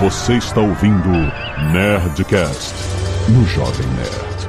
Você 0.00 0.38
está 0.38 0.62
ouvindo 0.62 1.10
Nerdcast 1.74 2.74
no 3.28 3.44
Jovem 3.44 3.86
Nerd. 3.88 4.48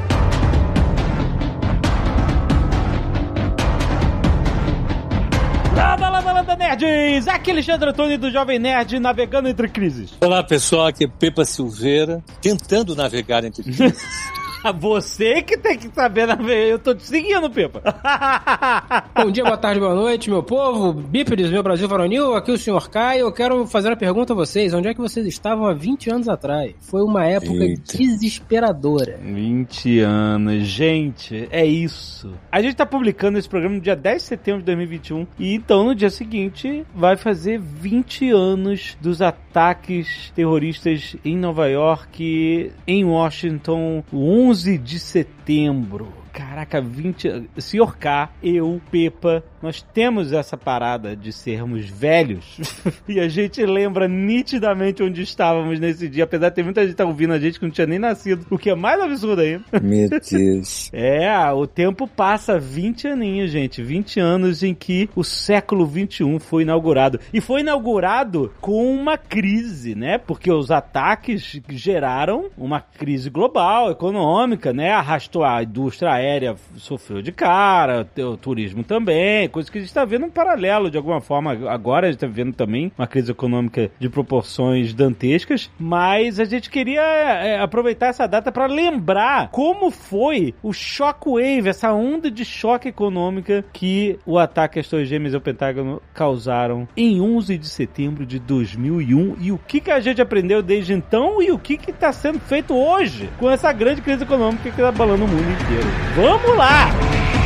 Landa, 5.76 6.10
landa, 6.10 6.32
landa, 6.32 6.56
nerds! 6.56 7.28
Aqui 7.28 7.50
é 7.50 7.54
Alexandre 7.54 7.90
Antônio 7.90 8.18
do 8.18 8.32
Jovem 8.32 8.60
Nerd 8.60 8.98
navegando 8.98 9.50
entre 9.50 9.68
crises. 9.68 10.14
Olá 10.22 10.42
pessoal, 10.42 10.88
aqui 10.88 11.04
é 11.04 11.08
Pepa 11.10 11.44
Silveira, 11.44 12.24
tentando 12.42 12.96
navegar 12.96 13.44
entre 13.44 13.62
crises. 13.62 14.32
Você 14.80 15.42
que 15.42 15.58
tem 15.58 15.78
que 15.78 15.90
saber 15.94 16.28
navegar. 16.28 16.52
Eu 16.52 16.80
tô 16.80 16.94
te 16.94 17.04
seguindo, 17.04 17.50
Pepa. 17.50 17.82
Bom 19.16 19.32
dia, 19.32 19.44
boa 19.44 19.58
tarde, 19.58 19.80
boa 19.80 19.96
noite, 19.96 20.30
meu 20.30 20.44
povo, 20.44 20.94
bípedes, 20.94 21.50
meu 21.50 21.64
Brasil 21.64 21.88
varonil, 21.88 22.36
aqui 22.36 22.52
é 22.52 22.54
o 22.54 22.58
Sr. 22.58 22.90
Caio. 22.90 23.22
Eu 23.22 23.32
quero 23.32 23.66
fazer 23.66 23.90
uma 23.90 23.96
pergunta 23.96 24.34
a 24.34 24.36
vocês. 24.36 24.74
Onde 24.74 24.88
é 24.88 24.94
que 24.94 25.02
vocês 25.02 25.26
estavam 25.26 25.66
há 25.66 25.74
20 25.74 26.10
anos 26.12 26.30
atrás? 26.30 26.74
Foi 26.80 27.02
uma 27.02 27.26
época 27.26 27.64
Eita. 27.64 27.98
desesperadora. 27.98 29.20
20 29.22 30.00
anos, 30.00 30.64
gente, 30.68 31.48
é 31.52 31.66
isso. 31.66 32.34
A 32.52 32.62
gente 32.62 32.76
tá 32.76 32.86
publicando 32.86 33.38
esse 33.38 33.50
programa 33.50 33.76
no 33.76 33.82
dia 33.82 33.96
10 33.96 34.22
de 34.22 34.28
setembro 34.28 34.60
de 34.62 34.66
2021 34.66 35.28
e 35.40 35.56
então 35.56 35.86
no 35.86 35.96
dia 35.96 36.10
seguinte 36.10 36.86
vai 36.94 37.18
fazer 37.18 37.60
20 37.60 38.30
anos 38.32 38.98
dos 39.02 39.22
ataques 39.22 40.32
terroristas 40.36 41.16
em 41.26 41.38
Nova 41.38 41.68
York, 41.68 42.72
em 42.88 43.06
Washington, 43.06 44.04
o 44.12 44.51
11 44.52 44.78
de 44.80 45.00
setembro. 45.00 46.12
Caraca, 46.34 46.82
20. 46.82 47.50
Senhor 47.58 47.98
K, 47.98 48.30
eu, 48.44 48.82
Pepa, 48.92 49.42
nós 49.62 49.82
temos 49.82 50.34
essa 50.34 50.58
parada 50.58 51.16
de 51.16 51.32
sermos 51.32 51.90
velhos 51.90 52.60
e 53.08 53.20
a 53.20 53.28
gente 53.28 53.64
lembra 53.66 54.08
nitidamente 54.08 55.04
onde 55.04 55.22
estávamos 55.22 55.80
nesse 55.80 56.08
dia, 56.10 56.24
apesar 56.24 56.50
de 56.50 56.56
ter 56.56 56.64
muita 56.64 56.86
gente 56.86 56.96
tá 56.96 57.06
ouvindo 57.06 57.34
a 57.34 57.40
gente 57.40 57.60
que 57.60 57.66
não 57.66 57.72
tinha 57.72 57.88
nem 57.88 58.00
nascido, 58.00 58.46
o 58.50 58.58
que 58.58 58.70
é 58.70 58.76
mais 58.76 59.00
absurdo 59.02 59.42
ainda. 59.42 59.64
Meu 59.82 60.10
Deus. 60.32 60.90
É, 60.94 61.32
o 61.52 61.66
tempo 61.68 62.08
passa 62.08 62.60
20 62.60 63.08
aninhos, 63.08 63.52
gente. 63.52 63.82
20 63.82 64.20
anos 64.20 64.64
em 64.64 64.74
que 64.74 65.10
o 65.16 65.24
século 65.24 65.86
21 65.86 66.40
foi 66.40 66.64
inaugurado. 66.64 67.20
E 67.34 67.42
foi 67.42 67.62
inaugurado 67.62 68.52
com 68.62 68.94
uma 68.94 69.18
crise, 69.18 69.96
né? 69.96 70.18
Porque 70.18 70.52
os 70.52 70.72
ataques 70.72 71.60
geraram 71.70 72.50
uma 72.58 72.82
crise 72.82 73.30
global, 73.30 73.92
econômica, 73.92 74.74
né? 74.74 74.92
Arrastou 74.92 75.44
a 75.44 75.64
indústria 75.64 76.12
aérea, 76.12 76.56
sofreu 76.76 77.22
de 77.22 77.32
cara, 77.32 78.08
o 78.18 78.38
turismo 78.38 78.84
também, 78.84 79.50
coisa 79.52 79.72
que 79.72 79.78
a 79.78 79.82
gente 79.82 79.90
está 79.90 80.04
vendo 80.04 80.26
um 80.26 80.30
paralelo 80.30 80.90
de 80.90 80.98
alguma 80.98 81.22
forma. 81.22 81.52
Agora 81.70 82.08
a 82.08 82.12
gente 82.12 82.24
está 82.24 82.28
vendo 82.28 82.54
também 82.54 82.92
uma 82.98 83.06
crise 83.06 83.32
econômica 83.32 83.92
de 84.00 84.10
proporções 84.10 84.94
dantescas, 84.94 85.70
mas 85.78 86.40
a 86.40 86.46
gente 86.46 86.70
queria 86.70 87.02
é, 87.02 87.62
aproveitar 87.62 88.08
essa 88.08 88.28
data 88.28 88.52
para 88.52 88.66
lembrar 88.66 89.50
como 89.52 89.92
foi 89.92 90.54
o 90.64 90.74
shockwave, 90.74 91.70
essa 91.70 91.94
onda 91.94 92.32
de 92.32 92.46
choque 92.46 92.88
econômica 92.88 93.64
que 93.74 94.18
o 94.26 94.40
ataque 94.40 94.80
às 94.80 94.88
Torres 94.88 95.08
Gêmeas 95.08 95.34
e 95.34 95.36
ao 95.36 95.42
Pentágono 95.42 96.02
causaram 96.14 96.88
em 96.96 97.22
11 97.22 97.58
de 97.58 97.68
setembro 97.68 98.26
de 98.26 98.40
2001 98.40 99.38
e 99.40 99.52
o 99.52 99.58
que, 99.58 99.82
que 99.82 99.92
a 99.92 100.00
gente 100.00 100.22
aprendeu 100.22 100.62
desde 100.62 100.94
então 100.94 101.42
e 101.42 101.52
o 101.52 101.60
que 101.60 101.74
está 101.74 102.12
sendo 102.12 102.40
feito 102.40 102.74
hoje 102.74 103.30
com 103.38 103.50
essa 103.50 103.72
grande 103.74 104.02
crise 104.02 104.24
econômica 104.24 104.64
que 104.64 104.70
está 104.70 104.90
abalando 104.90 105.26
o 105.26 105.28
mundo 105.28 105.52
inteiro. 105.52 105.88
Vamos 106.16 106.58
lá! 106.58 107.41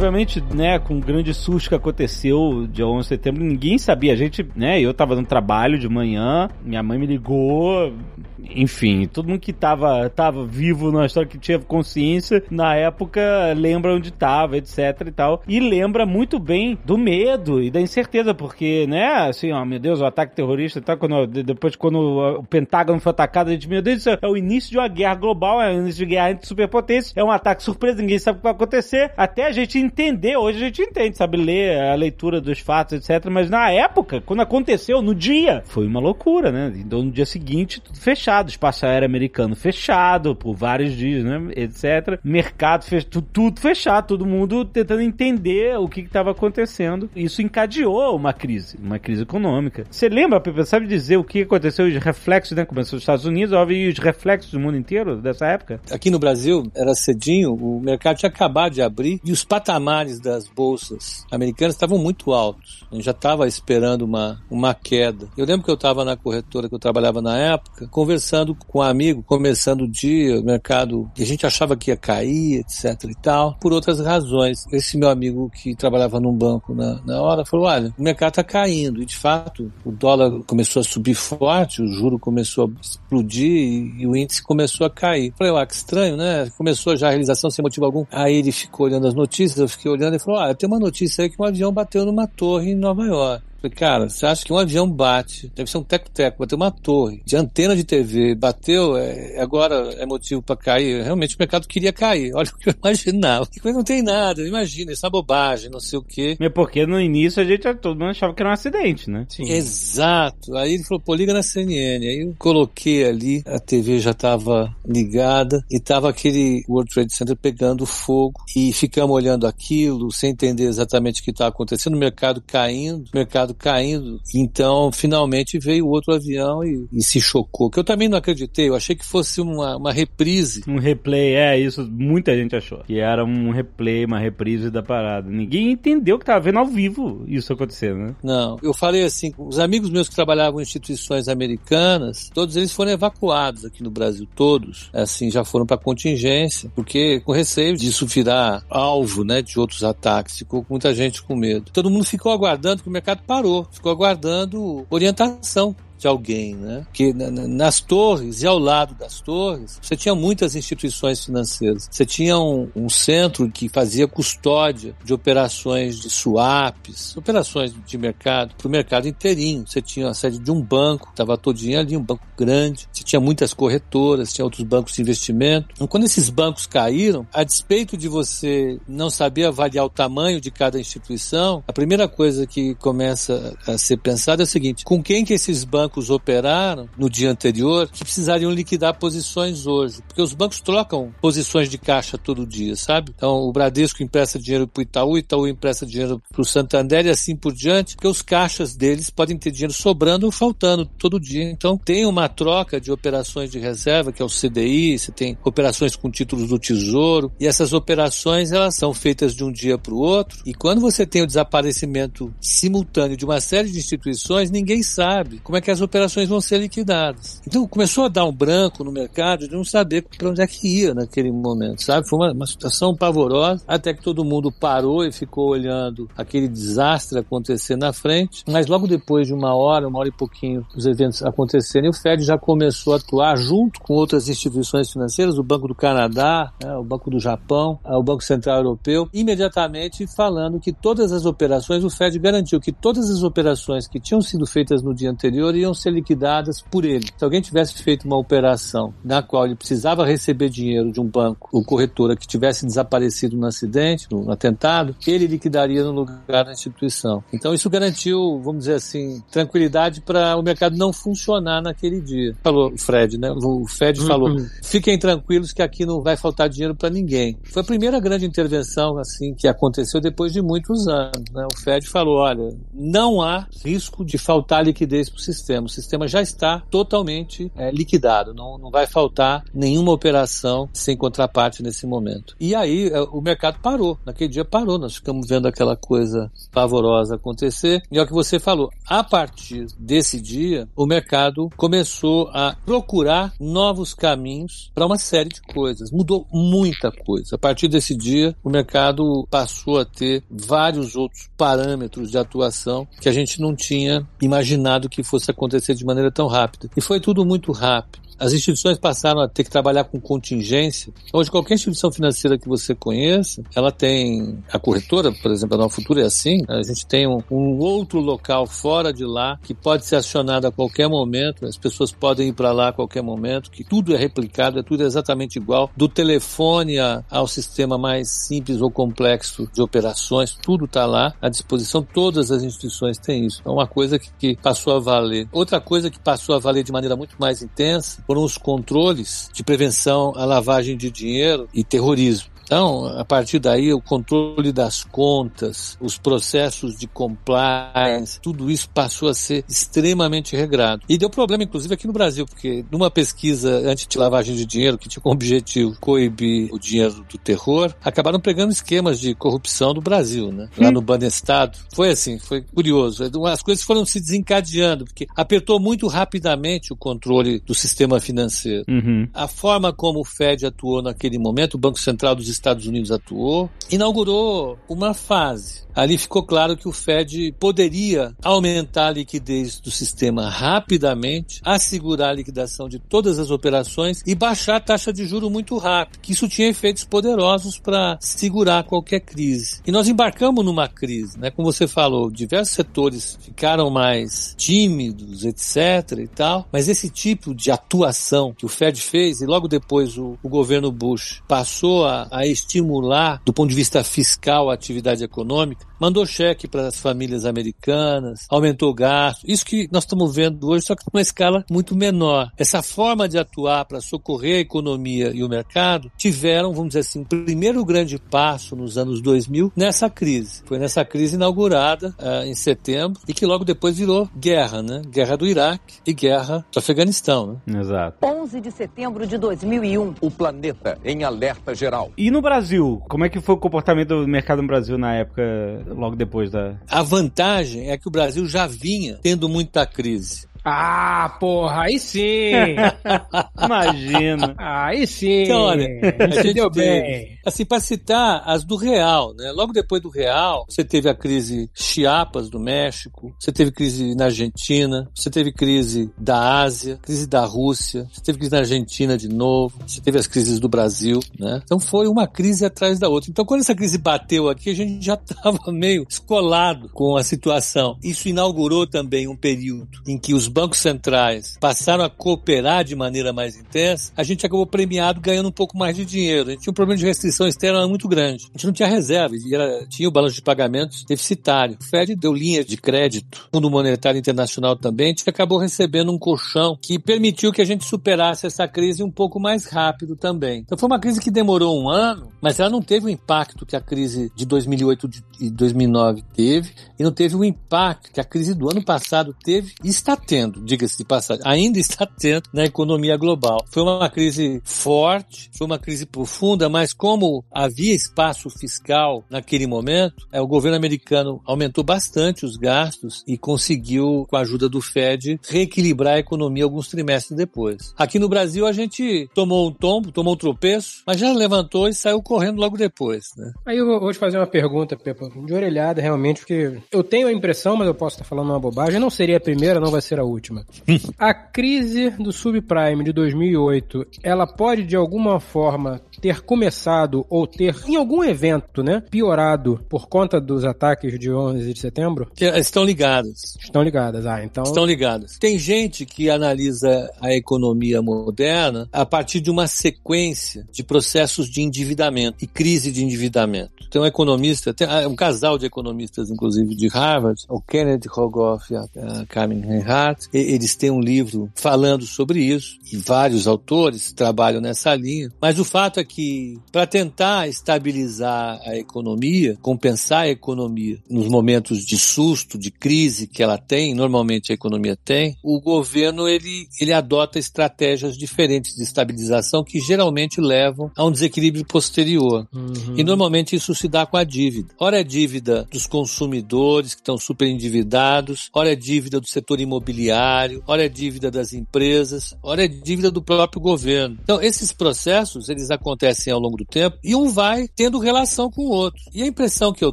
Obviamente, 0.00 0.42
né, 0.54 0.78
com 0.78 0.96
o 0.96 1.00
grande 1.00 1.34
susto 1.34 1.68
que 1.68 1.74
aconteceu 1.74 2.66
dia 2.66 2.86
11 2.86 3.00
de 3.00 3.06
setembro, 3.06 3.44
ninguém 3.44 3.76
sabia. 3.76 4.14
A 4.14 4.16
gente, 4.16 4.46
né, 4.56 4.80
eu 4.80 4.94
tava 4.94 5.14
no 5.14 5.26
trabalho 5.26 5.78
de 5.78 5.88
manhã, 5.90 6.48
minha 6.64 6.82
mãe 6.82 6.98
me 6.98 7.06
ligou, 7.06 7.92
enfim, 8.38 9.06
todo 9.06 9.28
mundo 9.28 9.40
que 9.40 9.52
tava, 9.52 10.08
tava 10.08 10.46
vivo 10.46 10.90
na 10.90 11.06
história, 11.06 11.28
que 11.28 11.38
tinha 11.38 11.58
consciência, 11.58 12.42
na 12.50 12.74
época, 12.74 13.20
lembra 13.54 13.94
onde 13.94 14.10
tava, 14.10 14.56
etc 14.56 14.78
e 15.06 15.12
tal. 15.12 15.42
E 15.46 15.60
lembra 15.60 16.06
muito 16.06 16.38
bem 16.38 16.78
do 16.84 16.96
medo 16.96 17.62
e 17.62 17.70
da 17.70 17.80
incerteza, 17.80 18.32
porque, 18.32 18.86
né, 18.88 19.28
assim, 19.28 19.52
ó, 19.52 19.64
meu 19.64 19.78
Deus, 19.78 20.00
o 20.00 20.06
ataque 20.06 20.34
terrorista 20.34 20.80
tal, 20.80 20.96
quando, 20.96 21.26
depois 21.26 21.76
quando 21.76 21.98
o 22.38 22.44
Pentágono 22.44 23.00
foi 23.00 23.10
atacado, 23.10 23.48
a 23.48 23.52
gente, 23.52 23.68
meu 23.68 23.82
Deus, 23.82 24.06
é 24.06 24.26
o 24.26 24.36
início 24.36 24.70
de 24.70 24.78
uma 24.78 24.88
guerra 24.88 25.14
global, 25.14 25.60
é 25.60 25.70
o 25.70 25.80
início 25.80 26.06
de 26.06 26.14
guerra 26.14 26.30
entre 26.30 26.46
superpotências, 26.46 27.12
é 27.16 27.22
um 27.22 27.30
ataque 27.30 27.62
surpresa, 27.62 28.00
ninguém 28.00 28.18
sabe 28.18 28.36
o 28.36 28.40
que 28.40 28.44
vai 28.44 28.52
acontecer, 28.52 29.12
até 29.16 29.46
a 29.46 29.52
gente 29.52 29.78
entender, 29.90 30.36
hoje 30.36 30.58
a 30.58 30.66
gente 30.66 30.82
entende, 30.82 31.16
sabe, 31.16 31.36
ler 31.36 31.80
a 31.80 31.94
leitura 31.94 32.40
dos 32.40 32.60
fatos, 32.60 32.94
etc, 32.94 33.30
mas 33.30 33.50
na 33.50 33.70
época, 33.70 34.20
quando 34.20 34.40
aconteceu, 34.40 35.02
no 35.02 35.14
dia, 35.14 35.62
foi 35.66 35.86
uma 35.86 36.00
loucura, 36.00 36.50
né, 36.50 36.72
então 36.76 37.02
no 37.02 37.10
dia 37.10 37.26
seguinte, 37.26 37.80
tudo 37.80 37.98
fechado, 37.98 38.48
espaço 38.48 38.86
aéreo 38.86 39.06
americano 39.06 39.56
fechado 39.56 40.34
por 40.34 40.54
vários 40.54 40.92
dias, 40.92 41.24
né, 41.24 41.50
etc, 41.56 42.18
mercado 42.22 42.84
fechado, 42.84 43.22
tudo 43.22 43.60
fechado, 43.60 44.06
todo 44.06 44.26
mundo 44.26 44.64
tentando 44.64 45.02
entender 45.02 45.76
o 45.78 45.88
que 45.88 46.00
estava 46.00 46.30
acontecendo, 46.30 47.10
isso 47.14 47.42
encadeou 47.42 48.16
uma 48.16 48.32
crise, 48.32 48.78
uma 48.82 48.98
crise 48.98 49.22
econômica. 49.22 49.84
Você 49.90 50.08
lembra, 50.08 50.40
Pepe, 50.40 50.64
sabe 50.64 50.86
dizer 50.86 51.16
o 51.16 51.24
que 51.24 51.42
aconteceu, 51.42 51.86
os 51.86 51.96
reflexos, 51.96 52.56
né, 52.56 52.64
começou 52.64 52.96
nos 52.96 53.02
Estados 53.02 53.24
Unidos, 53.24 53.52
houve 53.52 53.88
os 53.88 53.98
reflexos 53.98 54.52
do 54.52 54.60
mundo 54.60 54.76
inteiro 54.76 55.16
dessa 55.16 55.46
época? 55.46 55.80
Aqui 55.90 56.10
no 56.10 56.18
Brasil, 56.18 56.62
era 56.74 56.94
cedinho, 56.94 57.52
o 57.54 57.80
mercado 57.80 58.16
tinha 58.16 58.30
acabado 58.30 58.72
de 58.72 58.82
abrir 58.82 59.20
e 59.24 59.32
os 59.32 59.44
patamares 59.44 59.79
das 60.20 60.46
bolsas 60.48 61.24
americanas 61.30 61.74
estavam 61.74 61.98
muito 61.98 62.32
altos. 62.32 62.84
A 62.90 62.94
gente 62.94 63.04
já 63.04 63.10
estava 63.10 63.46
esperando 63.46 64.02
uma, 64.02 64.40
uma 64.50 64.74
queda. 64.74 65.28
Eu 65.36 65.46
lembro 65.46 65.64
que 65.64 65.70
eu 65.70 65.74
estava 65.74 66.04
na 66.04 66.16
corretora 66.16 66.68
que 66.68 66.74
eu 66.74 66.78
trabalhava 66.78 67.20
na 67.22 67.36
época, 67.36 67.88
conversando 67.88 68.54
com 68.54 68.78
um 68.78 68.82
amigo, 68.82 69.22
começando 69.22 69.82
o 69.82 69.88
dia, 69.88 70.40
o 70.40 70.44
mercado, 70.44 71.10
que 71.14 71.22
a 71.22 71.26
gente 71.26 71.46
achava 71.46 71.76
que 71.76 71.90
ia 71.90 71.96
cair, 71.96 72.60
etc 72.60 73.04
e 73.04 73.14
tal, 73.14 73.56
por 73.60 73.72
outras 73.72 74.00
razões. 74.00 74.64
Esse 74.72 74.96
meu 74.96 75.08
amigo 75.08 75.50
que 75.50 75.74
trabalhava 75.74 76.20
num 76.20 76.32
banco 76.32 76.74
na, 76.74 77.00
na 77.04 77.20
hora 77.20 77.44
falou: 77.44 77.66
olha, 77.66 77.92
o 77.98 78.02
mercado 78.02 78.30
está 78.30 78.44
caindo. 78.44 79.02
E 79.02 79.06
de 79.06 79.16
fato, 79.16 79.72
o 79.84 79.90
dólar 79.90 80.42
começou 80.46 80.80
a 80.80 80.84
subir 80.84 81.14
forte, 81.14 81.82
o 81.82 81.88
juro 81.88 82.18
começou 82.18 82.66
a 82.66 82.80
explodir 82.80 83.50
e, 83.50 84.02
e 84.02 84.06
o 84.06 84.16
índice 84.16 84.42
começou 84.42 84.86
a 84.86 84.90
cair. 84.90 85.32
Falei, 85.36 85.56
ah, 85.56 85.66
que 85.66 85.74
estranho, 85.74 86.16
né? 86.16 86.50
Começou 86.56 86.96
já 86.96 87.08
a 87.08 87.10
realização 87.10 87.50
sem 87.50 87.62
motivo 87.62 87.86
algum. 87.86 88.04
Aí 88.10 88.36
ele 88.36 88.52
ficou 88.52 88.86
olhando 88.86 89.06
as 89.06 89.14
notícias, 89.14 89.58
eu 89.58 89.68
fiquei 89.70 89.90
olhando 89.90 90.16
e 90.16 90.18
falou: 90.18 90.40
ah, 90.40 90.54
tem 90.54 90.66
uma 90.66 90.78
notícia 90.78 91.22
aí 91.22 91.30
que 91.30 91.40
um 91.40 91.44
avião 91.44 91.72
bateu 91.72 92.04
numa 92.04 92.26
torre 92.26 92.72
em 92.72 92.74
Nova 92.74 93.04
York. 93.04 93.49
Falei, 93.60 93.76
cara, 93.76 94.08
você 94.08 94.26
acha 94.26 94.44
que 94.44 94.52
um 94.52 94.58
avião 94.58 94.90
bate, 94.90 95.52
deve 95.54 95.70
ser 95.70 95.78
um 95.78 95.82
teco-teco, 95.82 96.38
bateu 96.38 96.56
uma 96.56 96.70
torre 96.70 97.22
de 97.24 97.36
antena 97.36 97.76
de 97.76 97.84
TV, 97.84 98.34
bateu, 98.34 98.96
é, 98.96 99.38
agora 99.38 99.94
é 99.98 100.06
motivo 100.06 100.40
para 100.40 100.56
cair. 100.56 101.02
Realmente 101.02 101.36
o 101.36 101.38
mercado 101.38 101.68
queria 101.68 101.92
cair. 101.92 102.32
Olha 102.34 102.48
o 102.48 102.56
que 102.58 102.70
eu 102.70 102.74
imaginava. 102.82 103.48
Mas 103.62 103.74
não 103.74 103.84
tem 103.84 104.02
nada, 104.02 104.46
imagina, 104.46 104.92
isso 104.92 105.04
é 105.04 105.08
uma 105.08 105.12
bobagem, 105.12 105.70
não 105.70 105.80
sei 105.80 105.98
o 105.98 106.02
quê. 106.02 106.36
É 106.40 106.48
porque 106.48 106.86
no 106.86 107.00
início 107.00 107.42
a 107.42 107.44
gente 107.44 107.70
todo 107.74 107.98
mundo 107.98 108.10
achava 108.10 108.34
que 108.34 108.42
era 108.42 108.50
um 108.50 108.54
acidente, 108.54 109.10
né? 109.10 109.26
Sim. 109.28 109.50
Exato. 109.50 110.56
Aí 110.56 110.74
ele 110.74 110.84
falou, 110.84 111.00
pô, 111.00 111.14
liga 111.14 111.34
na 111.34 111.42
CNN. 111.42 112.06
Aí 112.06 112.20
eu 112.20 112.34
coloquei 112.38 113.04
ali, 113.04 113.42
a 113.46 113.58
TV 113.58 113.98
já 113.98 114.12
estava 114.12 114.74
ligada 114.86 115.64
e 115.70 115.78
tava 115.78 116.08
aquele 116.08 116.64
World 116.68 116.92
Trade 116.92 117.14
Center 117.14 117.36
pegando 117.36 117.84
fogo 117.84 118.40
e 118.56 118.72
ficamos 118.72 119.14
olhando 119.14 119.46
aquilo 119.46 120.10
sem 120.10 120.30
entender 120.30 120.64
exatamente 120.64 121.20
o 121.20 121.24
que 121.24 121.30
estava 121.30 121.50
acontecendo, 121.50 121.94
o 121.94 121.98
mercado 121.98 122.42
caindo, 122.46 123.04
o 123.12 123.16
mercado 123.16 123.49
caindo. 123.54 124.20
Então, 124.34 124.90
finalmente 124.92 125.58
veio 125.58 125.86
outro 125.86 126.14
avião 126.14 126.64
e, 126.64 126.86
e, 126.92 127.02
se 127.02 127.20
chocou. 127.20 127.70
Que 127.70 127.78
eu 127.78 127.84
também 127.84 128.08
não 128.08 128.18
acreditei, 128.18 128.68
eu 128.68 128.74
achei 128.74 128.94
que 128.94 129.04
fosse 129.04 129.40
uma, 129.40 129.76
uma 129.76 129.92
reprise. 129.92 130.62
Um 130.66 130.78
replay, 130.78 131.34
é, 131.34 131.58
isso 131.58 131.86
muita 131.90 132.36
gente 132.36 132.56
achou. 132.56 132.78
Que 132.84 132.98
era 132.98 133.24
um 133.24 133.50
replay, 133.50 134.04
uma 134.04 134.18
reprise 134.18 134.70
da 134.70 134.82
parada. 134.82 135.28
Ninguém 135.28 135.72
entendeu 135.72 136.18
que 136.18 136.24
tava 136.24 136.40
vendo 136.40 136.58
ao 136.58 136.66
vivo 136.66 137.24
isso 137.26 137.52
acontecendo, 137.52 137.98
né? 137.98 138.14
Não. 138.22 138.58
Eu 138.62 138.74
falei 138.74 139.04
assim, 139.04 139.32
os 139.38 139.58
amigos 139.58 139.90
meus 139.90 140.08
que 140.08 140.14
trabalhavam 140.14 140.60
em 140.60 140.62
instituições 140.62 141.28
americanas, 141.28 142.30
todos 142.32 142.56
eles 142.56 142.72
foram 142.72 142.92
evacuados 142.92 143.64
aqui 143.64 143.82
no 143.82 143.90
Brasil, 143.90 144.26
todos. 144.34 144.90
Assim, 144.92 145.30
já 145.30 145.44
foram 145.44 145.66
para 145.66 145.76
contingência, 145.76 146.70
porque 146.74 147.20
com 147.20 147.32
receio 147.32 147.76
disso 147.76 148.06
virar 148.06 148.64
alvo, 148.68 149.24
né, 149.24 149.42
de 149.42 149.58
outros 149.58 149.84
ataques. 149.84 150.38
Ficou 150.38 150.64
muita 150.68 150.94
gente 150.94 151.22
com 151.22 151.36
medo. 151.36 151.70
Todo 151.72 151.90
mundo 151.90 152.04
ficou 152.04 152.32
aguardando 152.32 152.82
que 152.82 152.88
o 152.88 152.92
mercado 152.92 153.22
parou, 153.40 153.66
ficou 153.70 153.90
aguardando 153.90 154.86
orientação 154.90 155.74
de 156.00 156.08
alguém, 156.08 156.54
né? 156.54 156.82
Porque 156.86 157.12
nas 157.12 157.80
torres 157.80 158.42
e 158.42 158.46
ao 158.46 158.58
lado 158.58 158.94
das 158.94 159.20
torres, 159.20 159.78
você 159.80 159.94
tinha 159.94 160.14
muitas 160.14 160.54
instituições 160.54 161.24
financeiras. 161.24 161.88
Você 161.90 162.06
tinha 162.06 162.38
um, 162.38 162.70
um 162.74 162.88
centro 162.88 163.50
que 163.50 163.68
fazia 163.68 164.08
custódia 164.08 164.94
de 165.04 165.12
operações 165.12 166.00
de 166.00 166.08
swaps, 166.08 167.16
operações 167.16 167.74
de 167.86 167.98
mercado, 167.98 168.54
para 168.56 168.66
o 168.66 168.70
mercado 168.70 169.06
inteirinho. 169.06 169.64
Você 169.66 169.82
tinha 169.82 170.08
a 170.08 170.14
sede 170.14 170.38
de 170.38 170.50
um 170.50 170.60
banco, 170.60 171.08
estava 171.10 171.36
todinho 171.36 171.78
ali, 171.78 171.96
um 171.96 172.02
banco 172.02 172.26
grande. 172.36 172.88
Você 172.90 173.04
tinha 173.04 173.20
muitas 173.20 173.52
corretoras, 173.52 174.32
tinha 174.32 174.44
outros 174.44 174.64
bancos 174.64 174.94
de 174.94 175.02
investimento. 175.02 175.68
Então, 175.72 175.86
quando 175.86 176.04
esses 176.04 176.30
bancos 176.30 176.66
caíram, 176.66 177.26
a 177.32 177.44
despeito 177.44 177.96
de 177.96 178.08
você 178.08 178.78
não 178.88 179.10
saber 179.10 179.44
avaliar 179.44 179.84
o 179.84 179.90
tamanho 179.90 180.40
de 180.40 180.50
cada 180.50 180.80
instituição, 180.80 181.62
a 181.68 181.72
primeira 181.72 182.08
coisa 182.08 182.46
que 182.46 182.74
começa 182.76 183.54
a 183.66 183.76
ser 183.76 183.98
pensada 183.98 184.42
é 184.42 184.44
o 184.44 184.46
seguinte: 184.46 184.84
com 184.84 185.02
quem 185.02 185.24
que 185.24 185.34
esses 185.34 185.64
bancos 185.64 185.89
operaram 185.98 186.88
no 186.96 187.10
dia 187.10 187.30
anterior 187.30 187.88
que 187.88 188.04
precisariam 188.04 188.52
liquidar 188.52 188.98
posições 188.98 189.66
hoje? 189.66 190.02
Porque 190.06 190.22
os 190.22 190.34
bancos 190.34 190.60
trocam 190.60 191.12
posições 191.20 191.68
de 191.68 191.78
caixa 191.78 192.16
todo 192.16 192.46
dia, 192.46 192.76
sabe? 192.76 193.12
Então, 193.16 193.40
o 193.40 193.52
Bradesco 193.52 194.02
empresta 194.02 194.38
dinheiro 194.38 194.68
para 194.68 194.80
o 194.80 194.82
Itaú, 194.82 195.18
Itaú 195.18 195.48
empresta 195.48 195.84
dinheiro 195.84 196.22
para 196.30 196.42
o 196.42 196.44
Santander 196.44 197.06
e 197.06 197.10
assim 197.10 197.34
por 197.34 197.52
diante, 197.52 197.96
porque 197.96 198.08
os 198.08 198.22
caixas 198.22 198.76
deles 198.76 199.10
podem 199.10 199.36
ter 199.36 199.50
dinheiro 199.50 199.72
sobrando 199.72 200.26
ou 200.26 200.32
faltando 200.32 200.86
todo 200.86 201.18
dia. 201.18 201.50
Então, 201.50 201.76
tem 201.76 202.06
uma 202.06 202.28
troca 202.28 202.80
de 202.80 202.92
operações 202.92 203.50
de 203.50 203.58
reserva, 203.58 204.12
que 204.12 204.22
é 204.22 204.24
o 204.24 204.28
CDI, 204.28 204.98
você 204.98 205.10
tem 205.10 205.36
operações 205.44 205.96
com 205.96 206.10
títulos 206.10 206.48
do 206.48 206.58
Tesouro, 206.58 207.32
e 207.40 207.46
essas 207.46 207.72
operações 207.72 208.52
elas 208.52 208.76
são 208.76 208.92
feitas 208.92 209.34
de 209.34 209.42
um 209.42 209.50
dia 209.50 209.78
para 209.78 209.94
o 209.94 209.98
outro, 209.98 210.42
e 210.44 210.54
quando 210.54 210.80
você 210.80 211.06
tem 211.06 211.22
o 211.22 211.26
desaparecimento 211.26 212.32
simultâneo 212.40 213.16
de 213.16 213.24
uma 213.24 213.40
série 213.40 213.70
de 213.70 213.78
instituições, 213.78 214.50
ninguém 214.50 214.82
sabe 214.82 215.40
como 215.40 215.56
é 215.56 215.60
que 215.60 215.70
as 215.70 215.79
operações 215.80 216.28
vão 216.28 216.40
ser 216.40 216.58
liquidadas. 216.58 217.40
Então 217.46 217.66
começou 217.66 218.04
a 218.04 218.08
dar 218.08 218.24
um 218.24 218.32
branco 218.32 218.84
no 218.84 218.92
mercado 218.92 219.48
de 219.48 219.54
não 219.54 219.64
saber 219.64 220.02
para 220.02 220.30
onde 220.30 220.42
é 220.42 220.46
que 220.46 220.82
ia 220.82 220.94
naquele 220.94 221.30
momento, 221.30 221.82
sabe? 221.82 222.08
Foi 222.08 222.18
uma, 222.18 222.32
uma 222.32 222.46
situação 222.46 222.94
pavorosa, 222.94 223.62
até 223.66 223.94
que 223.94 224.02
todo 224.02 224.24
mundo 224.24 224.52
parou 224.52 225.04
e 225.04 225.12
ficou 225.12 225.50
olhando 225.50 226.08
aquele 226.16 226.48
desastre 226.48 227.18
acontecer 227.18 227.76
na 227.76 227.92
frente, 227.92 228.44
mas 228.48 228.66
logo 228.66 228.86
depois 228.86 229.26
de 229.26 229.34
uma 229.34 229.54
hora, 229.54 229.88
uma 229.88 229.98
hora 229.98 230.08
e 230.08 230.12
pouquinho, 230.12 230.66
os 230.76 230.86
eventos 230.86 231.22
acontecerem, 231.22 231.90
o 231.90 231.94
Fed 231.94 232.22
já 232.22 232.38
começou 232.38 232.94
a 232.94 232.96
atuar 232.96 233.36
junto 233.36 233.80
com 233.80 233.94
outras 233.94 234.28
instituições 234.28 234.90
financeiras, 234.90 235.38
o 235.38 235.42
Banco 235.42 235.68
do 235.68 235.74
Canadá, 235.74 236.52
né, 236.62 236.76
o 236.76 236.84
Banco 236.84 237.10
do 237.10 237.18
Japão, 237.18 237.78
o 237.84 238.02
Banco 238.02 238.22
Central 238.22 238.58
Europeu, 238.58 239.08
imediatamente 239.12 240.06
falando 240.06 240.60
que 240.60 240.72
todas 240.72 241.12
as 241.12 241.24
operações, 241.24 241.84
o 241.84 241.90
Fed 241.90 242.18
garantiu 242.18 242.60
que 242.60 242.72
todas 242.72 243.10
as 243.10 243.22
operações 243.22 243.86
que 243.86 244.00
tinham 244.00 244.20
sido 244.20 244.46
feitas 244.46 244.82
no 244.82 244.94
dia 244.94 245.10
anterior 245.10 245.54
iam 245.54 245.69
ser 245.74 245.90
liquidadas 245.90 246.62
por 246.62 246.84
ele. 246.84 247.06
Se 247.16 247.24
alguém 247.24 247.40
tivesse 247.40 247.82
feito 247.82 248.04
uma 248.04 248.16
operação 248.16 248.94
na 249.04 249.22
qual 249.22 249.46
ele 249.46 249.56
precisava 249.56 250.04
receber 250.04 250.48
dinheiro 250.48 250.92
de 250.92 251.00
um 251.00 251.06
banco 251.06 251.48
ou 251.52 251.64
corretora 251.64 252.16
que 252.16 252.26
tivesse 252.26 252.66
desaparecido 252.66 253.36
no 253.36 253.46
acidente, 253.46 254.06
no 254.10 254.30
atentado, 254.30 254.94
ele 255.06 255.26
liquidaria 255.26 255.82
no 255.82 255.92
lugar 255.92 256.44
da 256.44 256.52
instituição. 256.52 257.22
Então 257.32 257.54
isso 257.54 257.68
garantiu, 257.70 258.40
vamos 258.42 258.60
dizer 258.60 258.74
assim, 258.74 259.22
tranquilidade 259.30 260.00
para 260.00 260.36
o 260.36 260.42
mercado 260.42 260.76
não 260.76 260.92
funcionar 260.92 261.62
naquele 261.62 262.00
dia. 262.00 262.34
Falou 262.42 262.72
o 262.72 262.78
Fred, 262.78 263.18
né? 263.18 263.30
O 263.30 263.66
Fed 263.66 264.00
uhum. 264.00 264.06
falou: 264.06 264.36
fiquem 264.62 264.98
tranquilos 264.98 265.52
que 265.52 265.62
aqui 265.62 265.84
não 265.84 266.02
vai 266.02 266.16
faltar 266.16 266.48
dinheiro 266.48 266.74
para 266.74 266.90
ninguém. 266.90 267.38
Foi 267.44 267.62
a 267.62 267.64
primeira 267.64 268.00
grande 268.00 268.26
intervenção 268.26 268.98
assim 268.98 269.34
que 269.34 269.48
aconteceu 269.48 270.00
depois 270.00 270.32
de 270.32 270.42
muitos 270.42 270.86
anos. 270.88 271.24
Né? 271.32 271.46
O 271.52 271.56
Fed 271.56 271.86
falou: 271.88 272.18
olha, 272.18 272.56
não 272.72 273.22
há 273.22 273.46
risco 273.64 274.04
de 274.04 274.18
faltar 274.18 274.64
liquidez 274.64 275.08
para 275.08 275.18
o 275.18 275.22
sistema. 275.22 275.59
O 275.66 275.70
sistema 275.70 276.08
já 276.08 276.20
está 276.20 276.62
totalmente 276.70 277.50
é, 277.56 277.70
liquidado. 277.70 278.34
Não, 278.34 278.58
não 278.58 278.70
vai 278.70 278.86
faltar 278.86 279.44
nenhuma 279.54 279.92
operação 279.92 280.68
sem 280.72 280.96
contraparte 280.96 281.62
nesse 281.62 281.86
momento. 281.86 282.36
E 282.40 282.54
aí 282.54 282.88
é, 282.88 283.00
o 283.00 283.20
mercado 283.20 283.60
parou. 283.60 283.98
Naquele 284.04 284.30
dia 284.30 284.44
parou. 284.44 284.78
Nós 284.78 284.96
ficamos 284.96 285.28
vendo 285.28 285.46
aquela 285.46 285.76
coisa 285.76 286.30
pavorosa 286.50 287.16
acontecer. 287.16 287.82
E 287.90 287.98
é 287.98 288.02
o 288.02 288.06
que 288.06 288.12
você 288.12 288.38
falou. 288.38 288.70
A 288.86 289.02
partir 289.04 289.66
desse 289.78 290.20
dia, 290.20 290.68
o 290.74 290.86
mercado 290.86 291.50
começou 291.56 292.28
a 292.32 292.56
procurar 292.64 293.32
novos 293.38 293.94
caminhos 293.94 294.70
para 294.74 294.86
uma 294.86 294.98
série 294.98 295.28
de 295.28 295.42
coisas. 295.42 295.90
Mudou 295.90 296.26
muita 296.32 296.90
coisa. 296.90 297.36
A 297.36 297.38
partir 297.38 297.68
desse 297.68 297.94
dia, 297.94 298.34
o 298.42 298.50
mercado 298.50 299.26
passou 299.30 299.78
a 299.78 299.84
ter 299.84 300.22
vários 300.30 300.96
outros 300.96 301.28
parâmetros 301.36 302.10
de 302.10 302.18
atuação 302.18 302.86
que 303.00 303.08
a 303.08 303.12
gente 303.12 303.40
não 303.40 303.54
tinha 303.54 304.06
imaginado 304.20 304.88
que 304.88 305.02
fosse 305.02 305.30
acontecer 305.30 305.39
de 305.78 305.84
maneira 305.84 306.10
tão 306.10 306.26
rápida. 306.26 306.68
E 306.76 306.80
foi 306.80 307.00
tudo 307.00 307.24
muito 307.24 307.52
rápido. 307.52 308.09
As 308.20 308.34
instituições 308.34 308.78
passaram 308.78 309.22
a 309.22 309.28
ter 309.28 309.44
que 309.44 309.50
trabalhar 309.50 309.84
com 309.84 309.98
contingência. 309.98 310.92
Hoje, 311.10 311.30
qualquer 311.30 311.54
instituição 311.54 311.90
financeira 311.90 312.38
que 312.38 312.46
você 312.46 312.74
conheça, 312.74 313.42
ela 313.56 313.72
tem 313.72 314.38
a 314.52 314.58
corretora, 314.58 315.10
por 315.10 315.30
exemplo, 315.30 315.54
a 315.54 315.58
Nova 315.58 315.74
Futura 315.74 316.02
é 316.02 316.04
assim. 316.04 316.44
A 316.46 316.62
gente 316.62 316.84
tem 316.86 317.08
um, 317.08 317.22
um 317.30 317.58
outro 317.58 317.98
local 317.98 318.46
fora 318.46 318.92
de 318.92 319.06
lá 319.06 319.38
que 319.42 319.54
pode 319.54 319.86
ser 319.86 319.96
acionado 319.96 320.46
a 320.46 320.52
qualquer 320.52 320.86
momento. 320.86 321.46
As 321.46 321.56
pessoas 321.56 321.92
podem 321.92 322.28
ir 322.28 322.34
para 322.34 322.52
lá 322.52 322.68
a 322.68 322.72
qualquer 322.74 323.02
momento. 323.02 323.50
Que 323.50 323.64
tudo 323.64 323.94
é 323.94 323.96
replicado, 323.96 324.58
é 324.58 324.62
tudo 324.62 324.82
exatamente 324.82 325.36
igual. 325.36 325.70
Do 325.74 325.88
telefone 325.88 326.76
ao 326.78 327.26
sistema 327.26 327.78
mais 327.78 328.10
simples 328.10 328.60
ou 328.60 328.70
complexo 328.70 329.48
de 329.50 329.62
operações, 329.62 330.36
tudo 330.42 330.66
está 330.66 330.84
lá 330.84 331.14
à 331.22 331.30
disposição. 331.30 331.82
Todas 331.82 332.30
as 332.30 332.42
instituições 332.42 332.98
têm 332.98 333.24
isso. 333.24 333.40
É 333.46 333.48
uma 333.48 333.66
coisa 333.66 333.98
que, 333.98 334.10
que 334.18 334.36
passou 334.42 334.76
a 334.76 334.78
valer. 334.78 335.26
Outra 335.32 335.58
coisa 335.58 335.90
que 335.90 335.98
passou 335.98 336.34
a 336.34 336.38
valer 336.38 336.62
de 336.62 336.70
maneira 336.70 336.94
muito 336.94 337.16
mais 337.18 337.40
intensa 337.40 338.02
foram 338.10 338.24
os 338.24 338.36
controles 338.36 339.30
de 339.32 339.44
prevenção 339.44 340.12
à 340.16 340.24
lavagem 340.24 340.76
de 340.76 340.90
dinheiro 340.90 341.48
e 341.54 341.62
terrorismo. 341.62 342.28
Então, 342.50 342.84
a 342.98 343.04
partir 343.04 343.38
daí, 343.38 343.72
o 343.72 343.80
controle 343.80 344.50
das 344.50 344.82
contas, 344.82 345.78
os 345.80 345.96
processos 345.96 346.76
de 346.76 346.88
compliance, 346.88 348.20
tudo 348.20 348.50
isso 348.50 348.68
passou 348.70 349.08
a 349.08 349.14
ser 349.14 349.44
extremamente 349.48 350.34
regrado. 350.34 350.82
E 350.88 350.98
deu 350.98 351.08
problema, 351.08 351.44
inclusive, 351.44 351.72
aqui 351.72 351.86
no 351.86 351.92
Brasil, 351.92 352.26
porque 352.26 352.64
numa 352.68 352.90
pesquisa 352.90 353.48
anti 353.70 353.96
lavagem 353.96 354.34
de 354.34 354.44
dinheiro, 354.44 354.76
que 354.76 354.88
tinha 354.88 355.00
como 355.00 355.14
objetivo 355.14 355.76
coibir 355.78 356.52
o 356.52 356.58
dinheiro 356.58 357.06
do 357.08 357.16
terror, 357.18 357.72
acabaram 357.84 358.18
pegando 358.18 358.50
esquemas 358.50 358.98
de 358.98 359.14
corrupção 359.14 359.72
do 359.72 359.80
Brasil, 359.80 360.32
né? 360.32 360.48
Lá 360.58 360.72
no 360.72 360.82
Banestado. 360.82 361.56
Foi 361.72 361.90
assim, 361.90 362.18
foi 362.18 362.42
curioso. 362.42 363.04
As 363.26 363.42
coisas 363.44 363.62
foram 363.62 363.84
se 363.84 364.00
desencadeando, 364.00 364.86
porque 364.86 365.06
apertou 365.14 365.60
muito 365.60 365.86
rapidamente 365.86 366.72
o 366.72 366.76
controle 366.76 367.38
do 367.46 367.54
sistema 367.54 368.00
financeiro. 368.00 368.64
Uhum. 368.68 369.08
A 369.14 369.28
forma 369.28 369.72
como 369.72 370.00
o 370.00 370.04
Fed 370.04 370.46
atuou 370.46 370.82
naquele 370.82 371.16
momento, 371.16 371.54
o 371.54 371.58
Banco 371.58 371.78
Central 371.78 372.16
dos 372.16 372.39
Estados 372.40 372.66
Unidos 372.66 372.90
atuou, 372.90 373.50
inaugurou 373.70 374.58
uma 374.68 374.94
fase 374.94 375.70
ali 375.74 375.96
ficou 375.96 376.22
claro 376.22 376.56
que 376.56 376.68
o 376.68 376.72
Fed 376.72 377.32
poderia 377.38 378.14
aumentar 378.22 378.88
a 378.88 378.92
liquidez 378.92 379.60
do 379.60 379.70
sistema 379.70 380.28
rapidamente, 380.28 381.40
assegurar 381.44 382.10
a 382.10 382.14
liquidação 382.14 382.68
de 382.68 382.78
todas 382.78 383.18
as 383.18 383.30
operações 383.30 384.02
e 384.06 384.14
baixar 384.14 384.56
a 384.56 384.60
taxa 384.60 384.92
de 384.92 385.06
juro 385.06 385.30
muito 385.30 385.56
rápido, 385.56 386.00
que 386.00 386.12
isso 386.12 386.28
tinha 386.28 386.48
efeitos 386.48 386.84
poderosos 386.84 387.58
para 387.58 387.98
segurar 388.00 388.64
qualquer 388.64 389.00
crise. 389.00 389.60
E 389.66 389.72
nós 389.72 389.88
embarcamos 389.88 390.44
numa 390.44 390.68
crise, 390.68 391.18
né? 391.18 391.30
Como 391.30 391.50
você 391.50 391.66
falou, 391.66 392.10
diversos 392.10 392.54
setores 392.54 393.18
ficaram 393.20 393.70
mais 393.70 394.34
tímidos, 394.36 395.24
etc 395.24 395.98
e 395.98 396.08
tal, 396.08 396.46
mas 396.52 396.68
esse 396.68 396.90
tipo 396.90 397.34
de 397.34 397.50
atuação 397.50 398.34
que 398.34 398.44
o 398.44 398.48
Fed 398.48 398.80
fez 398.80 399.20
e 399.20 399.26
logo 399.26 399.48
depois 399.48 399.96
o, 399.96 400.18
o 400.22 400.28
governo 400.28 400.70
Bush 400.72 401.22
passou 401.26 401.84
a, 401.84 402.08
a 402.10 402.26
estimular 402.30 403.20
do 403.24 403.32
ponto 403.32 403.50
de 403.50 403.56
vista 403.56 403.82
fiscal 403.84 404.50
a 404.50 404.54
atividade 404.54 405.04
econômica, 405.04 405.66
mandou 405.80 406.04
cheque 406.04 406.46
para 406.46 406.68
as 406.68 406.78
famílias 406.78 407.24
americanas, 407.24 408.26
aumentou 408.28 408.72
gasto. 408.74 409.24
Isso 409.26 409.44
que 409.44 409.68
nós 409.72 409.84
estamos 409.84 410.14
vendo 410.14 410.48
hoje, 410.48 410.66
só 410.66 410.74
que 410.74 410.84
numa 410.92 411.00
escala 411.00 411.44
muito 411.50 411.74
menor. 411.74 412.30
Essa 412.36 412.62
forma 412.62 413.08
de 413.08 413.18
atuar 413.18 413.64
para 413.64 413.80
socorrer 413.80 414.36
a 414.36 414.40
economia 414.40 415.10
e 415.14 415.24
o 415.24 415.28
mercado 415.28 415.90
tiveram, 415.96 416.52
vamos 416.52 416.68
dizer 416.68 416.80
assim, 416.80 417.02
o 417.02 417.06
primeiro 417.06 417.64
grande 417.64 417.98
passo 417.98 418.54
nos 418.54 418.76
anos 418.76 419.00
2000 419.00 419.52
nessa 419.56 419.88
crise. 419.88 420.42
Foi 420.44 420.58
nessa 420.58 420.84
crise 420.84 421.16
inaugurada 421.16 421.94
uh, 421.98 422.24
em 422.26 422.34
setembro 422.34 423.00
e 423.08 423.14
que 423.14 423.24
logo 423.26 423.44
depois 423.44 423.78
virou 423.78 424.08
guerra, 424.16 424.62
né? 424.62 424.82
Guerra 424.88 425.16
do 425.16 425.26
Iraque 425.26 425.76
e 425.86 425.92
guerra 425.92 426.44
do 426.52 426.58
Afeganistão, 426.58 427.40
né? 427.46 427.60
Exato. 427.60 428.04
11 428.04 428.40
de 428.40 428.50
setembro 428.50 429.06
de 429.06 429.16
2001. 429.16 429.94
O 430.00 430.10
planeta 430.10 430.78
em 430.84 431.04
alerta 431.04 431.54
geral. 431.54 431.90
E 431.96 432.10
no 432.20 432.22
Brasil, 432.22 432.82
como 432.86 433.04
é 433.04 433.08
que 433.08 433.18
foi 433.18 433.34
o 433.34 433.38
comportamento 433.38 433.88
do 433.88 434.06
mercado 434.06 434.42
no 434.42 434.48
Brasil 434.48 434.76
na 434.76 434.94
época 434.94 435.22
logo 435.68 435.96
depois 435.96 436.30
da. 436.30 436.54
A 436.68 436.82
vantagem 436.82 437.70
é 437.70 437.78
que 437.78 437.88
o 437.88 437.90
Brasil 437.90 438.26
já 438.26 438.46
vinha 438.46 438.98
tendo 439.02 439.28
muita 439.28 439.66
crise. 439.66 440.28
Ah, 440.44 441.16
porra, 441.20 441.64
aí 441.64 441.78
sim! 441.78 442.32
Imagina. 443.42 444.34
Aí 444.38 444.86
sim! 444.86 445.24
Então, 445.24 445.40
olha, 445.40 445.66
a 445.98 446.22
gente, 446.22 446.34
deu 446.34 446.50
bem. 446.50 447.18
Assim, 447.30 447.44
para 447.44 447.60
citar 447.60 448.24
as 448.26 448.42
do 448.42 448.56
real, 448.56 449.14
né? 449.14 449.30
Logo 449.30 449.52
depois 449.52 449.80
do 449.80 449.88
real, 449.88 450.44
você 450.48 450.64
teve 450.64 450.88
a 450.88 450.94
crise 450.94 451.48
Chiapas 451.54 452.28
do 452.28 452.40
México, 452.40 453.14
você 453.20 453.30
teve 453.30 453.52
crise 453.52 453.94
na 453.94 454.06
Argentina, 454.06 454.90
você 454.92 455.08
teve 455.08 455.32
crise 455.32 455.92
da 455.96 456.40
Ásia, 456.42 456.76
crise 456.82 457.06
da 457.06 457.24
Rússia, 457.24 457.88
você 457.92 458.00
teve 458.00 458.18
crise 458.18 458.32
na 458.32 458.38
Argentina 458.38 458.98
de 458.98 459.08
novo, 459.08 459.56
você 459.64 459.80
teve 459.80 459.96
as 459.96 460.08
crises 460.08 460.40
do 460.40 460.48
Brasil, 460.48 460.98
né? 461.20 461.40
Então 461.44 461.60
foi 461.60 461.86
uma 461.86 462.04
crise 462.04 462.44
atrás 462.44 462.80
da 462.80 462.88
outra. 462.88 463.08
Então 463.08 463.24
quando 463.24 463.42
essa 463.42 463.54
crise 463.54 463.78
bateu 463.78 464.28
aqui, 464.28 464.50
a 464.50 464.54
gente 464.54 464.84
já 464.84 464.94
estava 465.00 465.38
meio 465.52 465.86
escolado 465.88 466.68
com 466.70 466.96
a 466.96 467.04
situação. 467.04 467.78
Isso 467.80 468.08
inaugurou 468.08 468.66
também 468.66 469.06
um 469.06 469.16
período 469.16 469.78
em 469.86 469.96
que 469.96 470.14
os 470.14 470.26
bancos 470.26 470.58
centrais 470.58 471.36
passaram 471.40 471.84
a 471.84 471.88
cooperar 471.88 472.64
de 472.64 472.74
maneira 472.74 473.12
mais 473.12 473.36
intensa. 473.36 473.92
A 473.96 474.02
gente 474.02 474.26
acabou 474.26 474.46
premiado 474.46 475.00
ganhando 475.00 475.28
um 475.28 475.32
pouco 475.32 475.56
mais 475.56 475.76
de 475.76 475.84
dinheiro. 475.84 476.28
A 476.28 476.32
gente 476.32 476.42
tinha 476.42 476.50
um 476.50 476.54
problema 476.54 476.76
de 476.76 476.86
restrição 476.86 477.19
externa 477.28 477.66
muito 477.66 477.88
grande. 477.88 478.24
A 478.24 478.32
gente 478.32 478.46
não 478.46 478.52
tinha 478.52 478.68
reserva, 478.68 479.14
era, 479.32 479.66
tinha 479.66 479.88
o 479.88 479.92
balanço 479.92 480.16
de 480.16 480.22
pagamentos 480.22 480.84
deficitário. 480.84 481.56
O 481.60 481.64
Fed 481.64 481.94
deu 481.94 482.12
linhas 482.12 482.46
de 482.46 482.56
crédito. 482.56 483.28
O 483.32 483.36
Fundo 483.36 483.50
Monetário 483.50 483.98
Internacional 483.98 484.56
também. 484.56 484.86
A 484.86 484.88
gente 484.90 485.08
acabou 485.08 485.38
recebendo 485.38 485.92
um 485.92 485.98
colchão 485.98 486.56
que 486.60 486.78
permitiu 486.78 487.32
que 487.32 487.42
a 487.42 487.44
gente 487.44 487.64
superasse 487.64 488.26
essa 488.26 488.46
crise 488.46 488.82
um 488.82 488.90
pouco 488.90 489.20
mais 489.20 489.46
rápido 489.46 489.96
também. 489.96 490.40
Então 490.40 490.58
foi 490.58 490.66
uma 490.66 490.80
crise 490.80 491.00
que 491.00 491.10
demorou 491.10 491.60
um 491.60 491.68
ano, 491.68 492.08
mas 492.20 492.38
ela 492.40 492.50
não 492.50 492.62
teve 492.62 492.86
o 492.86 492.88
impacto 492.88 493.46
que 493.46 493.56
a 493.56 493.60
crise 493.60 494.10
de 494.14 494.24
2008 494.24 494.88
e 495.20 495.30
2009 495.30 496.02
teve 496.14 496.52
e 496.78 496.82
não 496.82 496.92
teve 496.92 497.14
o 497.14 497.24
impacto 497.24 497.92
que 497.92 498.00
a 498.00 498.04
crise 498.04 498.34
do 498.34 498.50
ano 498.50 498.64
passado 498.64 499.14
teve 499.22 499.52
e 499.62 499.68
está 499.68 499.96
tendo, 499.96 500.40
diga-se 500.42 500.78
de 500.78 500.84
passagem, 500.84 501.22
ainda 501.26 501.58
está 501.58 501.86
tendo 501.86 502.22
na 502.32 502.44
economia 502.44 502.96
global. 502.96 503.44
Foi 503.50 503.62
uma 503.62 503.88
crise 503.88 504.40
forte, 504.44 505.30
foi 505.36 505.46
uma 505.46 505.58
crise 505.58 505.84
profunda, 505.84 506.48
mas 506.48 506.72
como 506.72 507.24
havia 507.30 507.74
espaço 507.74 508.30
fiscal 508.30 509.04
naquele 509.10 509.46
momento, 509.46 510.06
é, 510.10 510.20
o 510.20 510.26
governo 510.26 510.56
americano 510.56 511.20
aumentou 511.26 511.62
bastante 511.62 512.24
os 512.24 512.36
gastos 512.36 513.04
e 513.06 513.18
conseguiu, 513.18 514.06
com 514.08 514.16
a 514.16 514.20
ajuda 514.20 514.48
do 514.48 514.60
Fed, 514.60 515.20
reequilibrar 515.28 515.94
a 515.94 515.98
economia 515.98 516.44
alguns 516.44 516.68
trimestres 516.68 517.16
depois. 517.16 517.74
Aqui 517.76 517.98
no 517.98 518.08
Brasil 518.08 518.46
a 518.46 518.52
gente 518.52 519.08
tomou 519.14 519.48
um 519.48 519.52
tombo, 519.52 519.92
tomou 519.92 520.14
um 520.14 520.16
tropeço, 520.16 520.82
mas 520.86 520.98
já 520.98 521.12
levantou 521.12 521.68
e 521.68 521.74
saiu 521.74 522.02
correndo 522.02 522.40
logo 522.40 522.56
depois. 522.56 523.10
Né? 523.16 523.32
Aí 523.44 523.58
eu 523.58 523.66
vou 523.66 523.92
te 523.92 523.98
fazer 523.98 524.16
uma 524.16 524.26
pergunta, 524.26 524.76
Pepa, 524.76 525.09
de 525.24 525.34
orelhada 525.34 525.80
realmente, 525.80 526.20
porque 526.20 526.58
eu 526.70 526.82
tenho 526.82 527.08
a 527.08 527.12
impressão, 527.12 527.56
mas 527.56 527.66
eu 527.66 527.74
posso 527.74 527.96
estar 527.96 528.04
falando 528.04 528.30
uma 528.30 528.40
bobagem, 528.40 528.80
não 528.80 528.90
seria 528.90 529.16
a 529.16 529.20
primeira, 529.20 529.60
não 529.60 529.70
vai 529.70 529.80
ser 529.80 529.98
a 529.98 530.04
última. 530.04 530.46
a 530.98 531.14
crise 531.14 531.90
do 531.90 532.12
subprime 532.12 532.84
de 532.84 532.92
2008, 532.92 533.86
ela 534.02 534.26
pode 534.26 534.64
de 534.64 534.76
alguma 534.76 535.20
forma 535.20 535.80
ter 536.00 536.22
começado 536.22 537.04
ou 537.08 537.26
ter, 537.26 537.54
em 537.68 537.76
algum 537.76 538.02
evento, 538.02 538.62
né, 538.62 538.82
piorado 538.90 539.60
por 539.68 539.88
conta 539.88 540.20
dos 540.20 540.44
ataques 540.44 540.98
de 540.98 541.10
11 541.10 541.52
de 541.52 541.60
setembro? 541.60 542.10
Estão 542.18 542.64
ligadas. 542.64 543.36
Estão 543.40 543.62
ligadas, 543.62 544.06
ah, 544.06 544.24
então... 544.24 544.44
Estão 544.44 544.64
ligadas. 544.64 545.18
Tem 545.18 545.38
gente 545.38 545.84
que 545.84 546.08
analisa 546.08 546.90
a 547.00 547.12
economia 547.14 547.82
moderna 547.82 548.68
a 548.72 548.86
partir 548.86 549.20
de 549.20 549.30
uma 549.30 549.46
sequência 549.46 550.46
de 550.50 550.62
processos 550.62 551.28
de 551.28 551.42
endividamento 551.42 552.24
e 552.24 552.26
crise 552.26 552.72
de 552.72 552.84
endividamento. 552.84 553.68
Tem 553.70 553.80
um 553.80 553.86
economista, 553.86 554.52
tem 554.52 554.66
um 554.86 554.96
casal 555.00 555.38
de 555.38 555.46
economistas, 555.46 556.10
inclusive, 556.10 556.54
de 556.54 556.68
Harvard, 556.68 557.22
o 557.26 557.40
Kenneth 557.40 557.88
Rogoff 557.88 558.52
e 558.52 558.56
a 558.56 558.66
Carmen 559.08 559.40
Reinhardt, 559.40 560.08
eles 560.12 560.54
têm 560.54 560.70
um 560.70 560.78
livro 560.78 561.30
falando 561.34 561.86
sobre 561.86 562.20
isso, 562.20 562.58
e 562.70 562.76
vários 562.76 563.26
autores 563.26 563.92
trabalham 563.92 564.42
nessa 564.42 564.74
linha, 564.74 565.10
mas 565.18 565.38
o 565.38 565.44
fato 565.44 565.80
é 565.80 565.84
que, 565.84 566.38
para 566.52 566.66
tentar 566.66 567.26
estabilizar 567.26 568.38
a 568.44 568.54
economia, 568.58 569.38
compensar 569.40 570.02
a 570.02 570.10
economia 570.10 570.78
nos 570.90 571.08
momentos 571.08 571.64
de 571.64 571.78
susto, 571.78 572.38
de 572.38 572.50
crise 572.50 573.06
que 573.06 573.22
ela 573.22 573.38
tem, 573.38 573.74
normalmente 573.74 574.32
a 574.32 574.34
economia 574.34 574.76
tem, 574.76 575.16
o 575.24 575.40
governo 575.40 576.06
ele, 576.06 576.46
ele 576.60 576.74
adota 576.74 577.18
estratégias 577.18 577.96
diferentes 577.96 578.54
de 578.54 578.62
estabilização 578.62 579.42
que 579.42 579.60
geralmente 579.60 580.20
levam 580.20 580.70
a 580.76 580.84
um 580.84 580.92
desequilíbrio 580.92 581.46
posterior. 581.46 582.28
Uhum. 582.34 582.74
E 582.76 582.84
normalmente 582.84 583.34
isso 583.34 583.54
se 583.54 583.66
dá 583.66 583.86
com 583.86 583.96
a 583.96 584.04
dívida. 584.04 584.52
Ora 584.58 584.84
dívida 584.90 585.46
dos 585.50 585.66
consumidores 585.66 586.74
que 586.74 586.80
estão 586.80 586.98
super 586.98 587.28
endividados, 587.28 588.28
ora 588.34 588.52
é 588.52 588.56
dívida 588.56 589.00
do 589.00 589.06
setor 589.06 589.40
imobiliário, 589.40 590.42
ora 590.46 590.66
é 590.66 590.68
dívida 590.68 591.10
das 591.10 591.32
empresas, 591.32 592.16
ora 592.22 592.44
é 592.44 592.48
dívida 592.48 592.90
do 592.90 593.00
próprio 593.00 593.40
governo. 593.40 593.96
Então 594.02 594.20
esses 594.20 594.52
processos 594.52 595.28
eles 595.28 595.50
acontecem 595.50 596.12
ao 596.12 596.18
longo 596.18 596.36
do 596.36 596.44
tempo 596.44 596.76
e 596.82 596.94
um 596.96 597.08
vai 597.08 597.46
tendo 597.54 597.78
relação 597.78 598.28
com 598.30 598.42
o 598.42 598.50
outro. 598.50 598.80
E 598.92 599.02
a 599.02 599.06
impressão 599.06 599.52
que 599.52 599.64
eu 599.64 599.72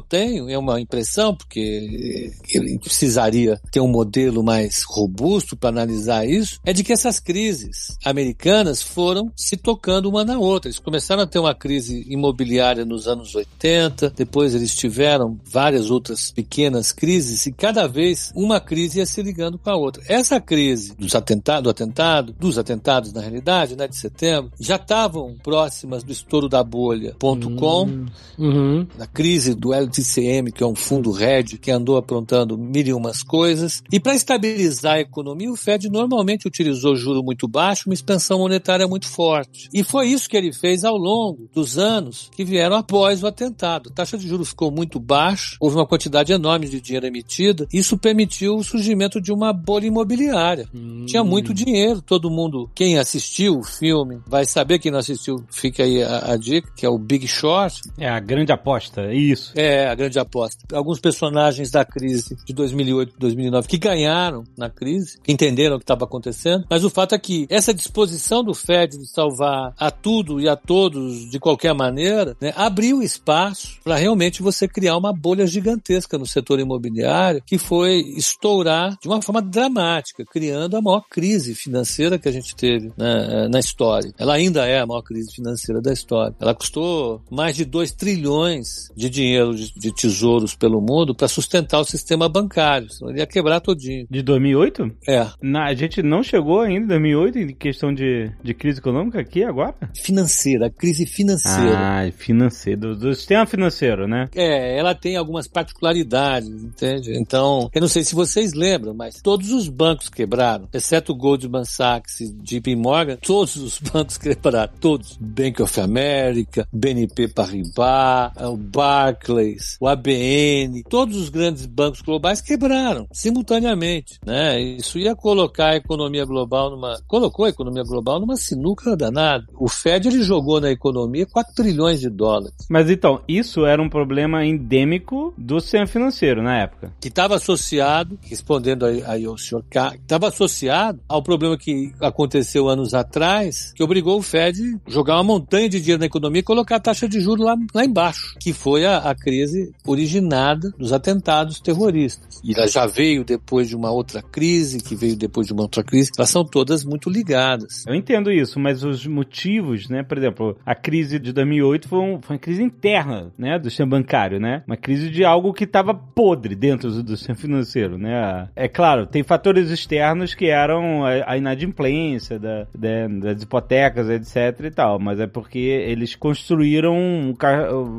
tenho, 0.00 0.48
é 0.48 0.56
uma 0.56 0.80
impressão 0.80 1.34
porque 1.34 2.30
ele 2.54 2.78
precisaria 2.78 3.60
ter 3.72 3.80
um 3.80 3.88
modelo 3.88 4.42
mais 4.44 4.84
robusto 4.84 5.56
para 5.56 5.70
analisar 5.70 6.28
isso, 6.28 6.60
é 6.64 6.72
de 6.72 6.84
que 6.84 6.92
essas 6.92 7.18
crises 7.18 7.98
americanas 8.04 8.82
foram 8.82 9.32
se 9.36 9.56
tocando 9.56 10.08
uma 10.08 10.24
na 10.24 10.38
outra. 10.38 10.68
Eles 10.68 10.78
começaram 10.78 11.22
a 11.22 11.26
ter 11.26 11.40
uma 11.40 11.54
crise 11.54 12.04
imobiliária 12.08 12.84
nos 12.84 13.08
anos 13.08 13.34
80, 13.34 14.10
depois 14.10 14.54
eles 14.54 14.74
tiveram 14.74 15.07
várias 15.44 15.90
outras 15.90 16.30
pequenas 16.30 16.92
crises 16.92 17.46
e 17.46 17.52
cada 17.52 17.86
vez 17.86 18.32
uma 18.34 18.60
crise 18.60 18.98
ia 18.98 19.06
se 19.06 19.22
ligando 19.22 19.58
com 19.58 19.70
a 19.70 19.76
outra. 19.76 20.02
Essa 20.08 20.40
crise 20.40 20.94
dos 20.96 21.14
atentados, 21.14 21.62
do 21.62 21.70
atentado, 21.70 22.34
dos 22.38 22.58
atentados 22.58 23.12
na 23.12 23.20
realidade, 23.20 23.76
né, 23.76 23.86
de 23.86 23.96
setembro, 23.96 24.52
já 24.58 24.76
estavam 24.76 25.36
próximas 25.42 26.02
do 26.02 26.12
estouro 26.12 26.48
da 26.48 26.62
bolha.com, 26.62 27.82
uhum. 27.84 28.06
uhum. 28.38 28.86
da 28.96 29.06
crise 29.06 29.54
do 29.54 29.72
LTCM, 29.72 30.52
que 30.52 30.62
é 30.62 30.66
um 30.66 30.74
fundo 30.74 31.10
RED 31.10 31.58
que 31.58 31.70
andou 31.70 31.96
aprontando 31.96 32.56
mil 32.56 32.86
e 32.86 32.92
umas 32.92 33.22
coisas. 33.22 33.82
E 33.92 34.00
para 34.00 34.14
estabilizar 34.14 34.94
a 34.94 35.00
economia, 35.00 35.50
o 35.50 35.56
Fed 35.56 35.88
normalmente 35.88 36.46
utilizou 36.46 36.96
juro 36.96 37.22
muito 37.22 37.46
baixo, 37.48 37.88
uma 37.88 37.94
expansão 37.94 38.38
monetária 38.38 38.86
muito 38.86 39.06
forte. 39.06 39.68
E 39.72 39.82
foi 39.82 40.08
isso 40.08 40.28
que 40.28 40.36
ele 40.36 40.52
fez 40.52 40.84
ao 40.84 40.96
longo 40.96 41.48
dos 41.54 41.78
anos 41.78 42.30
que 42.34 42.44
vieram 42.44 42.76
após 42.76 43.22
o 43.22 43.26
atentado. 43.26 43.90
A 43.90 43.92
taxa 43.92 44.16
de 44.16 44.28
juros 44.28 44.50
ficou 44.50 44.70
muito 44.70 44.87
baixa, 45.00 45.56
houve 45.58 45.76
uma 45.76 45.86
quantidade 45.86 46.32
enorme 46.32 46.68
de 46.68 46.80
dinheiro 46.80 47.06
emitida, 47.06 47.66
isso 47.72 47.98
permitiu 47.98 48.56
o 48.56 48.62
surgimento 48.62 49.20
de 49.20 49.32
uma 49.32 49.52
bolha 49.52 49.86
imobiliária. 49.86 50.68
Hum. 50.72 51.04
Tinha 51.06 51.24
muito 51.24 51.52
dinheiro, 51.52 52.00
todo 52.00 52.30
mundo, 52.30 52.70
quem 52.74 52.98
assistiu 52.98 53.58
o 53.58 53.64
filme, 53.64 54.20
vai 54.26 54.44
saber, 54.44 54.78
quem 54.78 54.92
não 54.92 55.00
assistiu, 55.00 55.44
fica 55.50 55.82
aí 55.82 56.02
a, 56.02 56.32
a 56.32 56.36
dica, 56.36 56.70
que 56.76 56.86
é 56.86 56.88
o 56.88 56.98
Big 56.98 57.26
Short. 57.26 57.82
É 57.98 58.08
a 58.08 58.20
grande 58.20 58.52
aposta, 58.52 59.12
isso. 59.12 59.52
É, 59.56 59.88
a 59.88 59.94
grande 59.94 60.18
aposta. 60.18 60.64
Alguns 60.72 61.00
personagens 61.00 61.70
da 61.70 61.84
crise 61.84 62.36
de 62.44 62.52
2008, 62.52 63.14
2009 63.18 63.68
que 63.68 63.78
ganharam 63.78 64.44
na 64.56 64.70
crise, 64.70 65.18
que 65.22 65.32
entenderam 65.32 65.76
o 65.76 65.78
que 65.78 65.84
estava 65.84 66.04
acontecendo, 66.04 66.64
mas 66.70 66.84
o 66.84 66.90
fato 66.90 67.14
é 67.14 67.18
que 67.18 67.46
essa 67.50 67.72
disposição 67.72 68.44
do 68.44 68.54
Fed 68.54 68.98
de 68.98 69.06
salvar 69.06 69.72
a 69.78 69.90
tudo 69.90 70.40
e 70.40 70.48
a 70.48 70.56
todos 70.56 71.30
de 71.30 71.38
qualquer 71.38 71.74
maneira, 71.74 72.36
né, 72.40 72.52
abriu 72.56 73.02
espaço 73.02 73.78
para 73.82 73.96
realmente 73.96 74.42
você 74.42 74.68
criar 74.78 74.96
uma 74.96 75.12
bolha 75.12 75.44
gigantesca 75.44 76.16
no 76.16 76.24
setor 76.24 76.60
imobiliário 76.60 77.42
que 77.44 77.58
foi 77.58 77.98
estourar 78.16 78.96
de 79.02 79.08
uma 79.08 79.20
forma 79.20 79.42
dramática, 79.42 80.24
criando 80.24 80.76
a 80.76 80.80
maior 80.80 81.02
crise 81.10 81.52
financeira 81.52 82.16
que 82.16 82.28
a 82.28 82.32
gente 82.32 82.54
teve 82.54 82.92
né, 82.96 83.48
na 83.50 83.58
história. 83.58 84.12
Ela 84.16 84.34
ainda 84.34 84.64
é 84.66 84.78
a 84.78 84.86
maior 84.86 85.02
crise 85.02 85.34
financeira 85.34 85.82
da 85.82 85.92
história. 85.92 86.32
Ela 86.40 86.54
custou 86.54 87.20
mais 87.28 87.56
de 87.56 87.64
2 87.64 87.90
trilhões 87.90 88.88
de 88.94 89.10
dinheiro 89.10 89.52
de, 89.52 89.74
de 89.74 89.92
tesouros 89.92 90.54
pelo 90.54 90.80
mundo 90.80 91.12
para 91.12 91.26
sustentar 91.26 91.80
o 91.80 91.84
sistema 91.84 92.28
bancário. 92.28 92.88
Senão 92.88 93.10
ele 93.10 93.18
ia 93.18 93.26
quebrar 93.26 93.58
todinho. 93.58 94.06
De 94.08 94.22
2008? 94.22 94.92
É. 95.08 95.26
Na, 95.42 95.64
a 95.66 95.74
gente 95.74 96.04
não 96.04 96.22
chegou 96.22 96.60
ainda 96.60 96.84
em 96.84 96.88
2008 96.88 97.38
em 97.38 97.54
questão 97.54 97.92
de, 97.92 98.30
de 98.44 98.54
crise 98.54 98.78
econômica 98.78 99.18
aqui 99.20 99.42
agora? 99.42 99.74
Financeira, 100.04 100.70
crise 100.70 101.04
financeira. 101.04 101.76
Ah, 101.76 102.12
financeira. 102.12 102.80
Do, 102.80 102.94
do 102.94 103.14
sistema 103.14 103.44
financeiro, 103.44 104.06
né? 104.06 104.28
É, 104.36 104.67
ela 104.76 104.94
tem 104.94 105.16
algumas 105.16 105.46
particularidades, 105.46 106.48
entende? 106.48 107.16
Então, 107.16 107.70
eu 107.74 107.80
não 107.80 107.88
sei 107.88 108.02
se 108.02 108.14
vocês 108.14 108.52
lembram, 108.52 108.94
mas 108.94 109.20
todos 109.22 109.52
os 109.52 109.68
bancos 109.68 110.08
quebraram, 110.08 110.68
exceto 110.72 111.12
o 111.12 111.16
Goldman 111.16 111.64
Sachs 111.64 112.20
e 112.20 112.32
JP 112.32 112.76
Morgan, 112.76 113.16
todos 113.16 113.56
os 113.56 113.78
bancos 113.92 114.18
quebraram, 114.18 114.72
todos. 114.80 115.18
Bank 115.20 115.62
of 115.62 115.80
America, 115.80 116.66
BNP 116.72 117.28
Paribas, 117.28 118.32
o 118.42 118.56
Barclays, 118.56 119.76
o 119.80 119.86
ABN, 119.86 120.82
todos 120.88 121.16
os 121.16 121.28
grandes 121.28 121.66
bancos 121.66 122.00
globais 122.00 122.40
quebraram 122.40 123.06
simultaneamente, 123.12 124.18
né? 124.24 124.60
Isso 124.60 124.98
ia 124.98 125.14
colocar 125.14 125.70
a 125.70 125.76
economia 125.76 126.24
global 126.24 126.70
numa, 126.70 127.00
colocou 127.06 127.44
a 127.44 127.50
economia 127.50 127.82
global 127.82 128.20
numa 128.20 128.36
sinuca 128.36 128.96
danada. 128.96 129.44
O 129.58 129.68
Fed 129.68 130.08
ele 130.08 130.22
jogou 130.22 130.60
na 130.60 130.70
economia 130.70 131.26
4 131.26 131.54
trilhões 131.54 132.00
de 132.00 132.08
dólares. 132.08 132.54
Mas 132.68 132.90
então, 132.90 133.22
isso 133.28 133.64
era 133.64 133.82
um 133.82 133.88
problema 133.88 134.44
endêmico 134.58 135.32
do 135.38 135.60
sistema 135.60 135.86
financeiro 135.86 136.42
na 136.42 136.58
época. 136.58 136.92
Que 137.00 137.08
estava 137.08 137.36
associado, 137.36 138.18
respondendo 138.22 138.84
aí 138.84 139.24
ao 139.24 139.38
senhor 139.38 139.64
K, 139.70 139.94
estava 139.94 140.28
associado 140.28 141.00
ao 141.08 141.22
problema 141.22 141.56
que 141.56 141.92
aconteceu 142.00 142.68
anos 142.68 142.94
atrás, 142.94 143.72
que 143.74 143.82
obrigou 143.82 144.18
o 144.18 144.22
Fed 144.22 144.78
a 144.86 144.90
jogar 144.90 145.16
uma 145.16 145.24
montanha 145.24 145.68
de 145.68 145.80
dinheiro 145.80 146.00
na 146.00 146.06
economia 146.06 146.40
e 146.40 146.44
colocar 146.44 146.76
a 146.76 146.80
taxa 146.80 147.08
de 147.08 147.20
juros 147.20 147.44
lá, 147.44 147.56
lá 147.74 147.84
embaixo, 147.84 148.34
que 148.40 148.52
foi 148.52 148.84
a, 148.84 148.98
a 148.98 149.14
crise 149.14 149.72
originada 149.86 150.70
dos 150.78 150.92
atentados 150.92 151.60
terroristas. 151.60 152.40
E 152.42 152.52
ela 152.54 152.66
já 152.66 152.86
veio 152.86 153.24
depois 153.24 153.68
de 153.68 153.76
uma 153.76 153.90
outra 153.90 154.22
crise, 154.22 154.82
que 154.82 154.94
veio 154.94 155.16
depois 155.16 155.46
de 155.46 155.52
uma 155.52 155.62
outra 155.62 155.82
crise. 155.82 156.10
Elas 156.16 156.30
são 156.30 156.44
todas 156.44 156.84
muito 156.84 157.10
ligadas. 157.10 157.84
Eu 157.86 157.94
entendo 157.94 158.30
isso, 158.30 158.58
mas 158.58 158.82
os 158.82 159.06
motivos, 159.06 159.88
né? 159.88 160.02
Por 160.02 160.18
exemplo, 160.18 160.56
a 160.64 160.74
crise 160.74 161.18
de 161.18 161.32
2008 161.32 161.88
foi, 161.88 161.98
um, 161.98 162.20
foi 162.20 162.36
uma 162.36 162.40
crise 162.40 162.62
interna, 162.62 163.32
né? 163.38 163.58
Do 163.58 163.68
sistema 163.68 163.90
bancário, 163.90 164.40
né? 164.40 164.47
Uma 164.66 164.76
crise 164.76 165.10
de 165.10 165.24
algo 165.24 165.52
que 165.52 165.64
estava 165.64 165.94
podre 165.94 166.54
dentro 166.54 166.90
do, 167.02 167.16
sistema 167.16 167.38
financeiro, 167.38 167.98
né? 167.98 168.48
É 168.54 168.68
claro, 168.68 169.06
tem 169.06 169.22
fatores 169.22 169.70
externos 169.70 170.34
que 170.34 170.46
eram 170.46 171.04
a, 171.04 171.36
inadimplência 171.36 172.38
da, 172.38 172.66
da, 172.74 173.08
das 173.32 173.42
hipotecas, 173.42 174.08
etc 174.08 174.66
e 174.66 174.70
tal, 174.70 174.98
mas 174.98 175.20
é 175.20 175.26
porque 175.26 175.58
eles 175.58 176.14
construíram 176.14 176.94
um, 176.94 177.34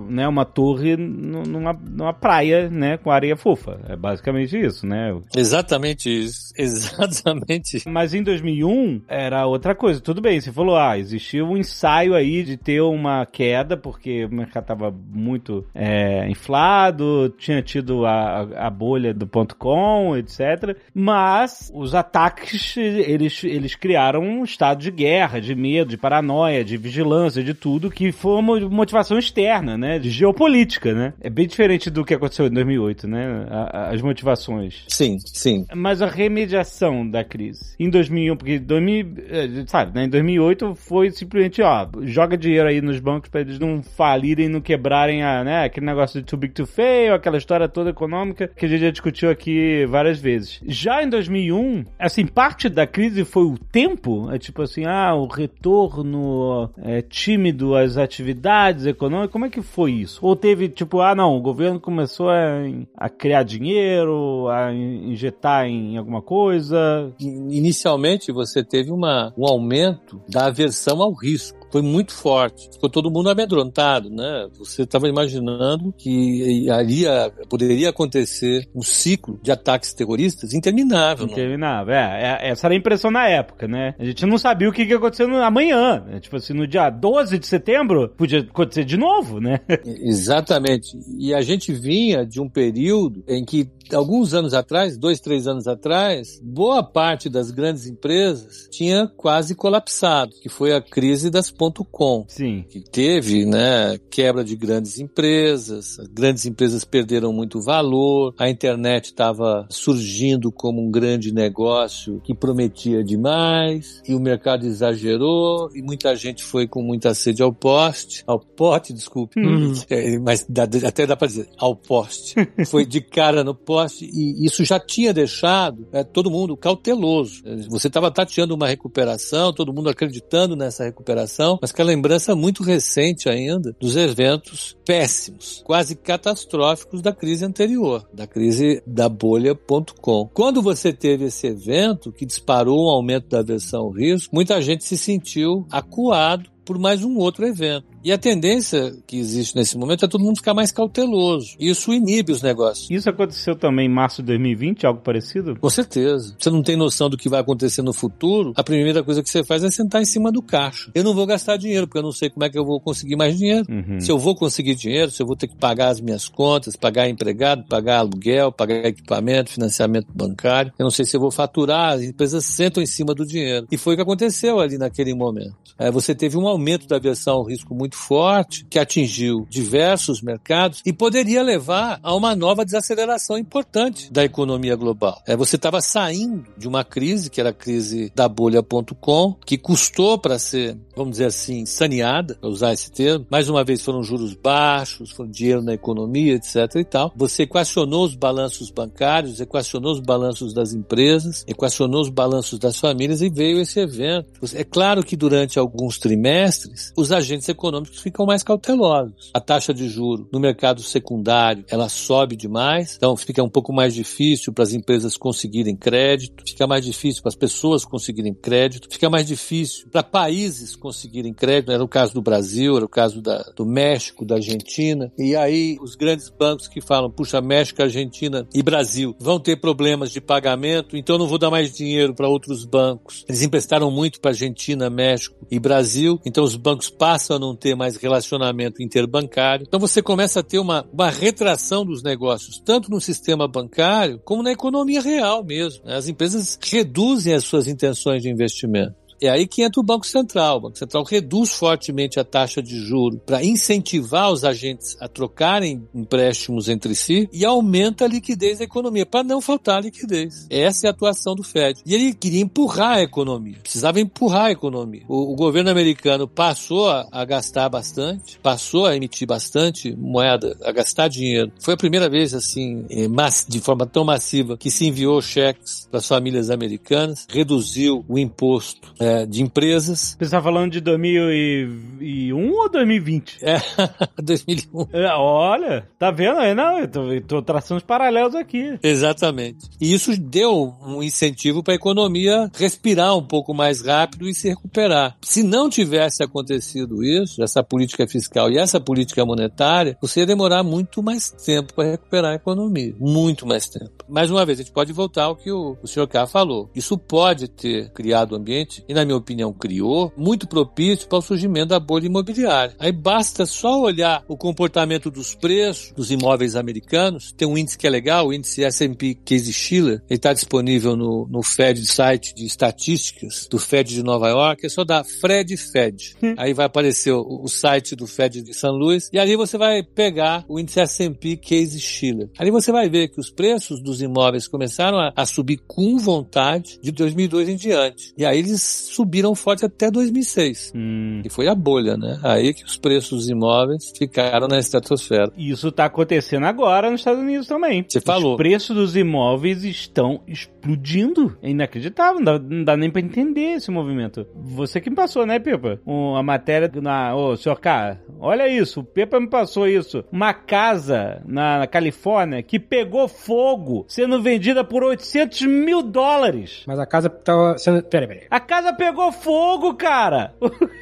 né, 0.09 0.27
uma 0.27 0.45
torre 0.45 0.95
numa, 0.97 1.73
numa 1.73 2.13
praia, 2.13 2.69
né? 2.69 2.97
Com 2.97 3.11
areia 3.11 3.35
fofa. 3.35 3.79
É 3.87 3.95
basicamente 3.95 4.57
isso, 4.59 4.85
né? 4.85 5.15
Exatamente 5.35 6.09
isso. 6.09 6.53
Exatamente. 6.57 7.83
Mas 7.87 8.13
em 8.13 8.23
2001 8.23 9.01
era 9.07 9.45
outra 9.45 9.75
coisa. 9.75 10.01
Tudo 10.01 10.21
bem, 10.21 10.39
você 10.39 10.51
falou, 10.51 10.77
ah, 10.77 10.97
existia 10.97 11.43
um 11.43 11.57
ensaio 11.57 12.13
aí 12.13 12.43
de 12.43 12.57
ter 12.57 12.81
uma 12.81 13.25
queda, 13.25 13.77
porque 13.77 14.25
o 14.25 14.33
mercado 14.33 14.63
estava 14.63 14.91
muito 14.91 15.65
é, 15.73 16.29
inflado, 16.39 17.33
tinha 17.37 17.61
tido 17.61 18.05
a, 18.05 18.67
a 18.67 18.69
bolha 18.69 19.13
do 19.13 19.27
ponto 19.27 19.55
.com, 19.55 20.15
etc. 20.15 20.77
Mas 20.93 21.71
os 21.73 21.93
ataques, 21.93 22.77
eles, 22.77 23.43
eles 23.43 23.75
criaram 23.75 24.21
um 24.21 24.43
estado 24.43 24.81
de 24.81 24.91
guerra, 24.91 25.39
de 25.39 25.53
medo, 25.53 25.89
de 25.89 25.97
paranoia, 25.97 26.63
de 26.63 26.77
vigilância, 26.77 27.43
de 27.43 27.53
tudo, 27.53 27.91
que 27.91 28.11
foi 28.11 28.39
uma 28.39 28.59
motivação 28.61 29.17
externa, 29.17 29.77
né? 29.77 29.99
De 29.99 30.09
geopolítica, 30.09 30.93
né? 30.93 31.13
É 31.19 31.29
bem 31.29 31.47
diferente 31.47 31.89
do 31.89 32.05
que 32.05 32.13
aconteceu 32.13 32.47
em 32.47 32.51
2008, 32.51 33.07
né? 33.07 33.45
as 33.73 34.01
motivações. 34.01 34.85
Sim, 34.87 35.17
sim. 35.25 35.65
Mas 35.75 36.01
a 36.01 36.07
remediação 36.07 37.09
da 37.09 37.23
crise. 37.23 37.75
Em 37.79 37.89
2001, 37.89 38.37
porque 38.37 38.59
2000, 38.59 39.07
eh, 39.29 39.63
sabe, 39.67 39.95
né? 39.95 40.05
Em 40.05 40.09
2008 40.09 40.75
foi 40.75 41.11
simplesmente, 41.11 41.61
ó, 41.61 41.87
joga 42.03 42.37
dinheiro 42.37 42.69
aí 42.69 42.81
nos 42.81 42.99
bancos 42.99 43.29
para 43.29 43.41
eles 43.41 43.59
não 43.59 43.81
falirem, 43.81 44.47
não 44.47 44.61
quebrarem 44.61 45.23
a, 45.23 45.43
né? 45.43 45.65
Aquele 45.65 45.85
negócio 45.85 46.21
de 46.21 46.25
too 46.29 46.37
big 46.37 46.53
to 46.53 46.67
fail, 46.67 47.15
aquela 47.15 47.37
história 47.37 47.67
toda 47.67 47.89
econômica 47.89 48.47
que 48.47 48.65
a 48.65 48.69
gente 48.69 48.81
já 48.81 48.91
discutiu 48.91 49.31
aqui 49.31 49.85
várias 49.87 50.19
vezes. 50.19 50.61
Já 50.67 51.01
em 51.03 51.09
2001, 51.09 51.85
assim, 51.97 52.25
parte 52.27 52.69
da 52.69 52.85
crise 52.85 53.25
foi 53.25 53.43
o 53.43 53.57
tempo, 53.57 54.31
é 54.31 54.37
tipo 54.37 54.61
assim, 54.61 54.85
ah, 54.85 55.15
o 55.15 55.25
retorno 55.25 56.69
é, 56.77 57.01
tímido 57.01 57.75
às 57.75 57.97
atividades 57.97 58.85
econômicas, 58.85 59.31
como 59.31 59.45
é 59.45 59.49
que 59.49 59.61
foi 59.61 59.93
isso? 59.93 60.19
Ou 60.21 60.35
teve 60.35 60.69
tipo, 60.69 61.01
ah, 61.01 61.15
não, 61.15 61.35
o 61.35 61.41
governo 61.41 61.79
começou 61.79 62.29
a, 62.29 62.61
a 62.95 63.09
criar 63.09 63.41
dinheiro, 63.41 64.47
a 64.49 64.71
injetar 64.71 65.65
em 65.65 65.97
alguma 65.97 66.21
coisa? 66.21 67.11
Inicialmente 67.19 68.31
você 68.31 68.63
teve 68.63 68.91
uma, 68.91 69.33
um 69.35 69.47
aumento 69.47 70.21
da 70.29 70.45
aversão 70.45 71.01
ao 71.01 71.11
risco 71.13 71.58
foi 71.71 71.81
muito 71.81 72.13
forte. 72.13 72.69
Ficou 72.73 72.89
todo 72.89 73.11
mundo 73.11 73.29
amedrontado, 73.29 74.09
né? 74.09 74.47
Você 74.57 74.83
estava 74.83 75.07
imaginando 75.07 75.93
que 75.97 76.69
ali 76.69 77.03
poderia 77.49 77.89
acontecer 77.89 78.67
um 78.75 78.81
ciclo 78.81 79.39
de 79.41 79.51
ataques 79.51 79.93
terroristas 79.93 80.53
interminável. 80.53 81.25
Interminável, 81.25 81.93
é, 81.93 82.39
é, 82.41 82.49
Essa 82.49 82.67
era 82.67 82.73
a 82.73 82.77
impressão 82.77 83.11
na 83.11 83.27
época, 83.27 83.67
né? 83.67 83.93
A 83.99 84.05
gente 84.05 84.25
não 84.25 84.37
sabia 84.37 84.69
o 84.69 84.71
que 84.71 84.83
ia 84.83 84.97
acontecer 84.97 85.23
amanhã. 85.23 86.03
Né? 86.05 86.19
Tipo 86.19 86.37
assim, 86.37 86.53
no 86.53 86.67
dia 86.67 86.89
12 86.89 87.39
de 87.39 87.47
setembro, 87.47 88.09
podia 88.09 88.39
acontecer 88.39 88.83
de 88.83 88.97
novo, 88.97 89.39
né? 89.39 89.59
Exatamente. 89.85 90.97
E 91.17 91.33
a 91.33 91.41
gente 91.41 91.73
vinha 91.73 92.25
de 92.25 92.41
um 92.41 92.49
período 92.49 93.23
em 93.27 93.43
que 93.45 93.69
alguns 93.93 94.33
anos 94.33 94.53
atrás, 94.53 94.97
dois, 94.97 95.19
três 95.19 95.47
anos 95.47 95.67
atrás, 95.67 96.39
boa 96.43 96.83
parte 96.83 97.29
das 97.29 97.51
grandes 97.51 97.87
empresas 97.87 98.67
tinha 98.71 99.07
quase 99.07 99.55
colapsado, 99.55 100.31
que 100.41 100.49
foi 100.49 100.73
a 100.73 100.81
crise 100.81 101.29
das 101.29 101.53
.com. 101.91 102.25
Sim. 102.27 102.63
Que 102.69 102.79
teve, 102.79 103.45
né, 103.45 103.97
quebra 104.09 104.43
de 104.43 104.55
grandes 104.55 104.99
empresas, 104.99 105.99
as 105.99 106.07
grandes 106.07 106.45
empresas 106.45 106.85
perderam 106.85 107.33
muito 107.33 107.61
valor, 107.61 108.33
a 108.37 108.49
internet 108.49 109.05
estava 109.05 109.67
surgindo 109.69 110.51
como 110.51 110.81
um 110.81 110.91
grande 110.91 111.33
negócio 111.33 112.21
que 112.23 112.33
prometia 112.33 113.03
demais, 113.03 114.01
e 114.07 114.15
o 114.15 114.19
mercado 114.19 114.65
exagerou, 114.65 115.69
e 115.73 115.81
muita 115.81 116.15
gente 116.15 116.43
foi 116.43 116.67
com 116.67 116.81
muita 116.81 117.13
sede 117.13 117.41
ao 117.41 117.53
poste, 117.53 118.23
ao 118.25 118.39
pote, 118.39 118.93
desculpe, 118.93 119.39
hum. 119.39 119.73
é, 119.89 120.17
mas 120.19 120.45
dá, 120.47 120.63
até 120.63 121.05
dá 121.05 121.15
para 121.15 121.27
dizer, 121.27 121.49
ao 121.57 121.75
poste. 121.75 122.35
foi 122.67 122.85
de 122.85 123.01
cara 123.01 123.43
no 123.43 123.55
poste 123.55 123.78
e 124.01 124.45
isso 124.45 124.63
já 124.63 124.79
tinha 124.79 125.13
deixado 125.13 125.87
é, 125.91 126.03
todo 126.03 126.31
mundo 126.31 126.57
cauteloso. 126.57 127.41
Você 127.69 127.87
estava 127.87 128.11
tateando 128.11 128.55
uma 128.55 128.67
recuperação, 128.67 129.53
todo 129.53 129.73
mundo 129.73 129.89
acreditando 129.89 130.55
nessa 130.55 130.83
recuperação, 130.83 131.59
mas 131.61 131.71
com 131.71 131.81
a 131.81 131.85
lembrança 131.85 132.35
muito 132.35 132.63
recente 132.63 133.29
ainda 133.29 133.75
dos 133.79 133.95
eventos 133.95 134.77
péssimos, 134.85 135.61
quase 135.65 135.95
catastróficos 135.95 137.01
da 137.01 137.13
crise 137.13 137.45
anterior, 137.45 138.07
da 138.13 138.27
crise 138.27 138.81
da 138.85 139.07
bolha.com. 139.07 140.29
Quando 140.33 140.61
você 140.61 140.91
teve 140.93 141.25
esse 141.25 141.47
evento 141.47 142.11
que 142.11 142.25
disparou 142.25 142.87
um 142.87 142.89
aumento 142.89 143.27
da 143.29 143.39
aversão 143.39 143.81
ao 143.81 143.91
risco, 143.91 144.33
muita 144.33 144.61
gente 144.61 144.83
se 144.83 144.97
sentiu 144.97 145.65
acuado 145.71 146.49
por 146.69 146.77
mais 146.77 147.03
um 147.03 147.17
outro 147.17 147.47
evento. 147.47 147.87
E 148.03 148.11
a 148.11 148.17
tendência 148.17 148.93
que 149.05 149.17
existe 149.17 149.55
nesse 149.55 149.77
momento 149.77 150.05
é 150.05 150.07
todo 150.07 150.23
mundo 150.23 150.37
ficar 150.37 150.53
mais 150.53 150.71
cauteloso. 150.71 151.55
Isso 151.59 151.93
inibe 151.93 152.31
os 152.31 152.41
negócios. 152.41 152.89
Isso 152.89 153.09
aconteceu 153.09 153.55
também 153.55 153.87
em 153.87 153.93
março 153.93 154.21
de 154.21 154.27
2020, 154.27 154.85
algo 154.85 155.01
parecido? 155.01 155.57
Com 155.59 155.69
certeza. 155.69 156.35
Você 156.37 156.49
não 156.49 156.63
tem 156.63 156.75
noção 156.75 157.09
do 157.09 157.17
que 157.17 157.29
vai 157.29 157.41
acontecer 157.41 157.81
no 157.81 157.93
futuro, 157.93 158.53
a 158.55 158.63
primeira 158.63 159.03
coisa 159.03 159.21
que 159.21 159.29
você 159.29 159.43
faz 159.43 159.63
é 159.63 159.71
sentar 159.71 160.01
em 160.01 160.05
cima 160.05 160.31
do 160.31 160.41
caixa. 160.41 160.91
Eu 160.93 161.03
não 161.03 161.13
vou 161.13 161.25
gastar 161.25 161.57
dinheiro, 161.57 161.87
porque 161.87 161.99
eu 161.99 162.03
não 162.03 162.11
sei 162.11 162.29
como 162.29 162.45
é 162.45 162.49
que 162.49 162.57
eu 162.57 162.65
vou 162.65 162.79
conseguir 162.79 163.15
mais 163.15 163.37
dinheiro. 163.37 163.65
Uhum. 163.69 163.99
Se 163.99 164.11
eu 164.11 164.17
vou 164.17 164.35
conseguir 164.35 164.75
dinheiro, 164.75 165.11
se 165.11 165.21
eu 165.21 165.27
vou 165.27 165.35
ter 165.35 165.47
que 165.47 165.55
pagar 165.55 165.89
as 165.89 165.99
minhas 165.99 166.27
contas, 166.27 166.75
pagar 166.75 167.09
empregado, 167.09 167.65
pagar 167.67 167.99
aluguel, 167.99 168.51
pagar 168.51 168.85
equipamento, 168.85 169.51
financiamento 169.51 170.07
bancário. 170.13 170.71
Eu 170.77 170.83
não 170.83 170.91
sei 170.91 171.05
se 171.05 171.15
eu 171.15 171.21
vou 171.21 171.31
faturar, 171.31 171.93
as 171.93 172.03
empresas 172.03 172.45
sentam 172.45 172.81
em 172.81 172.85
cima 172.85 173.13
do 173.13 173.25
dinheiro. 173.25 173.67
E 173.71 173.77
foi 173.77 173.93
o 173.93 173.97
que 173.97 174.03
aconteceu 174.03 174.59
ali 174.59 174.77
naquele 174.77 175.13
momento. 175.13 175.55
É, 175.77 175.91
você 175.91 176.13
teve 176.13 176.37
um 176.37 176.47
aumento 176.47 176.87
da 176.87 176.97
aversão 176.97 177.35
ao 177.35 177.43
risco 177.43 177.73
muito 177.73 177.88
muito 177.89 177.97
forte 177.97 178.65
que 178.69 178.77
atingiu 178.77 179.47
diversos 179.49 180.21
mercados 180.21 180.81
e 180.85 180.93
poderia 180.93 181.41
levar 181.41 181.99
a 182.03 182.15
uma 182.15 182.35
nova 182.35 182.63
desaceleração 182.63 183.37
importante 183.37 184.11
da 184.11 184.23
economia 184.23 184.75
global. 184.75 185.21
É, 185.25 185.35
você 185.35 185.55
estava 185.55 185.81
saindo 185.81 186.45
de 186.57 186.67
uma 186.67 186.83
crise, 186.83 187.29
que 187.29 187.39
era 187.39 187.49
a 187.49 187.53
crise 187.53 188.11
da 188.15 188.29
bolha.com, 188.29 189.35
que 189.45 189.57
custou 189.57 190.19
para 190.19 190.37
ser, 190.37 190.77
vamos 190.95 191.11
dizer 191.11 191.25
assim, 191.25 191.65
saneada, 191.65 192.35
para 192.35 192.49
usar 192.49 192.73
esse 192.73 192.91
termo. 192.91 193.25
Mais 193.29 193.49
uma 193.49 193.63
vez 193.63 193.81
foram 193.81 194.03
juros 194.03 194.33
baixos, 194.35 195.11
foi 195.11 195.27
dinheiro 195.27 195.63
na 195.63 195.73
economia, 195.73 196.35
etc 196.35 196.75
e 196.75 196.83
tal. 196.83 197.11
Você 197.15 197.43
equacionou 197.43 198.05
os 198.05 198.15
balanços 198.15 198.69
bancários, 198.69 199.39
equacionou 199.39 199.93
os 199.93 199.99
balanços 199.99 200.53
das 200.53 200.73
empresas, 200.73 201.43
equacionou 201.47 202.01
os 202.01 202.09
balanços 202.09 202.59
das 202.59 202.77
famílias 202.77 203.21
e 203.21 203.29
veio 203.29 203.59
esse 203.59 203.79
evento. 203.79 204.29
É 204.53 204.63
claro 204.63 205.03
que 205.03 205.15
durante 205.15 205.57
alguns 205.57 205.97
trimestres, 205.97 206.93
os 206.99 207.11
agentes 207.11 207.47
econômicos 207.47 207.78
econômicos 207.79 208.01
ficam 208.01 208.25
mais 208.25 208.43
cautelosos. 208.43 209.31
A 209.33 209.39
taxa 209.39 209.73
de 209.73 209.87
juro 209.87 210.27
no 210.31 210.39
mercado 210.39 210.81
secundário, 210.81 211.63
ela 211.69 211.89
sobe 211.89 212.35
demais, 212.35 212.95
então 212.95 213.15
fica 213.15 213.43
um 213.43 213.49
pouco 213.49 213.73
mais 213.73 213.93
difícil 213.93 214.53
para 214.53 214.63
as 214.63 214.73
empresas 214.73 215.17
conseguirem 215.17 215.75
crédito, 215.75 216.43
fica 216.45 216.67
mais 216.67 216.85
difícil 216.85 217.21
para 217.21 217.29
as 217.29 217.35
pessoas 217.35 217.85
conseguirem 217.85 218.33
crédito, 218.33 218.87
fica 218.91 219.09
mais 219.09 219.25
difícil 219.25 219.87
para 219.89 220.03
países 220.03 220.75
conseguirem 220.75 221.33
crédito, 221.33 221.71
era 221.71 221.83
o 221.83 221.87
caso 221.87 222.13
do 222.13 222.21
Brasil, 222.21 222.75
era 222.75 222.85
o 222.85 222.89
caso 222.89 223.21
da, 223.21 223.41
do 223.55 223.65
México, 223.65 224.25
da 224.25 224.35
Argentina, 224.35 225.11
e 225.17 225.35
aí 225.35 225.77
os 225.81 225.95
grandes 225.95 226.29
bancos 226.29 226.67
que 226.67 226.81
falam, 226.81 227.09
puxa, 227.09 227.41
México, 227.41 227.81
Argentina 227.81 228.47
e 228.53 228.61
Brasil 228.61 229.15
vão 229.19 229.39
ter 229.39 229.57
problemas 229.57 230.11
de 230.11 230.19
pagamento, 230.19 230.97
então 230.97 231.17
não 231.17 231.27
vou 231.27 231.37
dar 231.37 231.49
mais 231.49 231.73
dinheiro 231.73 232.13
para 232.13 232.27
outros 232.27 232.65
bancos. 232.65 233.25
Eles 233.27 233.41
emprestaram 233.41 233.89
muito 233.91 234.19
para 234.19 234.31
Argentina, 234.31 234.89
México 234.89 235.35
e 235.49 235.59
Brasil, 235.59 236.19
então 236.25 236.43
os 236.43 236.55
bancos 236.55 236.89
passam 236.89 237.37
a 237.37 237.39
não 237.39 237.55
ter 237.55 237.68
ter 237.69 237.75
mais 237.75 237.95
relacionamento 237.97 238.81
interbancário. 238.81 239.65
Então 239.67 239.79
você 239.79 240.01
começa 240.01 240.39
a 240.39 240.43
ter 240.43 240.59
uma, 240.59 240.87
uma 240.91 241.09
retração 241.09 241.85
dos 241.85 242.01
negócios, 242.01 242.59
tanto 242.59 242.89
no 242.89 242.99
sistema 242.99 243.47
bancário 243.47 244.19
como 244.25 244.41
na 244.41 244.51
economia 244.51 245.01
real 245.01 245.43
mesmo. 245.43 245.83
As 245.85 246.07
empresas 246.07 246.57
reduzem 246.61 247.33
as 247.33 247.43
suas 247.43 247.67
intenções 247.67 248.23
de 248.23 248.29
investimento. 248.29 248.95
É 249.21 249.29
aí 249.29 249.47
que 249.47 249.63
entra 249.63 249.79
o 249.79 249.83
Banco 249.83 250.05
Central. 250.05 250.57
O 250.57 250.61
Banco 250.61 250.77
Central 250.77 251.03
reduz 251.03 251.51
fortemente 251.51 252.19
a 252.19 252.23
taxa 252.23 252.61
de 252.61 252.79
juro 252.79 253.19
para 253.25 253.43
incentivar 253.43 254.31
os 254.31 254.43
agentes 254.43 254.95
a 254.99 255.07
trocarem 255.07 255.87
empréstimos 255.93 256.69
entre 256.69 256.95
si 256.95 257.29
e 257.31 257.45
aumenta 257.45 258.05
a 258.05 258.07
liquidez 258.07 258.59
da 258.59 258.65
economia, 258.65 259.05
para 259.05 259.23
não 259.23 259.41
faltar 259.41 259.83
liquidez. 259.83 260.47
Essa 260.49 260.87
é 260.87 260.89
a 260.89 260.91
atuação 260.91 261.35
do 261.35 261.43
Fed. 261.43 261.81
E 261.85 261.93
ele 261.93 262.13
queria 262.13 262.41
empurrar 262.41 262.97
a 262.97 263.01
economia, 263.01 263.57
precisava 263.61 263.99
empurrar 263.99 264.45
a 264.45 264.51
economia. 264.51 265.03
O, 265.07 265.33
o 265.33 265.35
governo 265.35 265.69
americano 265.69 266.27
passou 266.27 266.89
a, 266.89 267.07
a 267.11 267.25
gastar 267.25 267.69
bastante, 267.69 268.39
passou 268.41 268.85
a 268.85 268.95
emitir 268.95 269.27
bastante 269.27 269.95
moeda, 269.95 270.57
a 270.63 270.71
gastar 270.71 271.07
dinheiro. 271.07 271.51
Foi 271.59 271.73
a 271.73 271.77
primeira 271.77 272.09
vez, 272.09 272.33
assim, 272.33 272.85
eh, 272.89 273.07
de 273.47 273.59
forma 273.59 273.85
tão 273.85 274.03
massiva, 274.03 274.57
que 274.57 274.71
se 274.71 274.85
enviou 274.85 275.21
cheques 275.21 275.87
para 275.89 275.99
as 275.99 276.07
famílias 276.07 276.49
americanas, 276.49 277.25
reduziu 277.29 278.03
o 278.07 278.17
imposto 278.17 278.93
é, 278.99 279.08
de 279.25 279.41
empresas. 279.41 280.15
Você 280.17 280.25
está 280.25 280.41
falando 280.41 280.71
de 280.71 280.81
2001 280.81 282.51
ou 282.51 282.69
2020? 282.69 283.37
É, 283.41 283.57
2001. 284.21 284.87
É, 284.93 285.13
olha, 285.15 285.87
tá 285.97 286.11
vendo 286.11 286.39
aí? 286.39 286.53
Não, 286.53 286.79
eu 286.79 286.87
tô, 286.87 287.11
eu 287.11 287.21
tô 287.21 287.41
traçando 287.41 287.77
os 287.77 287.83
paralelos 287.83 288.35
aqui. 288.35 288.77
Exatamente. 288.83 289.67
E 289.79 289.93
isso 289.93 290.15
deu 290.19 290.75
um 290.85 291.01
incentivo 291.01 291.63
para 291.63 291.73
a 291.73 291.75
economia 291.75 292.49
respirar 292.55 293.15
um 293.15 293.23
pouco 293.23 293.53
mais 293.53 293.81
rápido 293.81 294.27
e 294.27 294.33
se 294.33 294.49
recuperar. 294.49 295.15
Se 295.21 295.43
não 295.43 295.69
tivesse 295.69 296.23
acontecido 296.23 297.03
isso, 297.03 297.43
essa 297.43 297.63
política 297.63 298.07
fiscal 298.07 298.51
e 298.51 298.57
essa 298.57 298.79
política 298.79 299.25
monetária, 299.25 299.97
você 300.01 300.21
ia 300.21 300.25
demorar 300.25 300.63
muito 300.63 301.01
mais 301.01 301.29
tempo 301.29 301.73
para 301.73 301.91
recuperar 301.91 302.31
a 302.31 302.35
economia. 302.35 302.95
Muito 302.99 303.45
mais 303.45 303.67
tempo. 303.67 303.91
Mais 304.07 304.29
uma 304.31 304.45
vez, 304.45 304.59
a 304.59 304.63
gente 304.63 304.73
pode 304.73 304.91
voltar 304.91 305.25
ao 305.25 305.35
que 305.35 305.51
o, 305.51 305.77
o 305.81 305.87
senhor 305.87 306.07
K 306.07 306.25
falou. 306.27 306.69
Isso 306.75 306.97
pode 306.97 307.47
ter 307.47 307.91
criado 307.91 308.33
um 308.33 308.37
ambiente, 308.37 308.83
na 308.99 309.05
minha 309.05 309.17
opinião 309.17 309.53
criou, 309.53 310.11
muito 310.17 310.47
propício 310.47 311.07
para 311.07 311.19
o 311.19 311.21
surgimento 311.21 311.67
da 311.67 311.79
bolha 311.79 312.05
imobiliária. 312.05 312.75
Aí 312.77 312.91
basta 312.91 313.45
só 313.45 313.79
olhar 313.81 314.23
o 314.27 314.35
comportamento 314.35 315.09
dos 315.09 315.33
preços 315.33 315.93
dos 315.95 316.11
imóveis 316.11 316.55
americanos. 316.55 317.31
Tem 317.31 317.47
um 317.47 317.57
índice 317.57 317.77
que 317.77 317.87
é 317.87 317.89
legal, 317.89 318.27
o 318.27 318.33
índice 318.33 318.63
S&P 318.63 319.15
Case 319.25 319.51
Shiller. 319.53 320.01
Ele 320.09 320.17
está 320.17 320.33
disponível 320.33 320.95
no, 320.95 321.27
no 321.29 321.41
Fed 321.41 321.85
site 321.85 322.35
de 322.35 322.45
estatísticas 322.45 323.47
do 323.49 323.57
Fed 323.57 323.93
de 323.93 324.03
Nova 324.03 324.27
York. 324.29 324.65
É 324.65 324.69
só 324.69 324.83
dar 324.83 325.03
Fred 325.03 325.55
Fed. 325.55 326.15
Hum. 326.21 326.35
Aí 326.37 326.53
vai 326.53 326.65
aparecer 326.65 327.11
o, 327.11 327.43
o 327.43 327.47
site 327.47 327.95
do 327.95 328.05
Fed 328.05 328.41
de 328.41 328.53
São 328.53 328.71
Luís 328.71 329.09
e 329.13 329.19
ali 329.19 329.35
você 329.35 329.57
vai 329.57 329.81
pegar 329.83 330.43
o 330.47 330.59
índice 330.59 330.79
S&P 330.79 331.37
Case 331.37 331.79
Shiller. 331.79 332.29
Ali 332.37 332.51
você 332.51 332.71
vai 332.71 332.89
ver 332.89 333.09
que 333.09 333.19
os 333.19 333.29
preços 333.29 333.81
dos 333.81 334.01
imóveis 334.01 334.47
começaram 334.47 334.99
a, 334.99 335.13
a 335.15 335.25
subir 335.25 335.61
com 335.67 335.97
vontade 335.97 336.79
de 336.81 336.91
2002 336.91 337.49
em 337.49 337.55
diante. 337.55 338.13
E 338.17 338.25
aí 338.25 338.39
eles 338.39 338.88
subiram 338.89 339.35
forte 339.35 339.65
até 339.65 339.89
2006. 339.89 340.73
Hum. 340.75 341.21
E 341.23 341.29
foi 341.29 341.47
a 341.47 341.55
bolha, 341.55 341.95
né? 341.97 342.19
Aí 342.23 342.53
que 342.53 342.63
os 342.63 342.77
preços 342.77 343.09
dos 343.09 343.29
imóveis 343.29 343.91
ficaram 343.97 344.47
na 344.47 344.59
estratosfera. 344.59 345.31
Isso 345.37 345.69
está 345.69 345.85
acontecendo 345.85 346.45
agora 346.45 346.89
nos 346.89 347.01
Estados 347.01 347.21
Unidos 347.21 347.47
também. 347.47 347.85
Você 347.87 348.01
falou. 348.01 348.33
Os 348.33 348.37
preços 348.37 348.75
dos 348.75 348.95
imóveis 348.95 349.63
estão 349.63 350.21
explodindo. 350.27 351.37
É 351.41 351.49
inacreditável, 351.49 352.19
não 352.19 352.23
dá, 352.23 352.39
não 352.39 352.63
dá 352.63 352.77
nem 352.77 352.89
para 352.89 353.01
entender 353.01 353.53
esse 353.53 353.71
movimento. 353.71 354.25
Você 354.35 354.81
que 354.81 354.89
me 354.89 354.95
passou, 354.95 355.25
né, 355.25 355.39
Pepa? 355.39 355.79
Um, 355.85 356.15
a 356.15 356.23
matéria 356.23 356.69
na... 356.81 357.15
Ô, 357.15 357.35
senhor 357.35 357.59
K, 357.59 357.97
olha 358.19 358.47
isso, 358.47 358.81
o 358.81 358.83
Pepa 358.83 359.19
me 359.19 359.27
passou 359.27 359.67
isso. 359.67 360.03
Uma 360.11 360.33
casa 360.33 361.21
na, 361.25 361.59
na 361.59 361.67
Califórnia 361.67 362.43
que 362.43 362.59
pegou 362.59 363.07
fogo 363.07 363.85
sendo 363.87 364.21
vendida 364.21 364.63
por 364.63 364.83
800 364.83 365.41
mil 365.43 365.81
dólares. 365.81 366.63
Mas 366.67 366.79
a 366.79 366.85
casa 366.85 367.09
tava 367.09 367.57
sendo... 367.57 367.83
Peraí, 367.83 368.07
peraí. 368.07 368.27
A 368.29 368.39
casa 368.39 368.73
pegou 368.79 369.11
fogo, 369.11 369.73
cara! 369.75 370.33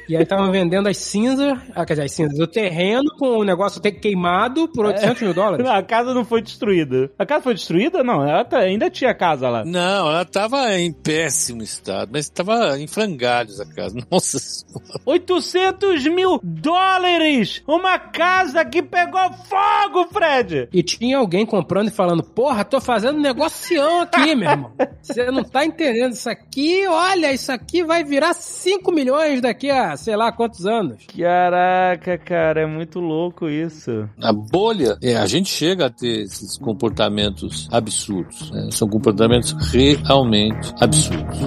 E 0.08 0.16
aí 0.16 0.22
estavam 0.22 0.50
vendendo 0.50 0.88
as 0.88 0.96
cinzas, 0.96 1.58
ah, 1.74 1.84
quer 1.84 1.94
dizer, 1.94 2.04
as 2.04 2.12
cinzas, 2.12 2.38
o 2.38 2.46
terreno 2.46 3.10
com 3.18 3.38
o 3.38 3.44
negócio 3.44 3.80
ter 3.80 3.92
queimado 3.92 4.66
por 4.68 4.86
800 4.86 5.20
é. 5.20 5.24
mil 5.26 5.34
dólares. 5.34 5.66
Não, 5.66 5.74
a 5.74 5.82
casa 5.82 6.14
não 6.14 6.24
foi 6.24 6.40
destruída. 6.40 7.10
A 7.18 7.26
casa 7.26 7.42
foi 7.42 7.54
destruída? 7.54 8.02
Não, 8.02 8.26
ela 8.26 8.42
tá, 8.42 8.60
ainda 8.60 8.88
tinha 8.88 9.14
casa 9.14 9.50
lá. 9.50 9.64
Não, 9.66 10.10
ela 10.10 10.24
tava 10.24 10.74
em 10.78 10.90
péssimo 10.92 11.62
estado, 11.62 12.10
mas 12.10 12.30
tava 12.30 12.78
em 12.78 12.86
frangalhos 12.86 13.60
a 13.60 13.66
casa. 13.66 13.98
Nossa 14.10 14.38
senhora. 14.38 15.00
800 15.04 16.06
mil 16.06 16.40
dólares! 16.42 17.62
Uma 17.66 17.98
casa 17.98 18.64
que 18.64 18.82
pegou 18.82 19.30
fogo, 19.32 20.08
Fred! 20.10 20.68
E 20.72 20.82
tinha 20.82 21.18
alguém 21.18 21.44
comprando 21.44 21.88
e 21.88 21.92
falando, 21.92 22.22
porra, 22.22 22.64
tô 22.64 22.80
fazendo 22.80 23.20
negocião 23.20 24.00
aqui, 24.00 24.34
meu 24.34 24.50
irmão. 24.50 24.72
Você 25.02 25.30
não 25.30 25.44
tá 25.44 25.66
entendendo 25.66 26.12
isso 26.12 26.30
aqui, 26.30 26.86
olha, 26.86 27.32
isso 27.32 27.52
aqui 27.52 27.84
vai 27.84 28.02
virar 28.02 28.32
5 28.32 28.90
milhões 28.90 29.42
daqui 29.42 29.70
a 29.70 29.97
sei 29.98 30.16
lá 30.16 30.32
quantos 30.32 30.64
anos. 30.66 31.04
Caraca, 31.16 32.16
cara, 32.18 32.62
é 32.62 32.66
muito 32.66 33.00
louco 33.00 33.48
isso. 33.48 34.08
A 34.20 34.32
bolha, 34.32 34.96
é, 35.02 35.16
a 35.16 35.26
gente 35.26 35.48
chega 35.48 35.86
a 35.86 35.90
ter 35.90 36.22
esses 36.22 36.56
comportamentos 36.56 37.68
absurdos. 37.70 38.50
Né? 38.50 38.68
São 38.70 38.88
comportamentos 38.88 39.52
realmente 40.04 40.72
absurdos. 40.80 41.38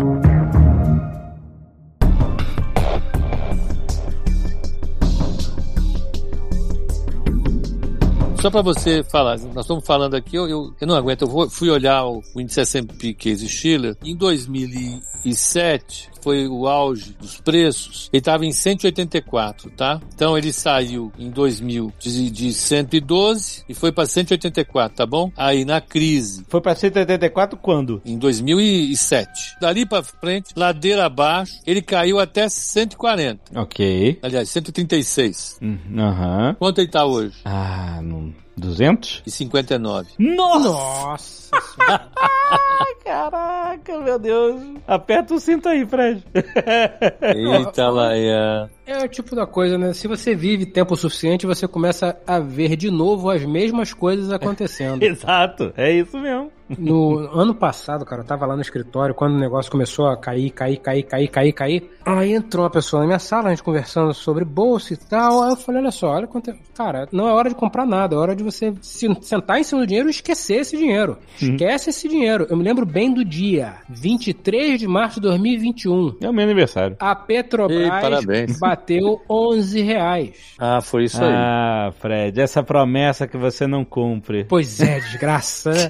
Só 8.42 8.50
para 8.50 8.64
você 8.64 9.04
falar, 9.04 9.38
nós 9.54 9.66
estamos 9.66 9.86
falando 9.86 10.16
aqui, 10.16 10.36
eu, 10.36 10.50
eu, 10.50 10.74
eu 10.82 10.88
não 10.88 10.96
aguento, 10.96 11.22
eu 11.22 11.28
vou, 11.28 11.48
fui 11.48 11.70
olhar 11.70 12.06
o, 12.06 12.24
o 12.34 12.42
índice 12.42 12.62
S&P 12.62 13.14
Case 13.14 13.48
Shiller, 13.48 13.96
em 14.04 14.16
2007 14.16 16.11
foi 16.22 16.48
o 16.48 16.68
auge 16.68 17.16
dos 17.20 17.40
preços, 17.40 18.10
ele 18.12 18.20
estava 18.20 18.46
em 18.46 18.52
184, 18.52 19.72
tá? 19.72 20.00
Então 20.14 20.38
ele 20.38 20.54
saiu 20.54 21.12
em 21.18 21.30
2000 21.30 21.94
de, 22.00 22.30
de 22.30 22.54
112 22.54 23.64
e 23.68 23.74
foi 23.74 23.92
para 23.92 24.06
184, 24.06 24.98
tá 24.98 25.06
bom? 25.06 25.32
Aí 25.36 25.66
na 25.66 25.82
crise. 25.82 26.46
Foi 26.48 26.62
para 26.62 26.76
184 26.76 27.58
quando? 27.58 28.02
Em 28.06 28.18
2007. 28.18 29.58
Dali 29.60 29.86
para 29.86 30.04
frente, 30.04 30.54
ladeira 30.56 31.06
abaixo, 31.06 31.60
ele 31.66 31.82
caiu 31.82 32.20
até 32.20 32.48
140. 32.48 33.60
Ok. 33.60 34.20
Aliás, 34.22 34.50
136. 34.50 35.60
Uhum. 35.62 35.78
Uhum. 35.92 36.56
Quanto 36.56 36.80
ele 36.80 36.90
tá 36.90 37.06
hoje? 37.06 37.36
Ah, 37.46 38.00
não 38.04 38.34
200? 38.62 39.24
E 39.26 39.32
59. 39.32 40.10
Nossa! 40.20 40.70
Nossa 40.70 41.52
caraca, 43.04 44.00
meu 44.00 44.20
Deus. 44.20 44.62
Aperta 44.88 45.34
o 45.34 45.40
cinto 45.40 45.68
aí, 45.68 45.86
Fred. 45.86 46.24
Eita, 46.34 47.90
Laia. 47.90 48.70
É 48.86 49.04
o 49.04 49.08
tipo 49.08 49.36
da 49.36 49.46
coisa, 49.46 49.78
né? 49.78 49.94
Se 49.94 50.08
você 50.08 50.36
vive 50.36 50.66
tempo 50.66 50.96
suficiente, 50.96 51.46
você 51.46 51.68
começa 51.68 52.18
a 52.26 52.40
ver 52.40 52.76
de 52.76 52.90
novo 52.90 53.30
as 53.30 53.44
mesmas 53.44 53.94
coisas 53.94 54.32
acontecendo. 54.32 55.02
Exato, 55.04 55.74
é 55.76 55.92
isso 55.92 56.18
mesmo. 56.20 56.52
No 56.78 57.18
ano 57.34 57.54
passado, 57.54 58.06
cara, 58.06 58.22
eu 58.22 58.26
tava 58.26 58.46
lá 58.46 58.56
no 58.56 58.62
escritório, 58.62 59.16
quando 59.16 59.36
o 59.36 59.40
negócio 59.40 59.72
começou 59.72 60.08
a 60.08 60.18
cair, 60.18 60.50
cair, 60.52 60.78
cair, 60.78 61.04
cair, 61.04 61.28
cair, 61.28 61.54
cair. 61.54 61.90
Aí 62.06 62.34
entrou 62.34 62.64
uma 62.64 62.72
pessoa 62.72 63.02
na 63.02 63.08
minha 63.08 63.20
sala, 63.20 63.48
a 63.48 63.50
gente 63.50 63.64
conversando 63.64 64.14
sobre 64.14 64.44
bolsa 64.44 64.94
e 64.94 64.98
tal. 64.98 65.44
Aí 65.44 65.52
eu 65.52 65.56
falei, 65.56 65.82
olha 65.82 65.92
só, 65.92 66.08
olha 66.08 66.28
quanto. 66.28 66.52
É... 66.52 66.56
Cara, 66.76 67.08
não 67.12 67.28
é 67.28 67.34
hora 67.34 67.50
de 67.50 67.56
comprar 67.56 67.86
nada, 67.86 68.16
é 68.16 68.18
hora 68.18 68.36
de 68.36 68.44
você 68.44 68.74
sentar 69.22 69.60
em 69.60 69.64
cima 69.64 69.82
do 69.82 69.88
dinheiro 69.88 70.10
e 70.10 70.12
esquecer 70.12 70.62
esse 70.62 70.78
dinheiro. 70.78 71.18
Uhum. 71.42 71.52
Esquece 71.52 71.90
esse 71.90 72.08
dinheiro. 72.08 72.48
Eu 72.50 72.58
me 72.58 72.64
lembro 72.64 72.86
bem 72.86 73.14
do 73.14 73.24
dia, 73.24 73.76
23 73.90 74.80
de 74.80 74.88
março 74.88 75.20
de 75.20 75.28
2021. 75.28 76.18
É 76.22 76.30
o 76.30 76.34
meu 76.34 76.44
aniversário. 76.44 76.96
A 77.00 77.16
Petrobras 77.16 78.26
Ei, 78.28 78.48
bateu 78.60 79.22
11 79.30 79.82
reais. 79.82 80.56
Ah, 80.58 80.82
foi 80.82 81.06
isso 81.06 81.24
aí. 81.24 81.32
Ah, 81.32 81.92
Fred, 82.00 82.40
essa 82.40 82.64
promessa 82.64 83.28
que 83.28 83.38
você 83.38 83.68
não 83.68 83.86
cumpre. 83.86 84.46
Pois 84.46 84.80
é, 84.82 85.00
desgraça, 85.00 85.72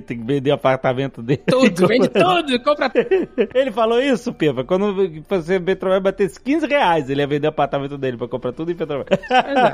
Tem 0.00 0.18
que 0.18 0.24
vender 0.24 0.50
o 0.50 0.54
apartamento 0.54 1.22
dele. 1.22 1.42
Tudo, 1.46 1.86
vende 1.88 2.08
tudo, 2.08 2.62
compra 2.62 2.90
Ele 3.54 3.70
falou 3.70 4.00
isso, 4.00 4.32
Pepa, 4.32 4.64
quando 4.64 4.94
você 5.28 5.60
Petrobras 5.60 6.02
batesse 6.02 6.40
15 6.40 6.66
reais, 6.66 7.08
ele 7.08 7.20
ia 7.20 7.26
vender 7.26 7.46
o 7.46 7.50
apartamento 7.50 7.96
dele 7.96 8.16
pra 8.16 8.28
comprar 8.28 8.52
tudo 8.52 8.70
em 8.70 8.74
Petrobras. 8.74 9.18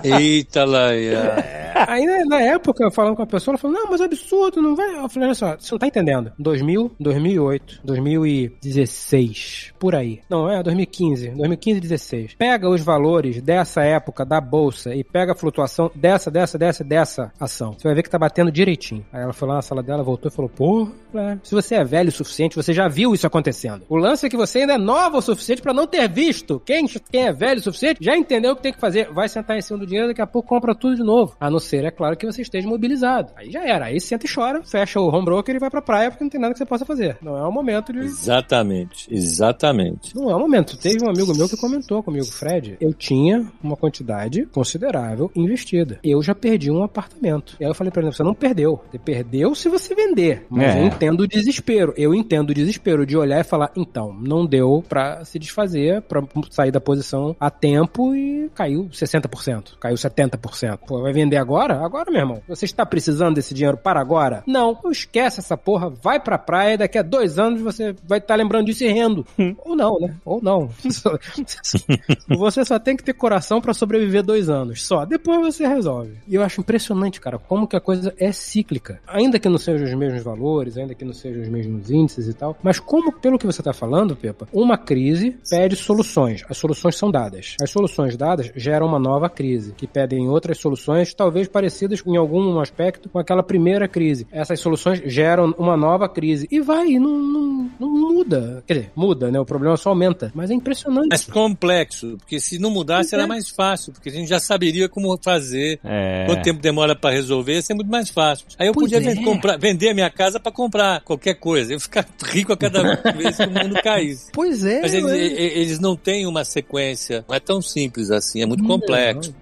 Eita, 0.05 0.65
Laia. 0.65 1.19
É, 1.19 1.73
ainda 1.89 2.25
na 2.27 2.41
época, 2.41 2.91
falando 2.91 3.17
com 3.17 3.23
a 3.23 3.27
pessoa, 3.27 3.53
ela 3.53 3.59
falou, 3.59 3.77
não, 3.77 3.91
mas 3.91 4.01
é 4.01 4.05
absurdo, 4.05 4.63
não 4.63 4.75
vai. 4.75 4.97
Eu 4.97 5.09
falei, 5.09 5.29
olha 5.29 5.35
só, 5.35 5.57
você 5.57 5.73
não 5.73 5.79
tá 5.79 5.87
entendendo. 5.87 6.33
2000, 6.39 6.93
2008, 6.99 7.81
2016, 7.85 9.75
por 9.79 9.95
aí. 9.95 10.21
Não, 10.29 10.51
é 10.51 10.63
2015, 10.63 11.31
2015, 11.31 11.81
16. 11.81 12.35
Pega 12.35 12.69
os 12.69 12.83
valores 12.83 13.41
dessa 13.43 13.83
época 13.83 14.25
da 14.25 14.41
bolsa 14.41 14.95
e 14.95 15.03
pega 15.03 15.33
a 15.33 15.35
flutuação 15.35 15.91
dessa, 15.95 16.31
dessa, 16.31 16.59
dessa, 16.59 16.85
dessa 16.85 17.33
ação. 17.39 17.75
Você 17.75 17.89
vai 17.89 17.95
ver 17.95 18.03
que 18.03 18.11
tá 18.11 18.19
batendo 18.19 18.51
direitinho. 18.51 19.05
Aí 19.13 19.23
ela 19.23 19.33
foi 19.33 19.49
lá 19.49 19.55
na 19.55 19.63
sala 19.63 19.83
dela, 19.83 20.03
voltou 20.11 20.31
e 20.31 20.35
falou: 20.35 20.51
Pô, 20.55 20.89
é, 21.15 21.39
se 21.43 21.55
você 21.55 21.75
é 21.75 21.85
velho 21.85 22.09
o 22.09 22.13
suficiente, 22.13 22.57
você 22.57 22.73
já 22.73 22.89
viu 22.89 23.15
isso 23.15 23.27
acontecendo. 23.27 23.83
O 23.89 23.97
lance 23.97 24.27
é 24.27 24.29
que 24.29 24.37
você 24.37 24.61
ainda 24.61 24.75
é 24.75 24.79
nova 24.79 25.19
o 25.19 25.23
suficiente 25.23 25.63
para 25.63 25.75
não 25.75 25.87
ter 25.87 26.09
visto. 26.09 26.61
Quem, 26.65 26.87
quem 26.87 27.27
é 27.27 27.33
velho 27.33 27.59
o 27.59 27.63
suficiente 27.63 27.99
já 28.01 28.17
entendeu 28.17 28.53
o 28.53 28.57
que 28.57 28.63
tem 28.63 28.73
que 28.73 28.81
fazer. 28.81 29.11
Vai 29.13 29.29
sentar 29.29 29.57
em 29.57 29.63
cima 29.63 29.79
do 29.79 29.87
dinheiro, 29.87 30.09
daqui 30.09 30.23
a 30.23 30.27
pouco 30.27 30.49
compra 30.49 30.75
tudo 30.75 30.97
de 30.97 31.03
novo. 31.03 31.35
A 31.41 31.51
não 31.51 31.59
ser 31.59 31.81
ser, 31.81 31.85
é 31.85 31.91
claro, 31.91 32.17
que 32.17 32.27
você 32.27 32.43
esteja 32.43 32.69
mobilizado. 32.69 33.33
Aí 33.37 33.51
já 33.51 33.65
era. 33.65 33.87
Aí 33.87 34.01
senta 34.01 34.27
e 34.27 34.33
chora, 34.33 34.63
fecha 34.63 35.01
o 35.01 35.09
home 35.09 35.25
broker 35.25 35.55
e 35.55 35.59
vai 35.59 35.71
pra 35.71 35.81
praia 35.81 36.11
porque 36.11 36.25
não 36.25 36.31
tem 36.31 36.41
nada 36.41 36.53
que 36.53 36.59
você 36.59 36.67
possa 36.67 36.85
fazer. 36.85 37.17
Não 37.23 37.37
é 37.37 37.47
o 37.47 37.53
momento 37.53 37.93
de. 37.93 38.01
Exatamente, 38.01 39.13
exatamente. 39.13 40.15
Não 40.15 40.31
é 40.31 40.35
o 40.35 40.39
momento. 40.39 40.77
Teve 40.77 41.05
um 41.05 41.09
amigo 41.09 41.35
meu 41.37 41.49
que 41.49 41.57
comentou 41.57 42.03
comigo, 42.03 42.27
Fred. 42.27 42.77
Eu 42.81 42.93
tinha 42.93 43.51
uma 43.63 43.77
quantidade 43.77 44.47
considerável 44.47 45.31
investida. 45.35 45.99
Eu 46.03 46.23
já 46.23 46.35
perdi 46.35 46.71
um 46.71 46.83
apartamento. 46.83 47.57
E 47.61 47.65
aí 47.65 47.71
eu 47.71 47.75
falei 47.75 47.91
pra 47.91 48.03
ele: 48.03 48.13
você 48.13 48.23
não 48.23 48.35
perdeu. 48.35 48.83
Você 48.91 48.99
perdeu 48.99 49.55
se 49.55 49.69
você 49.69 49.95
vender. 50.07 50.47
Mas 50.49 50.75
É. 50.75 50.81
eu 50.81 50.87
entendo 50.87 51.21
o 51.23 51.29
desespero. 51.29 51.93
Eu 51.97 52.15
entendo 52.15 52.51
o 52.51 52.55
desespero 52.55 53.05
de 53.07 53.17
olhar 53.17 53.41
e 53.41 53.45
falar: 53.45 53.71
então, 53.77 54.13
não 54.13 54.47
deu 54.47 54.85
pra 54.89 55.25
se 55.25 55.39
desfazer, 55.39 56.03
pra 56.03 56.23
sair 56.51 56.71
da 56.71 56.81
posição 56.81 57.37
a 57.39 57.51
tempo 57.51 58.15
e 58.15 58.51
caiu 58.55 58.89
60%, 58.93 59.77
caiu 59.79 59.97
70%. 59.97 60.79
Pô, 60.87 61.03
vai 61.03 61.13
vender 61.13 61.37
agora? 61.37 61.85
Agora, 61.85 62.11
meu 62.11 62.21
irmão. 62.21 62.43
Você 62.49 62.65
está 62.65 62.85
precisando 62.87 63.35
desse 63.37 63.55
dinheiro 63.55 63.77
para 63.77 64.01
agora? 64.01 64.43
Não. 64.47 64.79
Esquece 64.91 65.41
essa 65.41 65.57
porra, 65.57 65.89
vai 65.91 66.19
pra 66.21 66.39
praia, 66.39 66.79
daqui 66.79 66.99
a 66.99 67.03
dois 67.03 67.39
anos 67.39 67.61
você 67.61 67.95
vai 68.07 68.19
estar 68.19 68.35
lembrando 68.35 68.67
disso 68.67 68.85
e 68.85 68.89
rendo. 68.89 69.27
Ou 69.65 69.77
não, 69.77 69.99
né? 70.01 70.15
Ou 70.25 70.41
não. 70.43 70.69
você 72.29 72.65
só 72.65 72.79
tem 72.79 72.97
que 72.97 73.05
ter 73.05 73.13
coração 73.13 73.61
pra 73.61 73.75
sobreviver 73.75 74.23
dois 74.23 74.49
anos. 74.49 74.87
Só. 74.87 75.05
Depois 75.05 75.41
você 75.41 75.67
resolve. 75.67 76.15
E 76.29 76.35
eu 76.35 76.43
acho 76.43 76.61
impressionante, 76.61 77.21
cara, 77.21 77.39
como 77.39 77.67
que 77.67 77.77
a 77.77 77.81
coisa 77.81 78.15
é 78.19 78.33
cíclica. 78.33 79.01
Ainda 79.07 79.39
que 79.39 79.49
não 79.49 79.59
sejam 79.81 79.95
os 79.95 79.95
mesmos 79.95 80.23
valores, 80.23 80.77
ainda 80.77 80.95
que 80.95 81.05
não 81.05 81.13
sejam 81.13 81.43
os 81.43 81.49
mesmos 81.49 81.91
índices 81.91 82.29
e 82.29 82.35
tal. 82.35 82.57
Mas 82.63 82.79
como, 82.79 83.13
pelo 83.13 83.39
que 83.39 83.47
você 83.47 83.63
tá 83.63 83.73
falando, 83.73 84.17
Pepa, 84.17 84.49
uma 84.53 84.77
crise 84.77 85.37
pede 85.49 85.77
soluções. 85.77 86.45
As 86.49 86.57
soluções 86.57 86.97
são 86.97 87.11
dadas. 87.11 87.57
As 87.63 87.71
soluções 87.71 88.17
dadas 88.17 88.53
geram 88.55 88.87
uma 88.87 88.99
nova 88.99 89.29
crise, 89.29 89.73
que 89.73 89.87
pedem 89.87 90.29
outras 90.29 90.59
soluções, 90.59 91.15
talvez 91.15 91.49
parecidas 91.49 92.03
em 92.07 92.17
algum 92.17 92.59
aspecto 92.61 93.09
com 93.09 93.19
aquela 93.19 93.43
primeira 93.43 93.89
crise. 93.89 94.27
Essas 94.31 94.61
soluções 94.61 95.03
geram 95.05 95.55
uma 95.59 95.77
nova 95.77 96.09
crise. 96.09 96.47
E 96.51 96.61
vai, 96.61 96.99
não, 96.99 97.19
não, 97.19 97.70
não 97.81 97.89
muda. 98.15 98.63
Quer 98.67 98.75
dizer, 98.75 98.93
muda, 98.95 99.31
né? 99.31 99.41
O 99.41 99.45
problema 99.45 99.77
só 99.77 99.91
aumenta. 99.91 100.31
Mas 100.35 100.51
é 100.51 100.55
impressionante. 100.55 101.09
Mas 101.11 101.25
complexo, 101.27 102.17
porque 102.19 102.39
se 102.39 102.59
não 102.59 102.71
mudasse 102.71 103.15
era 103.15 103.27
mais 103.27 103.49
fácil, 103.49 103.93
porque 103.93 104.09
a 104.09 104.13
gente 104.13 104.29
já 104.29 104.39
saberia 104.39 104.89
como 104.89 105.19
fazer. 105.23 105.81
É. 105.85 106.25
Quanto 106.27 106.43
tempo 106.43 106.61
demora 106.61 106.95
pra 106.95 107.11
resolver, 107.11 107.55
ia 107.55 107.63
ser 107.63 107.75
muito 107.75 107.91
mais 107.91 108.09
fácil. 108.11 108.47
Aí 108.59 108.67
eu 108.69 108.73
Pois 108.73 108.91
podia 108.91 109.11
é. 109.11 109.17
comprar, 109.25 109.57
vender 109.59 109.89
a 109.91 109.95
minha 109.95 110.11
casa 110.11 110.39
pra 110.39 110.53
comprar 110.53 111.01
qualquer 111.03 111.35
coisa. 111.35 111.73
Eu 111.73 111.81
ficar 111.81 112.07
rico 112.27 112.53
a 112.53 112.57
cada 112.57 112.83
vez 113.13 113.37
que 113.37 113.43
o 113.45 113.51
mundo 113.51 113.75
caísse. 113.83 114.31
Pois 114.33 114.65
é, 114.65 114.81
Mas 114.83 114.95
eles, 114.95 115.11
e- 115.13 115.17
e- 115.35 115.59
eles 115.61 115.79
não 115.81 115.97
têm 115.97 116.27
uma 116.27 116.45
sequência, 116.45 117.25
não 117.29 117.35
é 117.35 117.41
tão 117.41 117.61
simples 117.63 118.11
assim, 118.11 118.43
é 118.43 118.47
muito 118.47 118.65
complexo. 118.65 119.35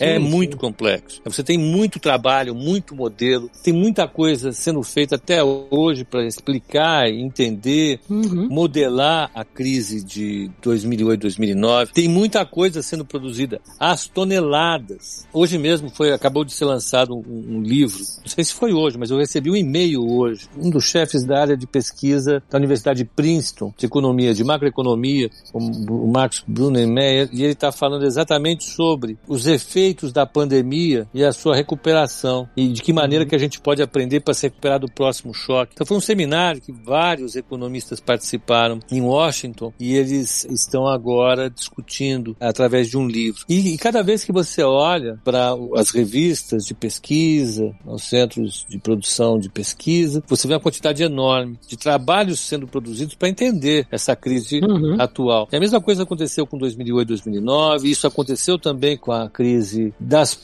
é 0.00 0.14
Sim, 0.14 0.18
muito 0.18 0.52
sim. 0.52 0.58
complexo. 0.58 1.20
Você 1.24 1.42
tem 1.42 1.56
muito 1.58 1.98
trabalho, 1.98 2.54
muito 2.54 2.94
modelo, 2.94 3.50
tem 3.62 3.72
muita 3.72 4.06
coisa 4.06 4.52
sendo 4.52 4.82
feita 4.82 5.16
até 5.16 5.42
hoje 5.42 6.04
para 6.04 6.26
explicar, 6.26 7.08
entender, 7.08 7.77
Uhum. 8.08 8.48
modelar 8.50 9.30
a 9.34 9.44
crise 9.44 10.02
de 10.04 10.50
2008, 10.62 11.20
2009. 11.20 11.92
Tem 11.92 12.08
muita 12.08 12.44
coisa 12.44 12.82
sendo 12.82 13.04
produzida 13.04 13.60
às 13.78 14.06
toneladas. 14.06 15.26
Hoje 15.32 15.58
mesmo 15.58 15.90
foi, 15.90 16.12
acabou 16.12 16.44
de 16.44 16.52
ser 16.52 16.64
lançado 16.64 17.14
um, 17.14 17.56
um 17.56 17.62
livro, 17.62 17.98
não 17.98 18.28
sei 18.28 18.44
se 18.44 18.54
foi 18.54 18.72
hoje, 18.72 18.98
mas 18.98 19.10
eu 19.10 19.18
recebi 19.18 19.50
um 19.50 19.56
e-mail 19.56 20.04
hoje, 20.06 20.48
um 20.56 20.70
dos 20.70 20.84
chefes 20.84 21.24
da 21.24 21.40
área 21.40 21.56
de 21.56 21.66
pesquisa 21.66 22.42
da 22.50 22.58
Universidade 22.58 22.98
de 22.98 23.04
Princeton, 23.04 23.72
de 23.76 23.86
economia, 23.86 24.34
de 24.34 24.44
macroeconomia, 24.44 25.30
o, 25.52 25.58
o 25.58 26.10
Marcos 26.10 26.44
Brunenmeyer, 26.46 27.28
e 27.32 27.42
ele 27.42 27.52
está 27.52 27.70
falando 27.70 28.04
exatamente 28.04 28.64
sobre 28.64 29.18
os 29.26 29.46
efeitos 29.46 30.12
da 30.12 30.26
pandemia 30.26 31.08
e 31.12 31.24
a 31.24 31.32
sua 31.32 31.54
recuperação 31.54 32.48
e 32.56 32.68
de 32.68 32.82
que 32.82 32.92
maneira 32.92 33.26
que 33.26 33.34
a 33.34 33.38
gente 33.38 33.60
pode 33.60 33.82
aprender 33.82 34.20
para 34.20 34.34
se 34.34 34.46
recuperar 34.46 34.80
do 34.80 34.90
próximo 34.90 35.32
choque. 35.34 35.72
Então 35.74 35.86
foi 35.86 35.96
um 35.96 36.00
seminário 36.00 36.60
que 36.60 36.72
vários 36.72 37.36
economistas 37.36 37.67
participaram 38.00 38.80
em 38.90 39.00
Washington 39.00 39.72
e 39.78 39.94
eles 39.94 40.44
estão 40.44 40.86
agora 40.86 41.50
discutindo 41.50 42.36
através 42.40 42.88
de 42.88 42.96
um 42.96 43.06
livro. 43.06 43.42
E, 43.48 43.74
e 43.74 43.78
cada 43.78 44.02
vez 44.02 44.24
que 44.24 44.32
você 44.32 44.62
olha 44.62 45.18
para 45.24 45.54
as 45.76 45.90
revistas 45.90 46.64
de 46.64 46.74
pesquisa, 46.74 47.74
os 47.84 48.04
centros 48.04 48.66
de 48.68 48.78
produção 48.78 49.38
de 49.38 49.48
pesquisa, 49.48 50.22
você 50.26 50.46
vê 50.48 50.54
uma 50.54 50.60
quantidade 50.60 51.02
enorme 51.02 51.58
de 51.66 51.76
trabalhos 51.76 52.40
sendo 52.40 52.66
produzidos 52.66 53.14
para 53.14 53.28
entender 53.28 53.86
essa 53.90 54.14
crise 54.16 54.60
Uhum. 54.62 54.96
atual. 55.00 55.48
E 55.52 55.56
a 55.56 55.60
mesma 55.60 55.80
coisa 55.80 56.02
aconteceu 56.02 56.46
com 56.46 56.56
2008, 56.58 57.08
2009, 57.08 57.90
isso 57.90 58.06
aconteceu 58.06 58.58
também 58.58 58.96
com 58.96 59.12
a 59.12 59.28
crise 59.28 59.92
das 60.00 60.34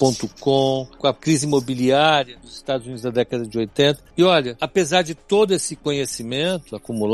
.com, 0.41 0.87
com 0.99 1.07
a 1.07 1.15
crise 1.15 1.47
imobiliária 1.47 2.37
dos 2.43 2.55
Estados 2.57 2.87
Unidos 2.87 3.03
da 3.03 3.11
década 3.11 3.47
de 3.47 3.57
80. 3.59 3.99
E 4.17 4.23
olha, 4.23 4.57
apesar 4.61 5.03
de 5.03 5.15
todo 5.15 5.53
esse 5.53 5.77
conhecimento 5.77 6.77
acumulado, 6.77 7.14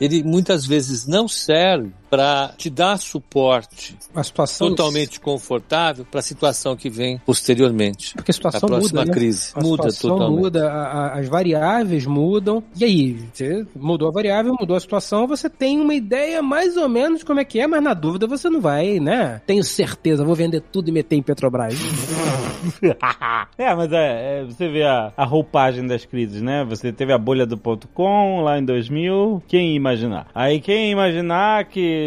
ele 0.00 0.22
muitas 0.22 0.66
vezes 0.66 1.06
não 1.06 1.26
serve 1.28 1.92
para 2.10 2.52
te 2.56 2.68
dar 2.68 2.98
suporte 2.98 3.96
A 4.14 4.22
situação 4.24 4.68
totalmente 4.70 5.20
confortável 5.20 6.04
para 6.04 6.20
a 6.20 6.22
situação 6.22 6.74
que 6.76 6.90
vem 6.90 7.18
posteriormente. 7.24 8.14
Porque 8.14 8.30
a 8.30 8.32
A 8.32 8.34
situação 8.34 8.68
próxima 8.68 9.00
muda, 9.00 9.04
né? 9.04 9.12
crise 9.14 9.52
A 9.54 9.60
muda 9.62 9.82
situação 9.90 10.10
totalmente. 10.10 10.40
muda, 10.40 10.70
a- 10.70 10.82
a- 11.14 11.18
as 11.20 11.28
variáveis 11.28 12.06
mudam. 12.06 12.62
E 12.76 12.84
aí, 12.84 13.12
você 13.32 13.66
mudou 13.76 14.08
a 14.08 14.10
variável, 14.10 14.54
mudou 14.58 14.76
a 14.76 14.80
situação, 14.80 15.26
você 15.26 15.48
tem 15.48 15.78
uma 15.80 15.94
ideia 15.94 16.42
mais 16.42 16.76
ou 16.76 16.88
menos 16.88 17.20
de 17.20 17.24
como 17.24 17.40
é 17.40 17.44
que 17.44 17.60
é, 17.60 17.66
mas 17.66 17.82
na 17.82 17.94
dúvida 17.94 18.26
você 18.26 18.50
não 18.50 18.60
vai, 18.60 18.98
né? 18.98 19.40
Tenho 19.46 19.62
certeza, 19.62 20.24
vou 20.24 20.34
vender 20.34 20.60
tudo 20.60 20.88
e 20.88 20.92
meter 20.92 21.16
em 21.16 21.22
Petrobras. 21.22 21.74
é, 23.56 23.74
mas 23.74 23.92
é, 23.92 24.40
é, 24.40 24.44
você 24.44 24.68
vê 24.68 24.82
a, 24.84 25.12
a 25.16 25.24
roupagem 25.24 25.86
das 25.86 26.04
crises, 26.04 26.42
né? 26.42 26.64
Você 26.68 26.92
teve 26.92 27.12
a 27.12 27.18
bolha 27.18 27.46
do 27.46 27.56
ponto 27.56 27.88
.com 27.88 28.40
lá 28.42 28.58
em 28.58 28.64
2000, 28.64 29.42
quem 29.46 29.70
ia 29.70 29.76
imaginar? 29.76 30.26
Aí 30.34 30.60
quem 30.60 30.86
ia 30.86 30.92
imaginar 30.92 31.64
que 31.66 31.99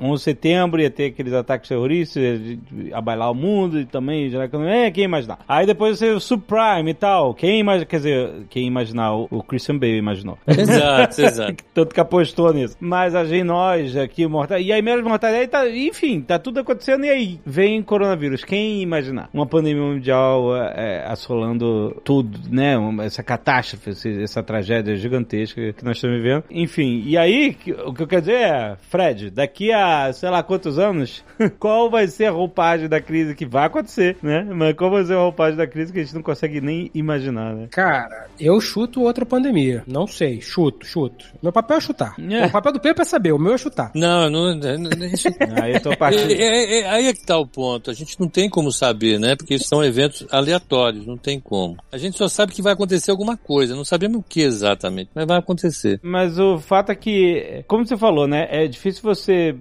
11 0.00 0.14
de 0.14 0.22
setembro 0.22 0.80
ia 0.80 0.90
ter 0.90 1.06
aqueles 1.06 1.32
ataques 1.32 1.68
terroristas, 1.68 2.22
ia 2.22 2.96
abailar 2.96 3.30
o 3.30 3.34
mundo 3.34 3.80
e 3.80 3.84
também 3.84 4.30
é, 4.68 4.90
quem 4.90 5.04
imaginar? 5.04 5.38
Aí 5.48 5.66
depois 5.66 5.98
você 5.98 6.10
o 6.10 6.20
subprime 6.20 6.90
e 6.90 6.94
tal, 6.94 7.34
quem 7.34 7.60
imagina, 7.60 7.86
quer 7.86 7.96
dizer, 7.96 8.30
quem 8.50 8.66
imaginar? 8.66 9.14
O, 9.14 9.42
Christian 9.42 9.78
Bale 9.78 9.96
imaginou. 9.96 10.38
Exato, 10.46 11.22
exato. 11.22 11.64
Tanto 11.72 11.94
que 11.94 12.00
apostou 12.00 12.52
nisso. 12.52 12.76
Mas 12.80 13.14
a 13.14 13.24
gente, 13.24 13.44
nós 13.44 13.96
aqui, 13.96 14.26
mortal. 14.26 14.58
E 14.58 14.72
aí, 14.72 14.82
menos 14.82 15.04
mortalidade, 15.04 15.48
tá, 15.48 15.68
enfim, 15.68 16.20
tá 16.20 16.38
tudo 16.38 16.60
acontecendo. 16.60 17.04
E 17.04 17.10
aí, 17.10 17.40
vem 17.44 17.82
coronavírus. 17.82 18.44
Quem 18.44 18.82
imaginar? 18.82 19.28
Uma 19.32 19.46
pandemia 19.46 19.82
mundial 19.82 20.56
é, 20.56 20.72
é, 20.76 21.04
assolando 21.06 22.00
tudo, 22.04 22.38
né? 22.50 22.74
Essa 23.04 23.22
catástrofe, 23.22 23.90
essa 24.22 24.42
tragédia 24.42 24.96
gigantesca 24.96 25.72
que 25.72 25.84
nós 25.84 25.96
estamos 25.96 26.16
vivendo. 26.16 26.44
Enfim, 26.50 27.02
e 27.06 27.16
aí, 27.16 27.56
o 27.84 27.92
que 27.92 28.02
eu 28.02 28.06
quero 28.06 28.22
dizer 28.22 28.40
é, 28.40 28.76
Fred, 28.88 29.25
daqui 29.30 29.72
a 29.72 30.12
sei 30.12 30.30
lá 30.30 30.42
quantos 30.42 30.78
anos, 30.78 31.24
qual 31.58 31.90
vai 31.90 32.06
ser 32.08 32.26
a 32.26 32.30
roupagem 32.30 32.88
da 32.88 33.00
crise 33.00 33.34
que 33.34 33.46
vai 33.46 33.66
acontecer, 33.66 34.16
né? 34.22 34.42
Mas 34.50 34.74
qual 34.76 34.90
vai 34.90 35.04
ser 35.04 35.14
a 35.14 35.18
roupagem 35.20 35.56
da 35.56 35.66
crise 35.66 35.92
que 35.92 35.98
a 36.00 36.02
gente 36.02 36.14
não 36.14 36.22
consegue 36.22 36.60
nem 36.60 36.90
imaginar, 36.94 37.54
né? 37.54 37.68
Cara, 37.70 38.26
eu 38.38 38.60
chuto 38.60 39.02
outra 39.02 39.24
pandemia. 39.26 39.82
Não 39.86 40.06
sei, 40.06 40.40
chuto, 40.40 40.86
chuto. 40.86 41.24
Meu 41.42 41.52
papel 41.52 41.76
é 41.76 41.80
chutar. 41.80 42.14
É. 42.18 42.46
O 42.46 42.50
papel 42.50 42.72
do 42.72 42.80
Pepe 42.80 43.02
é 43.02 43.04
saber, 43.04 43.32
o 43.32 43.38
meu 43.38 43.54
é 43.54 43.58
chutar. 43.58 43.90
Não, 43.94 44.28
não, 44.30 44.54
não, 44.54 44.78
não 44.78 45.06
isso- 45.06 45.28
Aí 45.62 45.74
eu 45.74 45.80
tô 45.80 45.96
partindo. 45.96 46.30
É, 46.30 46.34
é, 46.34 46.80
é, 46.80 46.88
aí 46.90 47.06
é 47.08 47.12
que 47.12 47.24
tá 47.24 47.38
o 47.38 47.46
ponto. 47.46 47.90
A 47.90 47.94
gente 47.94 48.18
não 48.20 48.28
tem 48.28 48.48
como 48.48 48.70
saber, 48.72 49.18
né? 49.18 49.36
Porque 49.36 49.58
são 49.58 49.84
eventos 49.84 50.26
aleatórios, 50.30 51.06
não 51.06 51.16
tem 51.16 51.38
como. 51.40 51.76
A 51.92 51.98
gente 51.98 52.16
só 52.16 52.28
sabe 52.28 52.52
que 52.52 52.62
vai 52.62 52.72
acontecer 52.72 53.10
alguma 53.10 53.36
coisa, 53.36 53.74
não 53.74 53.84
sabemos 53.84 54.18
o 54.18 54.22
que 54.22 54.40
exatamente, 54.40 55.10
mas 55.14 55.26
vai 55.26 55.38
acontecer. 55.38 56.00
Mas 56.02 56.38
o 56.38 56.58
fato 56.58 56.90
é 56.90 56.94
que, 56.94 57.64
como 57.66 57.86
você 57.86 57.96
falou, 57.96 58.26
né? 58.26 58.46
É 58.50 58.66
difícil 58.66 59.02
você 59.02 59.15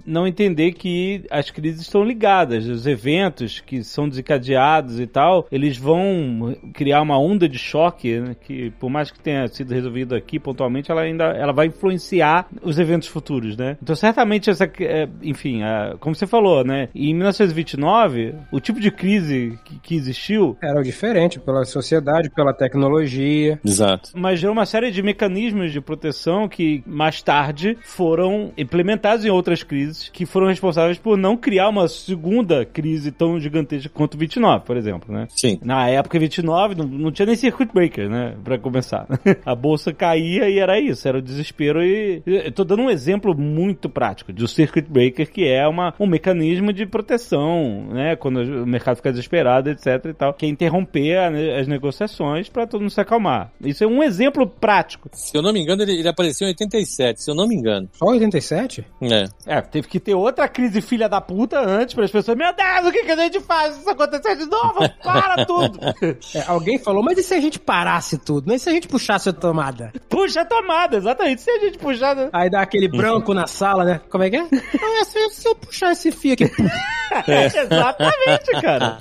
não 0.06 0.28
entender 0.28 0.74
que 0.74 1.24
as 1.30 1.50
crises 1.50 1.82
estão 1.82 2.04
ligadas. 2.04 2.68
Os 2.68 2.86
eventos 2.88 3.60
que 3.60 3.84
são 3.84 4.08
desencadeados 4.10 5.00
e 5.00 5.08
tal, 5.08 5.48
eles 5.52 5.78
vão 5.78 6.56
criar 6.74 7.02
uma 7.02 7.18
onda 7.20 7.48
de 7.48 7.58
choque, 7.58 8.20
né, 8.20 8.36
que 8.40 8.72
por 8.80 8.90
mais 8.90 9.12
que 9.12 9.20
tenha 9.20 9.48
sido 9.48 9.74
resolvido 9.74 10.16
aqui 10.16 10.40
pontualmente, 10.40 10.92
ela 10.92 11.02
ainda 11.02 11.26
ela 11.26 11.54
vai 11.54 11.68
influenciar 11.68 12.48
os 12.62 12.78
eventos 12.80 13.08
futuros, 13.08 13.56
né? 13.58 13.78
Então, 13.82 13.96
certamente, 13.96 14.50
essa, 14.50 14.66
é, 14.80 15.08
enfim, 15.22 15.64
a- 15.64 15.96
como 16.00 16.16
você 16.16 16.28
falou, 16.28 16.64
né? 16.64 16.90
Em 16.96 17.14
1929, 17.14 18.36
o 18.52 18.60
tipo 18.60 18.80
de 18.80 18.92
crise 18.92 19.58
que, 19.66 19.80
que 19.80 19.96
existiu 19.96 20.58
Era 20.62 20.80
o 20.80 20.84
diferente, 20.84 21.40
pela 21.40 21.64
sociedade, 21.66 22.30
pela 22.30 22.54
tecnologia. 22.54 23.60
Exato. 23.64 24.12
mas 24.16 24.40
gerou 24.40 24.54
uma 24.54 24.66
série 24.66 24.92
de 24.92 25.02
mecanismos 25.02 25.72
de 25.72 25.82
proteção 25.82 26.48
que 26.48 26.84
mais 26.86 27.22
tarde 27.22 27.78
foram 27.84 28.52
implementados 28.58 29.26
em 29.26 29.30
outras 29.30 29.45
outras 29.46 29.62
crises 29.62 30.10
que 30.10 30.26
foram 30.26 30.48
responsáveis 30.48 30.98
por 30.98 31.16
não 31.18 31.38
criar 31.38 31.70
uma 31.70 31.88
segunda 31.88 32.66
crise 32.66 33.12
tão 33.12 33.40
gigantesca 33.40 33.90
quanto 33.94 34.16
o 34.16 34.18
29, 34.18 34.66
por 34.66 34.76
exemplo, 34.76 35.14
né? 35.14 35.28
Sim. 35.30 35.60
Na 35.64 35.88
época 35.88 36.20
29 36.20 36.76
não, 36.76 36.86
não 36.86 37.12
tinha 37.12 37.28
nem 37.28 37.36
circuit 37.36 37.72
breaker, 37.72 38.10
né, 38.10 38.36
para 38.44 38.58
começar. 38.58 39.08
A 39.46 39.54
bolsa 39.54 39.94
caía 39.94 40.50
e 40.50 40.58
era 40.58 40.80
isso, 40.80 41.08
era 41.08 41.20
o 41.20 41.22
desespero 41.22 41.84
e 41.84 42.24
eu 42.26 42.52
tô 42.52 42.64
dando 42.64 42.84
um 42.84 42.90
exemplo 42.90 43.38
muito 43.38 43.88
prático 43.88 44.34
do 44.34 44.48
circuit 44.48 44.90
breaker 44.90 45.32
que 45.32 45.48
é 45.48 45.68
uma, 45.68 45.94
um 46.00 46.08
mecanismo 46.08 46.74
de 46.74 46.86
proteção, 46.86 47.88
né, 47.92 48.16
quando 48.16 48.40
o 48.40 48.66
mercado 48.66 48.98
fica 48.98 49.12
desesperado, 49.12 49.70
etc 49.70 50.06
e 50.06 50.14
tal, 50.14 50.34
que 50.34 50.46
é 50.46 50.50
interromper 50.50 51.18
a, 51.18 51.60
as 51.60 51.68
negociações 51.68 52.50
para 52.50 52.66
todo 52.66 52.82
mundo 52.82 52.92
se 52.92 53.02
acalmar. 53.02 53.52
Isso 53.62 53.84
é 53.84 53.88
um 53.88 54.02
exemplo 54.02 54.48
prático. 54.48 55.10
Se 55.14 55.38
eu 55.38 55.42
não 55.42 55.54
me 55.54 55.62
engano, 55.62 55.84
ele, 55.84 56.00
ele 56.00 56.08
apareceu 56.08 56.48
em 56.48 56.52
87, 56.52 57.22
se 57.22 57.30
eu 57.30 57.36
não 57.36 57.48
me 57.48 57.56
engano. 57.56 57.88
Só 57.94 58.06
87? 58.08 58.86
É. 59.02 59.35
É, 59.46 59.62
teve 59.62 59.88
que 59.88 60.00
ter 60.00 60.16
outra 60.16 60.48
crise 60.48 60.82
filha 60.82 61.08
da 61.08 61.22
puta 61.22 61.60
antes 61.60 61.94
para 61.94 62.04
as 62.06 62.12
pessoas, 62.12 62.36
meu 62.36 62.52
Deus, 62.54 62.86
o 62.88 62.92
que, 62.92 63.04
que 63.04 63.12
a 63.12 63.16
gente 63.16 63.40
faz 63.42 63.76
se 63.76 63.82
isso 63.82 63.90
acontecer 63.92 64.36
de 64.38 64.46
novo? 64.46 64.80
Para 65.04 65.46
tudo! 65.46 65.80
É, 66.34 66.44
alguém 66.48 66.78
falou, 66.80 67.04
mas 67.04 67.18
e 67.18 67.24
se 67.24 67.34
a 67.34 67.40
gente 67.40 67.60
parasse 67.60 68.18
tudo? 68.18 68.48
Né? 68.48 68.56
E 68.56 68.60
se 68.60 68.70
a 68.70 68.72
gente 68.72 68.88
puxasse 68.88 69.30
a 69.30 69.34
tomada? 69.34 69.94
Puxa 70.10 70.42
a 70.42 70.46
tomada, 70.46 70.98
exatamente. 70.98 71.42
Se 71.42 71.50
a 71.52 71.60
gente 71.60 71.78
puxar. 71.78 72.16
né? 72.16 72.30
Aí 72.34 72.50
dá 72.50 72.62
aquele 72.62 72.88
branco 72.88 73.34
na 73.34 73.48
sala, 73.48 73.86
né? 73.86 74.02
Como 74.10 74.24
é 74.24 74.30
que 74.30 74.38
é? 74.38 74.48
Ah, 74.52 75.06
se, 75.06 75.30
se 75.30 75.48
eu 75.48 75.56
puxar 75.56 75.92
esse 75.92 76.12
fio 76.12 76.34
aqui. 76.34 76.46
Exatamente, 77.28 78.62
cara. 78.62 78.98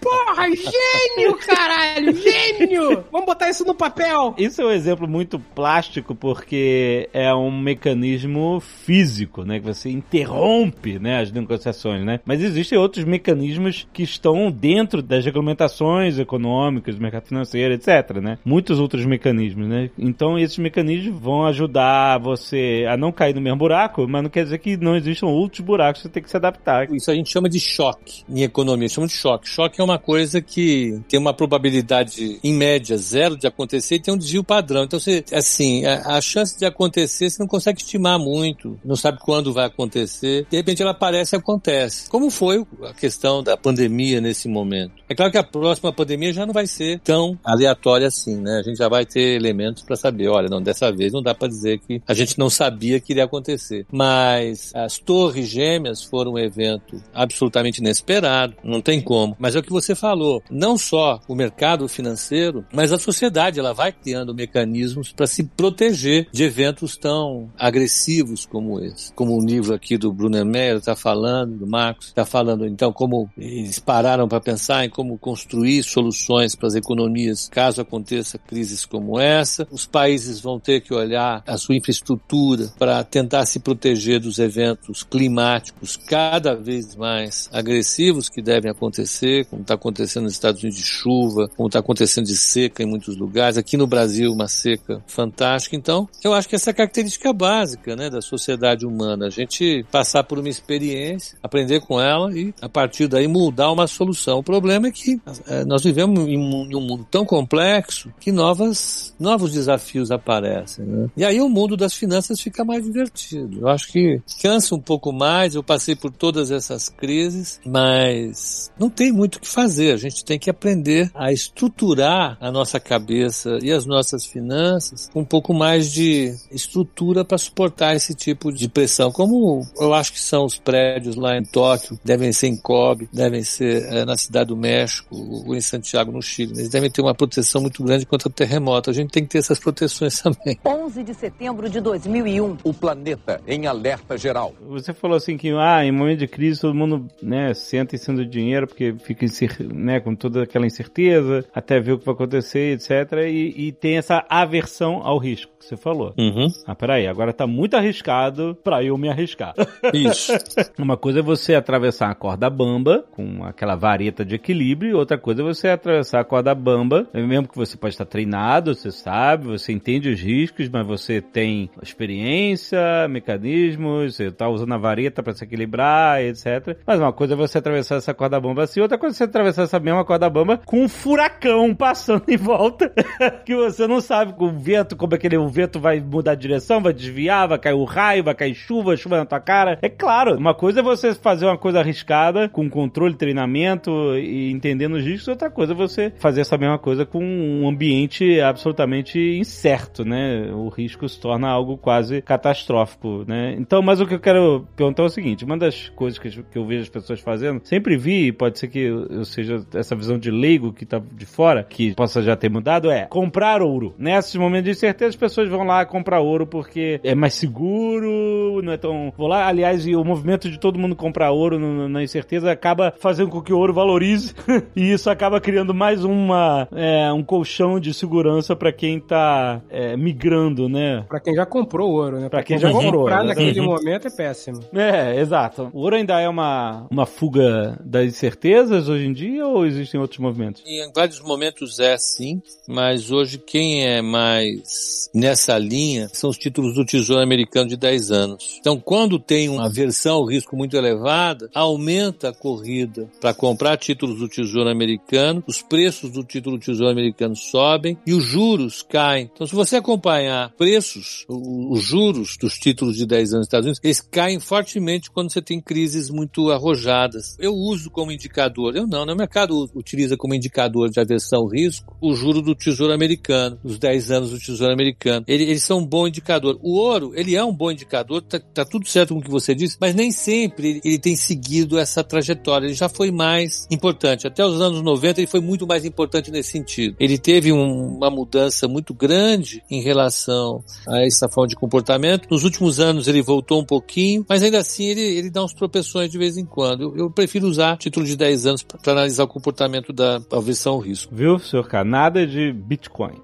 Porra, 0.00 0.48
gênio, 0.48 1.36
caralho, 1.36 2.14
gênio! 2.16 3.04
Vamos 3.10 3.26
botar 3.26 3.50
isso 3.50 3.64
no 3.64 3.74
papel. 3.74 4.34
Isso 4.36 4.60
é 4.60 4.66
um 4.66 4.70
exemplo 4.70 5.06
muito 5.06 5.38
plástico 5.38 6.14
porque 6.14 7.08
é 7.12 7.32
um 7.34 7.50
mecanismo 7.50 8.60
físico, 8.60 9.44
né? 9.44 9.60
Que 9.60 9.66
você 9.66 9.90
interrompe, 9.90 10.98
né, 10.98 11.20
as 11.20 11.30
negociações, 11.30 12.04
né? 12.04 12.20
Mas 12.24 12.42
existem 12.42 12.78
outros 12.78 13.04
mecanismos 13.04 13.86
que 13.92 14.02
estão 14.02 14.50
dentro 14.50 15.02
das 15.02 15.24
regulamentações 15.24 16.18
econômicas, 16.18 16.96
do 16.96 17.02
mercado 17.02 17.26
financeiro, 17.26 17.74
etc, 17.74 18.18
né? 18.22 18.38
Muitos 18.44 18.80
outros 18.80 19.06
mecanismos, 19.06 19.68
né? 19.68 19.90
Então 19.98 20.38
esses 20.38 20.58
mecanismos 20.58 21.18
vão 21.20 21.46
ajudar 21.46 22.18
você 22.18 22.86
a 22.88 22.96
não 22.96 23.12
cair 23.12 23.34
no 23.34 23.40
mesmo 23.40 23.58
buraco, 23.58 24.06
mas 24.08 24.22
não 24.22 24.30
quer 24.30 24.44
dizer 24.44 24.58
que 24.58 24.76
não 24.76 24.96
existam 24.96 25.26
outros 25.26 25.60
buracos 25.60 26.02
que 26.02 26.08
você 26.08 26.12
tem 26.12 26.22
que 26.22 26.30
se 26.30 26.36
adaptar. 26.36 26.90
Isso 26.92 27.10
a 27.10 27.14
gente 27.14 27.30
chama 27.30 27.48
de 27.48 27.60
choque 27.60 28.24
em 28.28 28.42
economia, 28.42 28.88
chama 28.88 29.06
de 29.06 29.12
choque. 29.12 29.43
Choque 29.44 29.80
é 29.80 29.84
uma 29.84 29.98
coisa 29.98 30.40
que 30.40 31.00
tem 31.08 31.18
uma 31.18 31.34
probabilidade 31.34 32.38
em 32.42 32.52
média 32.52 32.96
zero 32.96 33.36
de 33.36 33.46
acontecer 33.46 33.96
e 33.96 34.00
tem 34.00 34.14
um 34.14 34.18
desvio 34.18 34.42
padrão. 34.42 34.84
Então, 34.84 34.98
você, 34.98 35.24
assim, 35.32 35.84
a, 35.84 36.16
a 36.16 36.20
chance 36.20 36.58
de 36.58 36.64
acontecer 36.64 37.30
você 37.30 37.42
não 37.42 37.46
consegue 37.46 37.80
estimar 37.80 38.18
muito, 38.18 38.78
não 38.84 38.96
sabe 38.96 39.18
quando 39.20 39.52
vai 39.52 39.66
acontecer. 39.66 40.46
De 40.50 40.56
repente 40.56 40.82
ela 40.82 40.92
aparece 40.92 41.34
e 41.34 41.38
acontece. 41.38 42.08
Como 42.08 42.30
foi 42.30 42.64
a 42.82 42.92
questão 42.92 43.42
da 43.42 43.56
pandemia 43.56 44.20
nesse 44.20 44.48
momento? 44.48 44.92
É 45.08 45.14
claro 45.14 45.30
que 45.30 45.38
a 45.38 45.44
próxima 45.44 45.92
pandemia 45.92 46.32
já 46.32 46.46
não 46.46 46.52
vai 46.52 46.66
ser 46.66 47.00
tão 47.00 47.38
aleatória 47.44 48.06
assim, 48.06 48.36
né? 48.36 48.58
A 48.58 48.62
gente 48.62 48.78
já 48.78 48.88
vai 48.88 49.04
ter 49.04 49.36
elementos 49.36 49.82
para 49.82 49.96
saber, 49.96 50.28
olha, 50.28 50.48
não, 50.48 50.62
dessa 50.62 50.90
vez 50.90 51.12
não 51.12 51.22
dá 51.22 51.34
para 51.34 51.48
dizer 51.48 51.78
que 51.78 52.02
a 52.06 52.14
gente 52.14 52.38
não 52.38 52.48
sabia 52.48 53.00
que 53.00 53.12
iria 53.12 53.24
acontecer. 53.24 53.86
Mas 53.92 54.72
as 54.74 54.98
torres 54.98 55.48
gêmeas 55.48 56.02
foram 56.02 56.32
um 56.32 56.38
evento 56.38 57.02
absolutamente 57.12 57.80
inesperado, 57.80 58.54
não 58.62 58.80
tem 58.80 59.00
como. 59.00 59.33
Mas 59.38 59.54
é 59.54 59.58
o 59.58 59.62
que 59.62 59.70
você 59.70 59.94
falou, 59.94 60.42
não 60.50 60.76
só 60.76 61.20
o 61.28 61.34
mercado 61.34 61.88
financeiro, 61.88 62.64
mas 62.72 62.92
a 62.92 62.98
sociedade, 62.98 63.58
ela 63.58 63.72
vai 63.72 63.92
criando 63.92 64.34
mecanismos 64.34 65.12
para 65.12 65.26
se 65.26 65.44
proteger 65.44 66.28
de 66.32 66.44
eventos 66.44 66.96
tão 66.96 67.50
agressivos 67.58 68.46
como 68.46 68.80
esse. 68.80 69.12
Como 69.12 69.36
o 69.36 69.44
livro 69.44 69.74
aqui 69.74 69.96
do 69.96 70.12
Bruno 70.12 70.36
Emeyer 70.36 70.76
está 70.76 70.96
falando, 70.96 71.56
do 71.56 71.66
Marcos, 71.66 72.08
está 72.08 72.24
falando 72.24 72.66
então 72.66 72.92
como 72.92 73.28
eles 73.36 73.78
pararam 73.78 74.28
para 74.28 74.40
pensar 74.40 74.84
em 74.84 74.90
como 74.90 75.18
construir 75.18 75.82
soluções 75.82 76.54
para 76.54 76.68
as 76.68 76.74
economias 76.74 77.48
caso 77.48 77.80
aconteça 77.80 78.38
crises 78.38 78.84
como 78.84 79.18
essa. 79.18 79.66
Os 79.70 79.86
países 79.86 80.40
vão 80.40 80.58
ter 80.58 80.80
que 80.80 80.94
olhar 80.94 81.42
a 81.46 81.56
sua 81.56 81.76
infraestrutura 81.76 82.72
para 82.78 83.02
tentar 83.04 83.46
se 83.46 83.60
proteger 83.60 84.20
dos 84.20 84.38
eventos 84.38 85.02
climáticos 85.02 85.96
cada 85.96 86.54
vez 86.54 86.94
mais 86.96 87.48
agressivos 87.52 88.28
que 88.28 88.42
devem 88.42 88.70
acontecer, 88.70 89.23
como 89.50 89.62
está 89.62 89.74
acontecendo 89.74 90.24
nos 90.24 90.32
Estados 90.32 90.62
Unidos 90.62 90.78
de 90.78 90.86
chuva, 90.86 91.48
como 91.56 91.68
está 91.68 91.78
acontecendo 91.78 92.26
de 92.26 92.36
seca 92.36 92.82
em 92.82 92.86
muitos 92.86 93.16
lugares. 93.16 93.56
Aqui 93.56 93.76
no 93.76 93.86
Brasil, 93.86 94.30
uma 94.32 94.48
seca 94.48 95.02
fantástica. 95.06 95.76
Então, 95.76 96.08
eu 96.22 96.34
acho 96.34 96.48
que 96.48 96.54
essa 96.54 96.70
é 96.70 96.72
a 96.72 96.74
característica 96.74 97.32
básica 97.32 97.96
né, 97.96 98.10
da 98.10 98.20
sociedade 98.20 98.86
humana. 98.86 99.26
A 99.26 99.30
gente 99.30 99.84
passar 99.90 100.24
por 100.24 100.38
uma 100.38 100.48
experiência, 100.48 101.38
aprender 101.42 101.80
com 101.80 102.00
ela 102.00 102.36
e, 102.36 102.54
a 102.60 102.68
partir 102.68 103.08
daí, 103.08 103.26
mudar 103.26 103.70
uma 103.70 103.86
solução. 103.86 104.38
O 104.38 104.42
problema 104.42 104.88
é 104.88 104.90
que 104.90 105.20
eh, 105.46 105.64
nós 105.64 105.82
vivemos 105.82 106.20
em 106.28 106.38
um, 106.38 106.70
em 106.70 106.76
um 106.76 106.80
mundo 106.80 107.06
tão 107.10 107.24
complexo 107.24 108.12
que 108.20 108.32
novas, 108.32 109.14
novos 109.18 109.52
desafios 109.52 110.10
aparecem. 110.10 110.84
Né? 110.84 111.08
E 111.16 111.24
aí 111.24 111.40
o 111.40 111.48
mundo 111.48 111.76
das 111.76 111.94
finanças 111.94 112.40
fica 112.40 112.64
mais 112.64 112.84
divertido. 112.84 113.60
Eu 113.60 113.68
acho 113.68 113.90
que 113.90 114.20
cansa 114.42 114.74
um 114.74 114.80
pouco 114.80 115.12
mais. 115.12 115.54
Eu 115.54 115.62
passei 115.62 115.94
por 115.94 116.10
todas 116.10 116.50
essas 116.50 116.88
crises, 116.88 117.60
mas 117.64 118.70
não 118.78 118.90
tem 118.90 119.12
muito 119.14 119.36
o 119.36 119.40
que 119.40 119.48
fazer. 119.48 119.92
A 119.92 119.96
gente 119.96 120.24
tem 120.24 120.38
que 120.38 120.50
aprender 120.50 121.10
a 121.14 121.32
estruturar 121.32 122.36
a 122.40 122.50
nossa 122.50 122.80
cabeça 122.80 123.58
e 123.62 123.72
as 123.72 123.86
nossas 123.86 124.26
finanças 124.26 125.08
com 125.12 125.20
um 125.20 125.24
pouco 125.24 125.54
mais 125.54 125.92
de 125.92 126.34
estrutura 126.50 127.24
para 127.24 127.38
suportar 127.38 127.94
esse 127.94 128.14
tipo 128.14 128.52
de 128.52 128.68
pressão. 128.68 129.10
Como 129.10 129.66
eu 129.78 129.94
acho 129.94 130.12
que 130.12 130.20
são 130.20 130.44
os 130.44 130.58
prédios 130.58 131.16
lá 131.16 131.36
em 131.36 131.44
Tóquio, 131.44 131.98
devem 132.04 132.32
ser 132.32 132.48
em 132.48 132.56
Kobe, 132.56 133.08
devem 133.12 133.42
ser 133.42 133.84
é, 133.92 134.04
na 134.04 134.16
Cidade 134.16 134.48
do 134.48 134.56
México 134.56 135.14
ou 135.46 135.54
em 135.54 135.60
Santiago, 135.60 136.12
no 136.12 136.22
Chile. 136.22 136.52
Eles 136.56 136.68
devem 136.68 136.90
ter 136.90 137.02
uma 137.02 137.14
proteção 137.14 137.60
muito 137.60 137.82
grande 137.82 138.06
contra 138.06 138.28
o 138.28 138.32
terremoto. 138.32 138.90
A 138.90 138.92
gente 138.92 139.10
tem 139.10 139.22
que 139.22 139.30
ter 139.30 139.38
essas 139.38 139.58
proteções 139.58 140.20
também. 140.22 140.58
11 140.64 141.02
de 141.02 141.14
setembro 141.14 141.68
de 141.68 141.80
2001. 141.80 142.58
O 142.64 142.74
planeta 142.74 143.40
em 143.46 143.66
alerta 143.66 144.16
geral. 144.16 144.54
Você 144.68 144.92
falou 144.92 145.16
assim 145.16 145.36
que, 145.36 145.50
ah, 145.52 145.84
em 145.84 145.92
momento 145.92 146.20
de 146.20 146.28
crise 146.28 146.60
todo 146.60 146.74
mundo, 146.74 147.08
né, 147.22 147.54
senta 147.54 147.94
em 147.94 147.98
cima 147.98 148.18
do 148.18 148.26
dinheiro 148.26 148.66
porque 148.66 148.94
fica, 149.04 149.26
né, 149.72 150.00
com 150.00 150.14
toda 150.14 150.42
aquela 150.42 150.66
incerteza, 150.66 151.44
até 151.54 151.78
ver 151.78 151.92
o 151.92 151.98
que 151.98 152.06
vai 152.06 152.14
acontecer, 152.14 152.74
etc. 152.74 153.12
E, 153.26 153.68
e 153.68 153.72
tem 153.72 153.96
essa 153.96 154.24
aversão 154.28 155.00
ao 155.02 155.18
risco 155.18 155.52
que 155.58 155.66
você 155.66 155.76
falou. 155.76 156.14
Uhum. 156.18 156.48
Ah, 156.66 156.74
peraí, 156.74 157.06
agora 157.06 157.32
tá 157.32 157.46
muito 157.46 157.76
arriscado 157.76 158.56
pra 158.62 158.82
eu 158.82 158.96
me 158.96 159.08
arriscar. 159.08 159.54
Isso. 159.92 160.32
Uma 160.78 160.96
coisa 160.96 161.20
é 161.20 161.22
você 161.22 161.54
atravessar 161.54 162.10
a 162.10 162.14
corda 162.14 162.48
bamba 162.50 163.04
com 163.10 163.44
aquela 163.44 163.74
vareta 163.74 164.24
de 164.24 164.34
equilíbrio, 164.34 164.90
e 164.90 164.94
outra 164.94 165.18
coisa 165.18 165.42
é 165.42 165.44
você 165.44 165.68
atravessar 165.68 166.20
a 166.20 166.24
corda 166.24 166.54
bamba, 166.54 167.06
mesmo 167.12 167.48
que 167.48 167.56
você 167.56 167.76
pode 167.76 167.94
estar 167.94 168.04
treinado, 168.04 168.74
você 168.74 168.90
sabe, 168.90 169.46
você 169.46 169.72
entende 169.72 170.08
os 170.08 170.20
riscos, 170.20 170.68
mas 170.68 170.86
você 170.86 171.20
tem 171.20 171.70
experiência, 171.82 173.08
mecanismos, 173.08 174.16
você 174.16 174.30
tá 174.30 174.48
usando 174.48 174.72
a 174.72 174.78
vareta 174.78 175.22
para 175.22 175.32
se 175.32 175.44
equilibrar, 175.44 176.22
etc. 176.22 176.76
Mas 176.86 177.00
uma 177.00 177.12
coisa 177.12 177.34
é 177.34 177.36
você 177.36 177.58
atravessar 177.58 177.96
essa 177.96 178.14
corda 178.14 178.40
bamba 178.40 178.62
assim, 178.62 178.80
outra 178.80 178.93
é 178.94 178.98
você 178.98 179.24
atravessar 179.24 179.62
essa 179.62 179.80
mesma 179.80 180.04
corda 180.04 180.28
bamba 180.28 180.60
com 180.64 180.82
um 180.82 180.88
furacão 180.88 181.74
passando 181.74 182.24
em 182.28 182.36
volta, 182.36 182.92
que 183.44 183.54
você 183.54 183.86
não 183.86 184.00
sabe 184.00 184.32
com 184.32 184.46
o 184.46 184.52
vento, 184.52 184.96
como 184.96 185.14
é 185.14 185.18
que 185.18 185.26
ele, 185.26 185.36
o 185.36 185.48
vento 185.48 185.78
vai 185.78 186.00
mudar 186.00 186.34
de 186.34 186.42
direção, 186.42 186.80
vai 186.80 186.92
desviar, 186.92 187.48
vai 187.48 187.58
cair 187.58 187.74
o 187.74 187.84
raio, 187.84 188.24
vai 188.24 188.34
cair 188.34 188.54
chuva, 188.54 188.96
chuva 188.96 189.18
na 189.18 189.26
tua 189.26 189.40
cara. 189.40 189.78
É 189.82 189.88
claro, 189.88 190.36
uma 190.36 190.54
coisa 190.54 190.80
é 190.80 190.82
você 190.82 191.14
fazer 191.14 191.46
uma 191.46 191.58
coisa 191.58 191.80
arriscada, 191.80 192.48
com 192.48 192.68
controle, 192.68 193.14
treinamento 193.14 193.90
e 194.16 194.50
entendendo 194.50 194.94
os 194.94 195.04
riscos, 195.04 195.28
outra 195.28 195.50
coisa 195.50 195.72
é 195.72 195.76
você 195.76 196.12
fazer 196.18 196.40
essa 196.40 196.56
mesma 196.56 196.78
coisa 196.78 197.04
com 197.04 197.22
um 197.24 197.68
ambiente 197.68 198.40
absolutamente 198.40 199.18
incerto, 199.18 200.04
né? 200.04 200.50
O 200.52 200.68
risco 200.68 201.08
se 201.08 201.20
torna 201.20 201.48
algo 201.48 201.76
quase 201.76 202.22
catastrófico, 202.22 203.24
né? 203.26 203.54
Então, 203.58 203.82
mas 203.82 204.00
o 204.00 204.06
que 204.06 204.14
eu 204.14 204.20
quero 204.20 204.66
perguntar 204.76 205.02
é 205.02 205.06
o 205.06 205.10
seguinte, 205.10 205.44
uma 205.44 205.56
das 205.56 205.88
coisas 205.90 206.18
que, 206.18 206.58
eu 206.58 206.66
vejo 206.66 206.82
as 206.82 206.88
pessoas 206.88 207.20
fazendo, 207.20 207.60
sempre 207.64 207.96
vi, 207.96 208.32
pode 208.32 208.58
ser 208.58 208.68
que 208.68 208.73
eu 208.78 209.06
eu 209.06 209.24
seja 209.24 209.64
essa 209.74 209.94
visão 209.94 210.18
de 210.18 210.30
leigo 210.30 210.72
que 210.72 210.84
tá 210.86 211.00
de 211.12 211.26
fora, 211.26 211.62
que 211.62 211.94
possa 211.94 212.22
já 212.22 212.36
ter 212.36 212.50
mudado, 212.50 212.90
é 212.90 213.06
comprar 213.06 213.62
ouro. 213.62 213.94
Nesses 213.98 214.34
momentos 214.36 214.64
de 214.64 214.70
incerteza, 214.70 215.10
as 215.10 215.16
pessoas 215.16 215.48
vão 215.48 215.64
lá 215.64 215.84
comprar 215.84 216.20
ouro 216.20 216.46
porque 216.46 217.00
é 217.02 217.14
mais 217.14 217.34
seguro, 217.34 218.60
não 218.62 218.72
é 218.72 218.76
tão... 218.76 219.12
Vou 219.16 219.26
lá, 219.28 219.46
aliás, 219.46 219.86
e 219.86 219.94
o 219.94 220.04
movimento 220.04 220.50
de 220.50 220.58
todo 220.58 220.78
mundo 220.78 220.96
comprar 220.96 221.30
ouro 221.30 221.58
na 221.88 222.02
incerteza 222.02 222.50
acaba 222.50 222.92
fazendo 222.98 223.30
com 223.30 223.40
que 223.42 223.52
o 223.52 223.58
ouro 223.58 223.72
valorize 223.72 224.34
e 224.74 224.92
isso 224.92 225.10
acaba 225.10 225.40
criando 225.40 225.74
mais 225.74 226.04
uma, 226.04 226.68
é, 226.72 227.12
um 227.12 227.22
colchão 227.22 227.78
de 227.78 227.92
segurança 227.94 228.54
para 228.56 228.72
quem 228.72 229.00
tá 229.00 229.60
é, 229.70 229.96
migrando, 229.96 230.68
né? 230.68 231.04
Pra 231.08 231.20
quem 231.20 231.34
já 231.34 231.46
comprou 231.46 231.90
ouro, 231.92 232.20
né? 232.20 232.28
Pra 232.28 232.42
quem 232.42 232.58
já 232.58 232.70
comprou, 232.70 233.02
comprar 233.02 233.22
né? 233.22 233.28
naquele 233.28 233.60
Uhum. 233.60 233.66
momento 233.66 234.08
é 234.08 234.10
péssimo. 234.10 234.60
É, 234.74 235.18
exato. 235.20 235.70
O 235.72 235.80
ouro 235.80 235.96
ainda 235.96 236.20
é 236.20 236.28
uma, 236.28 236.86
uma 236.90 237.06
fuga 237.06 237.78
da 237.84 238.04
incerteza 238.04 238.63
empresas 238.64 238.88
hoje 238.88 239.06
em 239.06 239.12
dia 239.12 239.46
ou 239.46 239.66
existem 239.66 240.00
outros 240.00 240.18
movimentos? 240.18 240.62
Em 240.66 240.90
vários 240.92 241.20
momentos 241.20 241.78
é 241.78 241.96
sim, 241.98 242.40
mas 242.66 243.10
hoje 243.10 243.38
quem 243.38 243.86
é 243.86 244.00
mais 244.00 245.10
nessa 245.14 245.58
linha 245.58 246.08
são 246.12 246.30
os 246.30 246.38
títulos 246.38 246.74
do 246.74 246.84
Tesouro 246.84 247.22
Americano 247.22 247.68
de 247.68 247.76
10 247.76 248.10
anos. 248.10 248.56
Então, 248.58 248.80
quando 248.80 249.18
tem 249.18 249.48
uma 249.48 249.66
aversão 249.66 250.16
ao 250.16 250.26
risco 250.26 250.56
muito 250.56 250.76
elevada, 250.76 251.50
aumenta 251.54 252.30
a 252.30 252.34
corrida 252.34 253.08
para 253.20 253.34
comprar 253.34 253.76
títulos 253.76 254.18
do 254.18 254.28
Tesouro 254.28 254.70
Americano, 254.70 255.44
os 255.46 255.60
preços 255.62 256.10
do 256.10 256.24
título 256.24 256.56
do 256.56 256.64
Tesouro 256.64 256.90
Americano 256.90 257.36
sobem 257.36 257.98
e 258.06 258.14
os 258.14 258.24
juros 258.24 258.82
caem. 258.82 259.30
Então, 259.32 259.46
se 259.46 259.54
você 259.54 259.76
acompanhar 259.76 260.52
preços, 260.56 261.26
os 261.28 261.82
juros 261.82 262.36
dos 262.40 262.58
títulos 262.58 262.96
de 262.96 263.06
10 263.06 263.34
anos 263.34 263.34
nos 263.34 263.46
Estados 263.46 263.66
Unidos, 263.66 263.80
eles 263.82 264.00
caem 264.00 264.40
fortemente 264.40 265.10
quando 265.10 265.30
você 265.30 265.42
tem 265.42 265.60
crises 265.60 266.08
muito 266.08 266.50
arrojadas. 266.50 267.36
Eu 267.38 267.52
uso 267.52 267.90
como 267.90 268.12
indicador, 268.12 268.53
eu 268.74 268.86
não, 268.86 269.04
né? 269.04 269.12
o 269.12 269.16
mercado 269.16 269.68
utiliza 269.74 270.16
como 270.16 270.34
indicador 270.34 270.90
de 270.90 271.00
aversão 271.00 271.46
risco 271.46 271.96
o 272.00 272.14
juro 272.14 272.42
do 272.42 272.54
Tesouro 272.54 272.92
Americano, 272.92 273.58
os 273.64 273.78
10 273.78 274.10
anos 274.10 274.30
do 274.30 274.38
Tesouro 274.38 274.72
Americano. 274.72 275.24
Ele, 275.26 275.44
eles 275.44 275.62
são 275.62 275.78
um 275.78 275.86
bom 275.86 276.06
indicador. 276.06 276.58
O 276.62 276.76
ouro, 276.78 277.12
ele 277.14 277.34
é 277.34 277.44
um 277.44 277.54
bom 277.54 277.70
indicador, 277.70 278.22
tá, 278.22 278.38
tá 278.38 278.64
tudo 278.64 278.88
certo 278.88 279.14
com 279.14 279.20
o 279.20 279.22
que 279.22 279.30
você 279.30 279.54
disse, 279.54 279.76
mas 279.80 279.94
nem 279.94 280.10
sempre 280.10 280.68
ele, 280.68 280.80
ele 280.84 280.98
tem 280.98 281.16
seguido 281.16 281.78
essa 281.78 282.04
trajetória. 282.04 282.66
Ele 282.66 282.74
já 282.74 282.88
foi 282.88 283.10
mais 283.10 283.66
importante. 283.70 284.26
Até 284.26 284.44
os 284.44 284.60
anos 284.60 284.82
90 284.82 285.20
ele 285.20 285.26
foi 285.26 285.40
muito 285.40 285.66
mais 285.66 285.84
importante 285.84 286.30
nesse 286.30 286.50
sentido. 286.50 286.96
Ele 286.98 287.18
teve 287.18 287.52
um, 287.52 287.96
uma 287.96 288.10
mudança 288.10 288.68
muito 288.68 288.92
grande 288.94 289.62
em 289.70 289.82
relação 289.82 290.62
a 290.88 291.04
essa 291.04 291.28
forma 291.28 291.48
de 291.48 291.56
comportamento. 291.56 292.28
Nos 292.30 292.44
últimos 292.44 292.80
anos 292.80 293.08
ele 293.08 293.22
voltou 293.22 293.60
um 293.60 293.64
pouquinho, 293.64 294.24
mas 294.28 294.42
ainda 294.42 294.58
assim 294.58 294.84
ele, 294.84 295.00
ele 295.00 295.30
dá 295.30 295.44
uns 295.44 295.54
tropeções 295.54 296.10
de 296.10 296.18
vez 296.18 296.36
em 296.36 296.44
quando. 296.44 296.82
Eu, 296.82 296.96
eu 296.96 297.10
prefiro 297.10 297.46
usar 297.46 297.76
título 297.76 298.06
de 298.06 298.16
10 298.16 298.43
anos 298.46 298.62
para 298.62 298.92
analisar 298.92 299.24
o 299.24 299.28
comportamento 299.28 299.92
da 299.92 300.20
aversão 300.32 300.74
ao 300.74 300.78
risco. 300.80 301.14
Viu, 301.14 301.38
senhor 301.38 301.66
K? 301.68 301.84
Nada 301.84 302.26
de 302.26 302.52
Bitcoin. 302.52 303.20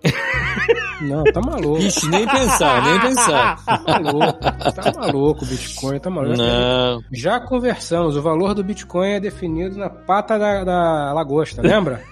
Não, 1.01 1.25
tá 1.25 1.41
maluco. 1.41 1.79
Ixi, 1.79 2.09
nem 2.09 2.27
pensar, 2.27 2.85
nem 2.85 3.01
pensar. 3.01 3.57
Tá 3.64 4.01
maluco. 4.01 4.39
Tá 4.41 4.93
maluco 5.01 5.45
o 5.45 5.49
Bitcoin, 5.49 5.99
tá 5.99 6.11
maluco. 6.11 6.37
Não. 6.37 7.01
Já 7.12 7.41
conversamos, 7.41 8.16
o 8.16 8.23
valor 8.23 8.55
do 8.55 8.62
Bitcoin 8.62 9.12
é 9.12 9.21
definido 9.21 9.79
na 9.79 9.89
pata 9.89 10.39
da, 10.39 10.64
da 10.64 11.12
lagosta, 11.12 11.62
lembra? 11.62 12.03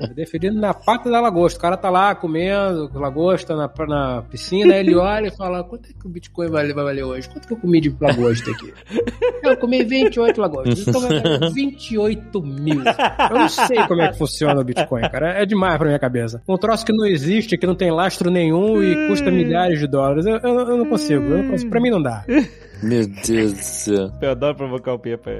É 0.00 0.06
definido 0.08 0.58
na 0.58 0.74
pata 0.74 1.10
da 1.10 1.20
lagosta. 1.20 1.58
O 1.58 1.62
cara 1.62 1.76
tá 1.76 1.90
lá 1.90 2.14
comendo 2.14 2.90
lagosta 2.94 3.56
na, 3.56 3.70
na 3.86 4.22
piscina, 4.22 4.76
ele 4.76 4.94
olha 4.94 5.28
e 5.28 5.36
fala: 5.36 5.64
quanto 5.64 5.88
é 5.90 5.92
que 5.92 6.06
o 6.06 6.08
Bitcoin 6.08 6.48
vai, 6.48 6.72
vai 6.72 6.84
valer 6.84 7.04
hoje? 7.04 7.28
Quanto 7.28 7.46
que 7.46 7.54
eu 7.54 7.56
comi 7.56 7.80
de 7.80 7.94
lagosta 8.00 8.50
aqui? 8.50 8.72
Eu 9.42 9.56
comi 9.56 9.82
28 9.82 10.38
lagostas. 10.38 10.86
Então 10.86 11.00
vai 11.00 11.18
valer 11.18 11.50
28 11.52 12.42
mil. 12.42 12.82
Eu 12.84 13.38
não 13.38 13.48
sei 13.48 13.82
como 13.88 14.02
é 14.02 14.08
que 14.08 14.18
funciona 14.18 14.60
o 14.60 14.64
Bitcoin, 14.64 15.00
cara. 15.02 15.40
É 15.40 15.46
demais 15.46 15.78
pra 15.78 15.86
minha 15.86 15.98
cabeça. 15.98 16.42
Um 16.46 16.58
troço 16.58 16.84
que 16.84 16.92
não 16.92 17.06
existe, 17.06 17.56
que 17.56 17.66
não 17.66 17.74
tem 17.74 17.90
lastro 17.90 18.30
nenhum 18.30 18.82
e 18.82 19.08
custa 19.08 19.30
milhares 19.30 19.80
de 19.80 19.86
dólares. 19.86 20.26
Eu, 20.26 20.36
eu, 20.36 20.60
eu 20.60 20.76
não 20.76 20.86
consigo. 20.86 21.22
Eu 21.24 21.42
não 21.42 21.50
consigo. 21.50 21.70
Pra 21.70 21.80
mim 21.80 21.90
não 21.90 22.02
dá. 22.02 22.24
Meu 22.82 23.06
Deus 23.06 23.52
do 23.52 23.62
céu. 23.62 24.10
Eu 24.22 24.30
adoro 24.30 24.56
provocar 24.56 24.94
o 24.94 24.98
Pepa. 24.98 25.30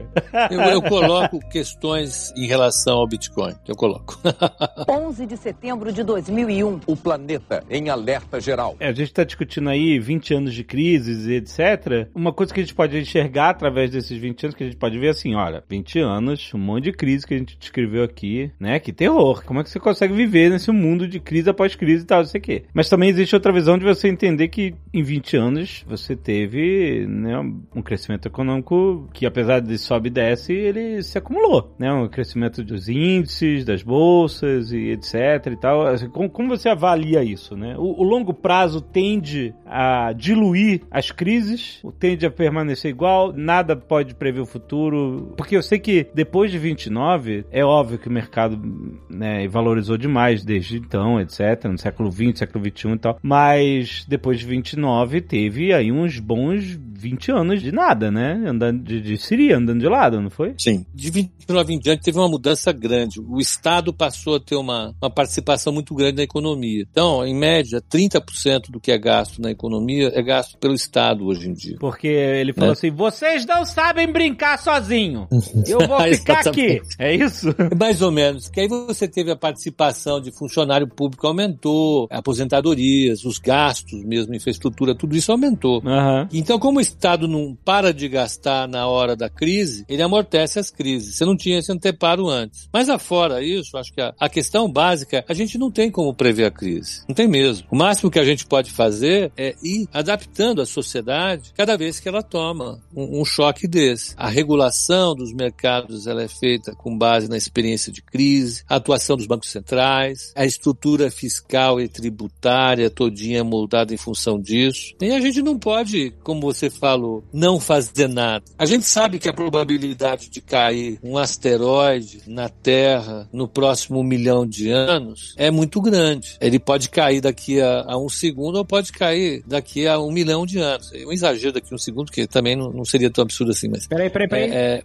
Eu, 0.50 0.60
eu 0.60 0.82
coloco 0.82 1.40
questões 1.48 2.32
em 2.36 2.46
relação 2.46 2.98
ao 2.98 3.06
Bitcoin. 3.06 3.54
Eu 3.66 3.74
coloco. 3.74 4.20
11 4.88 5.26
de 5.26 5.36
setembro 5.36 5.92
de 5.92 6.02
2001. 6.02 6.80
O 6.86 6.96
planeta 6.96 7.64
em 7.70 7.88
alerta 7.88 8.40
geral. 8.40 8.76
É, 8.78 8.88
a 8.88 8.92
gente 8.92 9.08
está 9.08 9.24
discutindo 9.24 9.70
aí 9.70 9.98
20 9.98 10.34
anos 10.34 10.54
de 10.54 10.64
crises 10.64 11.26
e 11.26 11.34
etc. 11.34 12.08
Uma 12.14 12.32
coisa 12.32 12.52
que 12.52 12.60
a 12.60 12.62
gente 12.62 12.74
pode 12.74 12.98
enxergar 12.98 13.50
através 13.50 13.90
desses 13.90 14.16
20 14.18 14.44
anos, 14.44 14.56
que 14.56 14.62
a 14.62 14.66
gente 14.66 14.78
pode 14.78 14.98
ver 14.98 15.08
assim, 15.08 15.34
olha, 15.34 15.64
20 15.68 15.98
anos, 16.00 16.52
um 16.54 16.58
monte 16.58 16.84
de 16.84 16.92
crise 16.92 17.26
que 17.26 17.34
a 17.34 17.38
gente 17.38 17.56
descreveu 17.58 18.04
aqui, 18.04 18.50
né? 18.60 18.78
Que 18.78 18.92
terror. 18.92 19.42
Como 19.44 19.60
é 19.60 19.64
que 19.64 19.70
você 19.70 19.80
consegue 19.80 20.12
viver 20.12 20.50
nesse 20.50 20.70
mundo 20.70 21.08
de 21.08 21.18
crise 21.18 21.48
após 21.48 21.74
crise 21.74 22.04
e 22.04 22.06
tal, 22.06 22.18
não 22.18 22.26
sei 22.26 22.38
o 22.38 22.42
quê. 22.42 22.64
Mas 22.74 22.88
também 22.88 23.08
existe 23.08 23.34
outra 23.34 23.52
visão 23.52 23.78
de 23.78 23.84
você 23.84 24.08
entender 24.08 24.48
que 24.48 24.74
em 24.92 25.02
20 25.02 25.36
anos 25.36 25.84
você 25.88 26.14
teve, 26.14 27.06
né, 27.06 27.29
um 27.38 27.82
crescimento 27.82 28.26
econômico 28.26 29.08
que 29.12 29.26
apesar 29.26 29.60
de 29.60 29.78
sobe 29.78 30.08
e 30.08 30.10
desce, 30.10 30.52
ele 30.52 31.02
se 31.02 31.18
acumulou, 31.18 31.74
né? 31.78 31.92
Um 31.92 32.08
crescimento 32.08 32.62
dos 32.62 32.88
índices, 32.88 33.64
das 33.64 33.82
bolsas 33.82 34.72
e 34.72 34.90
etc 34.90 35.46
e 35.52 35.56
tal. 35.56 35.86
Assim, 35.86 36.08
como, 36.08 36.28
como, 36.28 36.48
você 36.48 36.68
avalia 36.68 37.22
isso, 37.22 37.56
né? 37.56 37.76
O, 37.76 38.00
o, 38.00 38.02
longo 38.02 38.32
prazo 38.32 38.80
tende 38.80 39.54
a 39.66 40.12
diluir 40.12 40.82
as 40.90 41.10
crises, 41.10 41.82
tende 41.98 42.26
a 42.26 42.30
permanecer 42.30 42.90
igual, 42.90 43.32
nada 43.32 43.76
pode 43.76 44.14
prever 44.14 44.40
o 44.40 44.46
futuro, 44.46 45.32
porque 45.36 45.56
eu 45.56 45.62
sei 45.62 45.78
que 45.78 46.06
depois 46.14 46.50
de 46.50 46.58
29, 46.58 47.44
é 47.50 47.64
óbvio 47.64 47.98
que 47.98 48.08
o 48.08 48.12
mercado 48.12 48.60
né, 49.08 49.46
valorizou 49.48 49.96
demais 49.96 50.44
desde 50.44 50.78
então, 50.78 51.20
etc, 51.20 51.64
no 51.64 51.78
século 51.78 52.10
20, 52.10 52.38
século 52.38 52.64
21 52.64 52.94
e 52.94 52.98
tal, 52.98 53.18
mas 53.22 54.04
depois 54.08 54.40
de 54.40 54.46
29 54.46 55.20
teve 55.20 55.72
aí 55.72 55.92
uns 55.92 56.18
bons 56.18 56.78
20 57.00 57.19
anos 57.28 57.60
de 57.60 57.72
nada, 57.72 58.10
né? 58.10 58.42
Andando 58.46 58.82
de, 58.82 59.00
de 59.00 59.18
Siria, 59.18 59.56
andando 59.56 59.80
de 59.80 59.88
lado, 59.88 60.20
não 60.20 60.30
foi? 60.30 60.54
Sim. 60.58 60.86
De 60.94 61.10
29 61.10 61.74
em 61.74 61.78
diante 61.78 62.02
teve 62.02 62.18
uma 62.18 62.28
mudança 62.28 62.72
grande. 62.72 63.20
O 63.20 63.40
Estado 63.40 63.92
passou 63.92 64.36
a 64.36 64.40
ter 64.40 64.56
uma, 64.56 64.94
uma 65.02 65.10
participação 65.10 65.72
muito 65.72 65.94
grande 65.94 66.18
na 66.18 66.22
economia. 66.22 66.86
Então, 66.90 67.26
em 67.26 67.34
média, 67.34 67.82
30% 67.82 68.70
do 68.70 68.80
que 68.80 68.92
é 68.92 68.98
gasto 68.98 69.40
na 69.42 69.50
economia 69.50 70.10
é 70.14 70.22
gasto 70.22 70.56
pelo 70.58 70.74
Estado 70.74 71.26
hoje 71.26 71.48
em 71.48 71.52
dia. 71.52 71.76
Porque 71.78 72.08
ele 72.08 72.52
falou 72.52 72.70
é. 72.70 72.72
assim: 72.72 72.90
vocês 72.90 73.44
não 73.46 73.64
sabem 73.64 74.10
brincar 74.10 74.58
sozinho. 74.58 75.26
Eu 75.66 75.86
vou 75.86 76.00
ficar 76.00 76.46
aqui. 76.46 76.80
É 76.98 77.14
isso? 77.14 77.54
Mais 77.78 78.00
ou 78.02 78.10
menos. 78.10 78.48
Que 78.48 78.60
aí 78.60 78.68
você 78.68 79.08
teve 79.08 79.30
a 79.30 79.36
participação 79.36 80.20
de 80.20 80.30
funcionário 80.32 80.86
público 80.86 81.26
aumentou, 81.26 82.06
aposentadorias, 82.10 83.24
os 83.24 83.38
gastos 83.38 84.02
mesmo, 84.04 84.34
infraestrutura, 84.34 84.94
tudo 84.94 85.16
isso 85.16 85.32
aumentou. 85.32 85.82
Uhum. 85.84 86.28
Então, 86.32 86.58
como 86.58 86.78
o 86.78 86.80
Estado 86.80 87.09
não 87.18 87.56
para 87.64 87.92
de 87.92 88.08
gastar 88.08 88.68
na 88.68 88.86
hora 88.86 89.16
da 89.16 89.28
crise, 89.28 89.84
ele 89.88 90.02
amortece 90.02 90.58
as 90.58 90.70
crises. 90.70 91.16
Você 91.16 91.24
não 91.24 91.36
tinha 91.36 91.58
esse 91.58 91.72
anteparo 91.72 92.28
antes. 92.28 92.68
Mas 92.72 92.88
afora 92.88 93.42
isso, 93.42 93.76
acho 93.76 93.92
que 93.92 94.00
a, 94.00 94.14
a 94.18 94.28
questão 94.28 94.70
básica, 94.70 95.24
a 95.28 95.34
gente 95.34 95.58
não 95.58 95.70
tem 95.70 95.90
como 95.90 96.14
prever 96.14 96.46
a 96.46 96.50
crise. 96.50 97.02
Não 97.08 97.14
tem 97.14 97.28
mesmo. 97.28 97.66
O 97.70 97.76
máximo 97.76 98.10
que 98.10 98.18
a 98.18 98.24
gente 98.24 98.46
pode 98.46 98.70
fazer 98.70 99.32
é 99.36 99.54
ir 99.62 99.88
adaptando 99.92 100.62
a 100.62 100.66
sociedade 100.66 101.52
cada 101.54 101.76
vez 101.76 102.00
que 102.00 102.08
ela 102.08 102.22
toma 102.22 102.80
um, 102.94 103.20
um 103.20 103.24
choque 103.24 103.66
desse. 103.66 104.14
A 104.16 104.28
regulação 104.28 105.14
dos 105.14 105.32
mercados 105.32 106.06
ela 106.06 106.22
é 106.22 106.28
feita 106.28 106.74
com 106.74 106.96
base 106.96 107.28
na 107.28 107.36
experiência 107.36 107.92
de 107.92 108.02
crise, 108.02 108.62
a 108.68 108.76
atuação 108.76 109.16
dos 109.16 109.26
bancos 109.26 109.50
centrais, 109.50 110.32
a 110.36 110.44
estrutura 110.44 111.10
fiscal 111.10 111.80
e 111.80 111.88
tributária 111.88 112.90
todinha 112.90 113.42
moldada 113.42 113.94
em 113.94 113.96
função 113.96 114.40
disso. 114.40 114.94
E 115.00 115.10
a 115.10 115.20
gente 115.20 115.42
não 115.42 115.58
pode, 115.58 116.12
como 116.22 116.40
você 116.40 116.70
falou, 117.00 117.24
não 117.32 117.58
fazer 117.58 118.08
nada. 118.08 118.44
A 118.58 118.66
gente 118.66 118.84
sabe 118.84 119.18
que 119.18 119.28
a 119.28 119.32
probabilidade 119.32 120.28
de 120.28 120.40
cair 120.40 120.98
um 121.02 121.16
asteroide 121.16 122.22
na 122.26 122.48
Terra 122.48 123.28
no 123.32 123.48
próximo 123.48 124.02
milhão 124.04 124.46
de 124.46 124.70
anos 124.70 125.34
é 125.36 125.50
muito 125.50 125.80
grande. 125.80 126.36
Ele 126.40 126.58
pode 126.58 126.90
cair 126.90 127.20
daqui 127.20 127.60
a, 127.60 127.84
a 127.86 127.98
um 127.98 128.08
segundo 128.08 128.56
ou 128.56 128.64
pode 128.64 128.92
cair 128.92 129.42
daqui 129.46 129.86
a 129.86 129.98
um 129.98 130.12
milhão 130.12 130.44
de 130.44 130.58
anos. 130.58 130.92
É 130.92 131.06
um 131.06 131.12
exagero 131.12 131.54
daqui 131.54 131.72
a 131.72 131.74
um 131.74 131.78
segundo, 131.78 132.12
que 132.12 132.26
também 132.26 132.54
não, 132.54 132.70
não 132.70 132.84
seria 132.84 133.10
tão 133.10 133.22
absurdo 133.22 133.52
assim, 133.52 133.68
mas. 133.68 133.86
Peraí, 133.86 134.10
peraí, 134.10 134.28
peraí. 134.28 134.50
É, 134.50 134.56
é, 134.56 134.84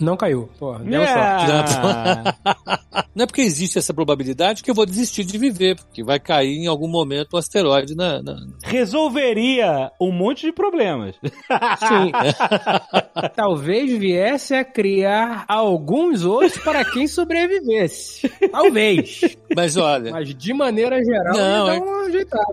não 0.00 0.16
caiu. 0.16 0.48
Porra, 0.58 0.78
deu 0.80 1.02
yeah. 1.02 1.46
sorte. 1.46 2.80
Não 3.14 3.24
é 3.24 3.26
porque 3.26 3.40
existe 3.42 3.78
essa 3.78 3.92
probabilidade 3.92 4.62
que 4.62 4.70
eu 4.70 4.74
vou 4.74 4.86
desistir 4.86 5.24
de 5.24 5.36
viver, 5.36 5.76
porque 5.76 6.02
vai 6.02 6.18
cair 6.18 6.56
em 6.56 6.66
algum 6.66 6.88
momento 6.88 7.34
um 7.34 7.36
asteroide 7.36 7.94
na. 7.94 8.22
na... 8.22 8.36
Resolveria 8.62 9.90
um 10.00 10.12
monte 10.12 10.46
de 10.46 10.52
problemas. 10.52 11.16
Sim. 11.22 12.12
Talvez 13.34 13.98
viesse 13.98 14.54
a 14.54 14.64
criar 14.64 15.44
alguns 15.48 16.24
outros 16.24 16.56
para 16.62 16.84
quem 16.84 17.06
sobrevivesse. 17.06 18.28
Talvez. 18.50 19.20
Mas 19.54 19.76
olha. 19.76 20.12
Mas 20.12 20.34
de 20.34 20.54
maneira 20.54 21.02
geral, 21.02 21.36
não, 21.36 21.70
é... 21.70 21.80
um 21.80 22.10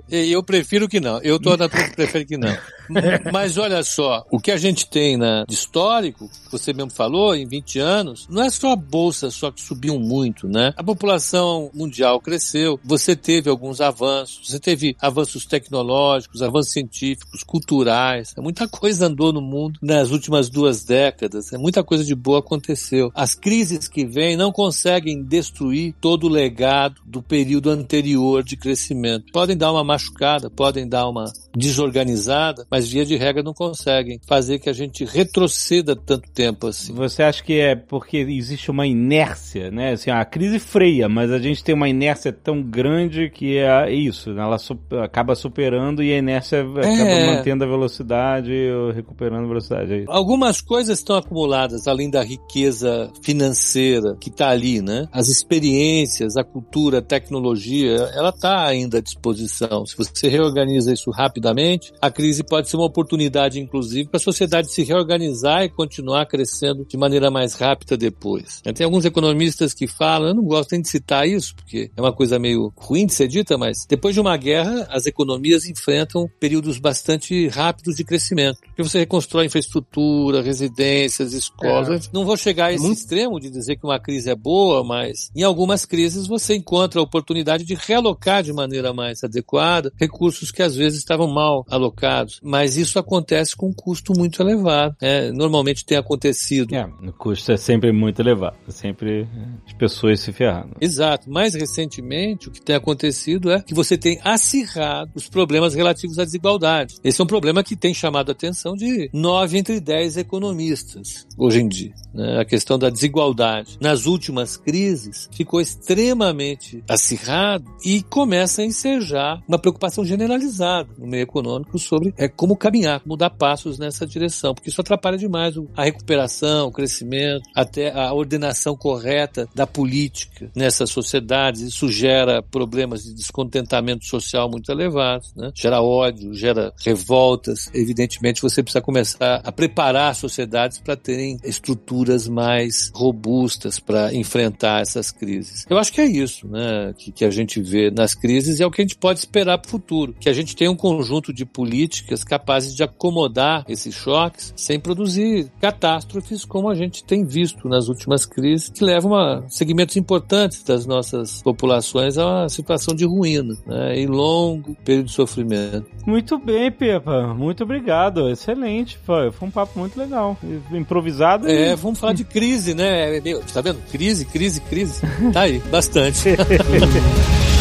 Eu 0.09 0.43
prefiro 0.43 0.87
que 0.87 0.99
não. 0.99 1.21
Eu 1.21 1.39
tô 1.39 1.55
na 1.55 1.69
turma 1.69 1.87
que 1.87 1.95
prefere 1.95 2.25
que 2.25 2.37
não. 2.37 2.55
Mas 3.31 3.57
olha 3.57 3.83
só, 3.83 4.25
o 4.31 4.39
que 4.39 4.51
a 4.51 4.57
gente 4.57 4.89
tem 4.89 5.17
na, 5.17 5.43
de 5.47 5.53
histórico, 5.53 6.29
você 6.51 6.73
mesmo 6.73 6.91
falou, 6.91 7.35
em 7.37 7.47
20 7.47 7.79
anos, 7.79 8.27
não 8.29 8.43
é 8.43 8.49
só 8.49 8.71
a 8.71 8.75
bolsa 8.75 9.29
só 9.31 9.51
que 9.51 9.61
subiu 9.61 9.99
muito, 9.99 10.47
né? 10.47 10.73
A 10.75 10.83
população 10.83 11.69
mundial 11.73 12.19
cresceu, 12.19 12.79
você 12.83 13.15
teve 13.15 13.49
alguns 13.49 13.81
avanços, 13.81 14.49
você 14.49 14.59
teve 14.59 14.95
avanços 14.99 15.45
tecnológicos, 15.45 16.41
avanços 16.41 16.73
científicos, 16.73 17.43
culturais, 17.43 18.33
muita 18.37 18.67
coisa 18.67 19.07
andou 19.07 19.31
no 19.31 19.41
mundo 19.41 19.79
nas 19.81 20.11
últimas 20.11 20.49
duas 20.49 20.83
décadas, 20.83 21.51
muita 21.53 21.83
coisa 21.83 22.03
de 22.03 22.15
boa 22.15 22.39
aconteceu. 22.39 23.11
As 23.13 23.33
crises 23.33 23.87
que 23.87 24.05
vêm 24.05 24.35
não 24.35 24.51
conseguem 24.51 25.23
destruir 25.23 25.93
todo 25.99 26.25
o 26.25 26.29
legado 26.29 27.01
do 27.05 27.21
período 27.21 27.69
anterior 27.69 28.43
de 28.43 28.57
crescimento. 28.57 29.31
Podem 29.31 29.57
dar 29.57 29.71
uma 29.71 29.83
machucada, 29.83 30.49
podem 30.49 30.87
dar 30.87 31.07
uma 31.07 31.25
desorganizada, 31.57 32.65
mas 32.69 32.89
via 32.89 33.05
de 33.05 33.15
regra 33.15 33.41
não 33.41 33.53
conseguem 33.53 34.19
fazer 34.27 34.59
que 34.59 34.69
a 34.69 34.73
gente 34.73 35.03
retroceda 35.03 35.95
tanto 35.95 36.29
tempo 36.31 36.67
assim. 36.67 36.93
Você 36.93 37.23
acha 37.23 37.43
que 37.43 37.59
é 37.59 37.75
porque 37.75 38.17
existe 38.17 38.69
uma 38.69 38.85
inércia, 38.85 39.71
né? 39.71 39.93
Assim, 39.93 40.11
a 40.11 40.23
crise 40.23 40.59
freia, 40.59 41.09
mas 41.09 41.31
a 41.31 41.39
gente 41.39 41.63
tem 41.63 41.73
uma 41.73 41.89
inércia 41.89 42.31
tão 42.31 42.61
grande 42.61 43.29
que 43.29 43.57
é 43.57 43.91
isso, 43.91 44.33
né? 44.33 44.43
ela 44.43 44.57
acaba 45.03 45.35
superando 45.35 46.03
e 46.03 46.13
a 46.13 46.17
inércia 46.17 46.61
acaba 46.61 46.85
é. 46.85 47.35
mantendo 47.35 47.63
a 47.63 47.67
velocidade 47.67 48.51
ou 48.71 48.91
recuperando 48.91 49.45
a 49.45 49.47
velocidade. 49.47 49.93
É 49.93 50.05
Algumas 50.07 50.61
coisas 50.61 50.99
estão 50.99 51.15
acumuladas 51.15 51.87
além 51.87 52.09
da 52.09 52.23
riqueza 52.23 53.11
financeira 53.21 54.15
que 54.19 54.29
está 54.29 54.49
ali, 54.49 54.81
né? 54.81 55.07
As 55.11 55.27
experiências, 55.27 56.37
a 56.37 56.43
cultura, 56.43 56.99
a 56.99 57.01
tecnologia, 57.01 57.95
ela 58.13 58.29
está 58.29 58.65
ainda 58.65 58.99
à 58.99 59.01
disposição. 59.01 59.85
Se 59.85 59.97
você 59.97 60.27
reorganiza 60.29 60.93
isso 60.93 61.09
rapidamente, 61.47 61.93
a 62.01 62.11
crise 62.11 62.43
pode 62.43 62.69
ser 62.69 62.77
uma 62.77 62.85
oportunidade, 62.85 63.59
inclusive, 63.59 64.09
para 64.09 64.17
a 64.17 64.23
sociedade 64.23 64.71
se 64.71 64.83
reorganizar 64.83 65.63
e 65.63 65.69
continuar 65.69 66.25
crescendo 66.25 66.85
de 66.85 66.97
maneira 66.97 67.31
mais 67.31 67.53
rápida 67.53 67.95
depois. 67.95 68.61
Tem 68.75 68.85
alguns 68.85 69.05
economistas 69.05 69.73
que 69.73 69.87
falam, 69.87 70.29
eu 70.29 70.35
não 70.35 70.43
gosto 70.43 70.71
nem 70.71 70.81
de 70.81 70.89
citar 70.89 71.27
isso, 71.27 71.55
porque 71.55 71.89
é 71.95 72.01
uma 72.01 72.13
coisa 72.13 72.37
meio 72.37 72.71
ruim 72.75 73.05
de 73.05 73.13
ser 73.13 73.27
dita, 73.27 73.57
mas 73.57 73.85
depois 73.87 74.13
de 74.13 74.21
uma 74.21 74.35
guerra, 74.35 74.87
as 74.89 75.05
economias 75.05 75.65
enfrentam 75.65 76.29
períodos 76.39 76.77
bastante 76.77 77.47
rápidos 77.47 77.95
de 77.95 78.03
crescimento. 78.03 78.59
Porque 78.61 78.83
você 78.83 78.99
reconstrói 78.99 79.45
infraestrutura, 79.45 80.41
residências, 80.41 81.33
escolas. 81.33 82.07
É. 82.07 82.09
Não 82.13 82.25
vou 82.25 82.37
chegar 82.37 82.67
a 82.67 82.73
esse 82.73 82.83
Muito... 82.83 82.97
extremo 82.97 83.39
de 83.39 83.49
dizer 83.49 83.77
que 83.77 83.85
uma 83.85 83.99
crise 83.99 84.29
é 84.29 84.35
boa, 84.35 84.83
mas 84.83 85.31
em 85.35 85.43
algumas 85.43 85.85
crises 85.85 86.27
você 86.27 86.55
encontra 86.55 86.99
a 86.99 87.03
oportunidade 87.03 87.63
de 87.63 87.75
realocar 87.75 88.43
de 88.43 88.53
maneira 88.53 88.93
mais 88.93 89.23
adequada 89.23 89.91
recursos 89.99 90.51
que 90.51 90.61
às 90.61 90.75
vezes 90.75 90.99
estavam 90.99 91.27
mal 91.37 91.65
alocados. 91.69 92.39
Mas 92.41 92.77
isso 92.77 92.97
acontece 92.97 93.55
com 93.55 93.67
um 93.67 93.73
custo 93.73 94.13
muito 94.17 94.41
elevado. 94.41 94.95
É, 94.99 95.31
normalmente 95.31 95.85
tem 95.85 95.97
acontecido. 95.97 96.73
É, 96.73 96.85
o 96.85 97.13
custo 97.13 97.51
é 97.51 97.57
sempre 97.57 97.91
muito 97.91 98.19
elevado. 98.19 98.57
Sempre 98.69 99.27
as 99.65 99.73
pessoas 99.73 100.19
se 100.19 100.33
ferrando. 100.33 100.75
Exato. 100.81 101.29
Mais 101.29 101.53
recentemente, 101.53 102.47
o 102.47 102.51
que 102.51 102.61
tem 102.61 102.75
acontecido 102.75 103.51
é 103.51 103.61
que 103.61 103.73
você 103.73 103.97
tem 103.97 104.19
acirrado 104.23 105.11
os 105.13 105.29
problemas 105.29 105.75
relativos 105.75 106.17
à 106.17 106.25
desigualdade. 106.25 106.95
Esse 107.03 107.21
é 107.21 107.23
um 107.23 107.27
problema 107.27 107.63
que 107.63 107.75
tem 107.75 107.93
chamado 107.93 108.29
a 108.29 108.31
atenção 108.31 108.75
de 108.75 109.09
nove 109.13 109.57
entre 109.57 109.79
dez 109.79 110.17
economistas 110.17 111.27
hoje 111.37 111.61
em 111.61 111.67
dia. 111.67 111.93
Né? 112.13 112.39
A 112.39 112.45
questão 112.45 112.79
da 112.79 112.89
desigualdade. 112.89 113.77
Nas 113.79 114.05
últimas 114.05 114.57
crises, 114.57 115.29
ficou 115.31 115.61
extremamente 115.61 116.83
acirrado 116.89 117.65
e 117.85 118.01
começa 118.01 118.61
a 118.61 118.65
ensejar 118.65 119.41
uma 119.47 119.59
preocupação 119.59 120.03
generalizada 120.05 120.89
no 120.97 121.07
meio 121.07 121.16
econômico 121.21 121.77
sobre 121.79 122.13
é, 122.17 122.27
como 122.27 122.55
caminhar, 122.55 122.99
como 122.99 123.17
dar 123.17 123.29
passos 123.29 123.77
nessa 123.77 124.05
direção, 124.05 124.53
porque 124.53 124.69
isso 124.69 124.81
atrapalha 124.81 125.17
demais 125.17 125.57
a 125.75 125.83
recuperação, 125.83 126.67
o 126.67 126.71
crescimento, 126.71 127.43
até 127.55 127.91
a 127.91 128.13
ordenação 128.13 128.75
correta 128.75 129.47
da 129.55 129.65
política 129.65 130.49
nessas 130.55 130.89
sociedades. 130.89 131.61
Isso 131.61 131.91
gera 131.91 132.41
problemas 132.41 133.03
de 133.03 133.13
descontentamento 133.13 134.05
social 134.05 134.49
muito 134.49 134.71
elevados, 134.71 135.33
né? 135.35 135.51
gera 135.55 135.81
ódio, 135.81 136.33
gera 136.33 136.73
revoltas. 136.83 137.69
Evidentemente, 137.73 138.41
você 138.41 138.61
precisa 138.61 138.81
começar 138.81 139.41
a 139.43 139.51
preparar 139.51 140.15
sociedades 140.15 140.79
para 140.79 140.95
terem 140.95 141.37
estruturas 141.43 142.27
mais 142.27 142.91
robustas 142.93 143.79
para 143.79 144.13
enfrentar 144.13 144.81
essas 144.81 145.11
crises. 145.11 145.65
Eu 145.69 145.77
acho 145.77 145.93
que 145.93 146.01
é 146.01 146.05
isso 146.05 146.47
né? 146.47 146.93
que, 146.97 147.11
que 147.11 147.25
a 147.25 147.29
gente 147.29 147.61
vê 147.61 147.89
nas 147.91 148.13
crises 148.13 148.59
e 148.59 148.63
é 148.63 148.65
o 148.65 148.71
que 148.71 148.81
a 148.81 148.85
gente 148.85 148.97
pode 148.97 149.19
esperar 149.19 149.57
para 149.57 149.67
o 149.67 149.71
futuro, 149.71 150.13
que 150.19 150.29
a 150.29 150.33
gente 150.33 150.55
tenha 150.55 150.71
um 150.71 150.75
conjunto 150.75 151.06
de 151.33 151.45
políticas 151.45 152.23
capazes 152.23 152.75
de 152.75 152.83
acomodar 152.83 153.65
esses 153.67 153.95
choques 153.95 154.53
sem 154.55 154.79
produzir 154.79 155.49
catástrofes 155.59 156.45
como 156.45 156.69
a 156.69 156.75
gente 156.75 157.03
tem 157.03 157.25
visto 157.25 157.67
nas 157.67 157.87
últimas 157.87 158.25
crises, 158.25 158.69
que 158.69 158.83
levam 158.83 159.15
a 159.15 159.43
segmentos 159.47 159.95
importantes 159.95 160.63
das 160.63 160.85
nossas 160.85 161.41
populações 161.41 162.17
a 162.17 162.25
uma 162.25 162.49
situação 162.49 162.93
de 162.93 163.05
ruína 163.05 163.55
né? 163.65 163.99
e 163.99 164.05
longo 164.05 164.75
período 164.83 165.07
de 165.07 165.13
sofrimento. 165.13 165.85
Muito 166.05 166.37
bem, 166.37 166.71
Pepa. 166.71 167.33
Muito 167.33 167.63
obrigado. 167.63 168.29
Excelente. 168.29 168.97
Foi, 169.05 169.31
foi 169.31 169.47
um 169.47 169.51
papo 169.51 169.79
muito 169.79 169.97
legal. 169.97 170.37
Improvisado. 170.71 171.47
É, 171.47 171.71
e... 171.71 171.75
vamos 171.75 171.99
falar 171.99 172.13
de 172.13 172.23
crise, 172.23 172.73
né? 172.73 173.19
Meu, 173.21 173.41
tá 173.41 173.61
vendo? 173.61 173.79
Crise, 173.91 174.25
crise, 174.25 174.61
crise. 174.61 175.01
Tá 175.33 175.41
aí, 175.41 175.59
bastante. 175.59 176.29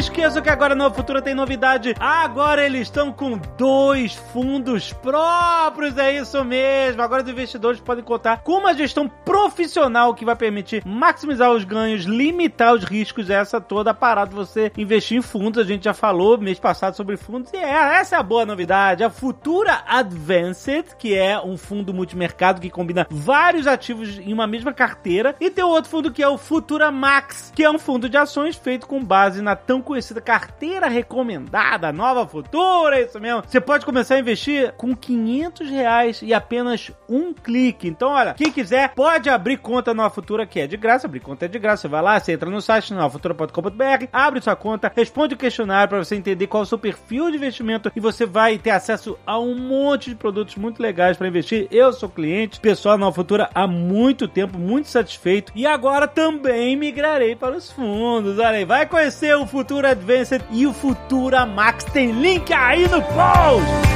esqueça 0.00 0.40
que 0.40 0.48
agora 0.48 0.74
no 0.74 0.90
Futura 0.90 1.20
tem 1.20 1.34
novidade. 1.34 1.94
Agora 2.00 2.64
eles 2.64 2.82
estão 2.82 3.12
com 3.12 3.38
dois 3.58 4.14
fundos 4.14 4.94
próprios, 4.94 5.98
é 5.98 6.16
isso 6.16 6.42
mesmo. 6.42 7.02
Agora 7.02 7.22
os 7.22 7.28
investidores 7.28 7.80
podem 7.80 8.02
contar 8.02 8.42
com 8.42 8.58
uma 8.58 8.72
gestão 8.72 9.06
profissional 9.06 10.14
que 10.14 10.24
vai 10.24 10.34
permitir 10.34 10.82
maximizar 10.86 11.50
os 11.50 11.64
ganhos, 11.64 12.04
limitar 12.04 12.74
os 12.74 12.82
riscos. 12.82 13.28
Essa 13.28 13.60
toda 13.60 13.92
parada 13.92 14.34
você 14.34 14.72
investir 14.76 15.18
em 15.18 15.22
fundos. 15.22 15.62
A 15.62 15.68
gente 15.68 15.84
já 15.84 15.92
falou 15.92 16.38
mês 16.38 16.58
passado 16.58 16.96
sobre 16.96 17.18
fundos 17.18 17.52
e 17.52 17.58
é, 17.58 18.00
essa 18.00 18.16
é 18.16 18.18
a 18.18 18.22
boa 18.22 18.46
novidade. 18.46 19.04
A 19.04 19.10
Futura 19.10 19.82
Advanced, 19.86 20.96
que 20.98 21.14
é 21.14 21.38
um 21.38 21.58
fundo 21.58 21.92
multimercado 21.92 22.60
que 22.60 22.70
combina 22.70 23.06
vários 23.10 23.66
ativos 23.66 24.18
em 24.18 24.32
uma 24.32 24.46
mesma 24.46 24.72
carteira, 24.72 25.36
e 25.38 25.50
tem 25.50 25.62
outro 25.62 25.90
fundo 25.90 26.10
que 26.10 26.22
é 26.22 26.28
o 26.28 26.38
Futura 26.38 26.90
Max, 26.90 27.52
que 27.54 27.62
é 27.62 27.70
um 27.70 27.78
fundo 27.78 28.08
de 28.08 28.16
ações 28.16 28.56
feito 28.56 28.86
com 28.86 29.04
base 29.10 29.42
na 29.42 29.56
tão 29.56 29.82
conhecida 29.82 30.20
carteira 30.20 30.86
recomendada, 30.86 31.90
nova 31.90 32.24
futura, 32.28 33.00
é 33.00 33.02
isso 33.02 33.18
mesmo. 33.18 33.42
Você 33.44 33.60
pode 33.60 33.84
começar 33.84 34.14
a 34.14 34.20
investir 34.20 34.72
com 34.76 34.94
500 34.94 35.68
reais 35.68 36.20
e 36.22 36.32
apenas 36.32 36.92
um 37.08 37.34
clique. 37.34 37.88
Então, 37.88 38.10
olha, 38.10 38.34
quem 38.34 38.52
quiser 38.52 38.94
pode 38.94 39.28
abrir 39.28 39.56
conta 39.56 39.92
Nova 39.92 40.14
Futura, 40.14 40.46
que 40.46 40.60
é 40.60 40.68
de 40.68 40.76
graça. 40.76 41.08
Abrir 41.08 41.18
conta 41.18 41.46
é 41.46 41.48
de 41.48 41.58
graça. 41.58 41.82
Você 41.82 41.88
vai 41.88 42.00
lá, 42.00 42.20
você 42.20 42.34
entra 42.34 42.48
no 42.48 42.62
site 42.62 42.94
novafutura.com.br, 42.94 44.06
abre 44.12 44.40
sua 44.40 44.54
conta, 44.54 44.92
responde 44.94 45.34
o 45.34 45.36
questionário 45.36 45.88
para 45.88 46.04
você 46.04 46.14
entender 46.14 46.46
qual 46.46 46.62
é 46.62 46.64
o 46.64 46.66
seu 46.66 46.78
perfil 46.78 47.32
de 47.32 47.36
investimento 47.36 47.90
e 47.96 47.98
você 47.98 48.24
vai 48.24 48.58
ter 48.58 48.70
acesso 48.70 49.18
a 49.26 49.40
um 49.40 49.56
monte 49.56 50.10
de 50.10 50.14
produtos 50.14 50.54
muito 50.54 50.80
legais 50.80 51.16
para 51.16 51.26
investir. 51.26 51.66
Eu 51.72 51.92
sou 51.92 52.08
cliente, 52.08 52.60
pessoal 52.60 52.96
Nova 52.96 53.16
Futura 53.16 53.50
há 53.52 53.66
muito 53.66 54.28
tempo, 54.28 54.56
muito 54.56 54.86
satisfeito 54.86 55.50
e 55.56 55.66
agora 55.66 56.06
também 56.06 56.76
migrarei 56.76 57.34
para 57.34 57.56
os 57.56 57.72
fundos. 57.72 58.38
Olha 58.38 58.50
aí, 58.50 58.64
vai 58.64 58.86
conhecer 58.86 58.99
o 59.38 59.46
futuro 59.46 59.70
Futura 59.70 59.92
Advanced 59.92 60.42
e 60.50 60.66
o 60.66 60.74
Futura 60.74 61.46
Max. 61.46 61.84
Tem 61.84 62.12
link 62.12 62.52
aí 62.52 62.82
no 62.82 63.00
post! 63.02 63.90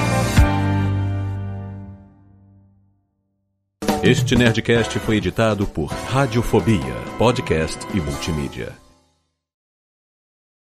Este 4.03 4.35
Nerdcast 4.37 4.99
foi 4.99 5.17
editado 5.17 5.67
por 5.67 5.87
Radiofobia, 5.87 6.95
podcast 7.19 7.87
e 7.95 8.01
multimídia. 8.01 8.84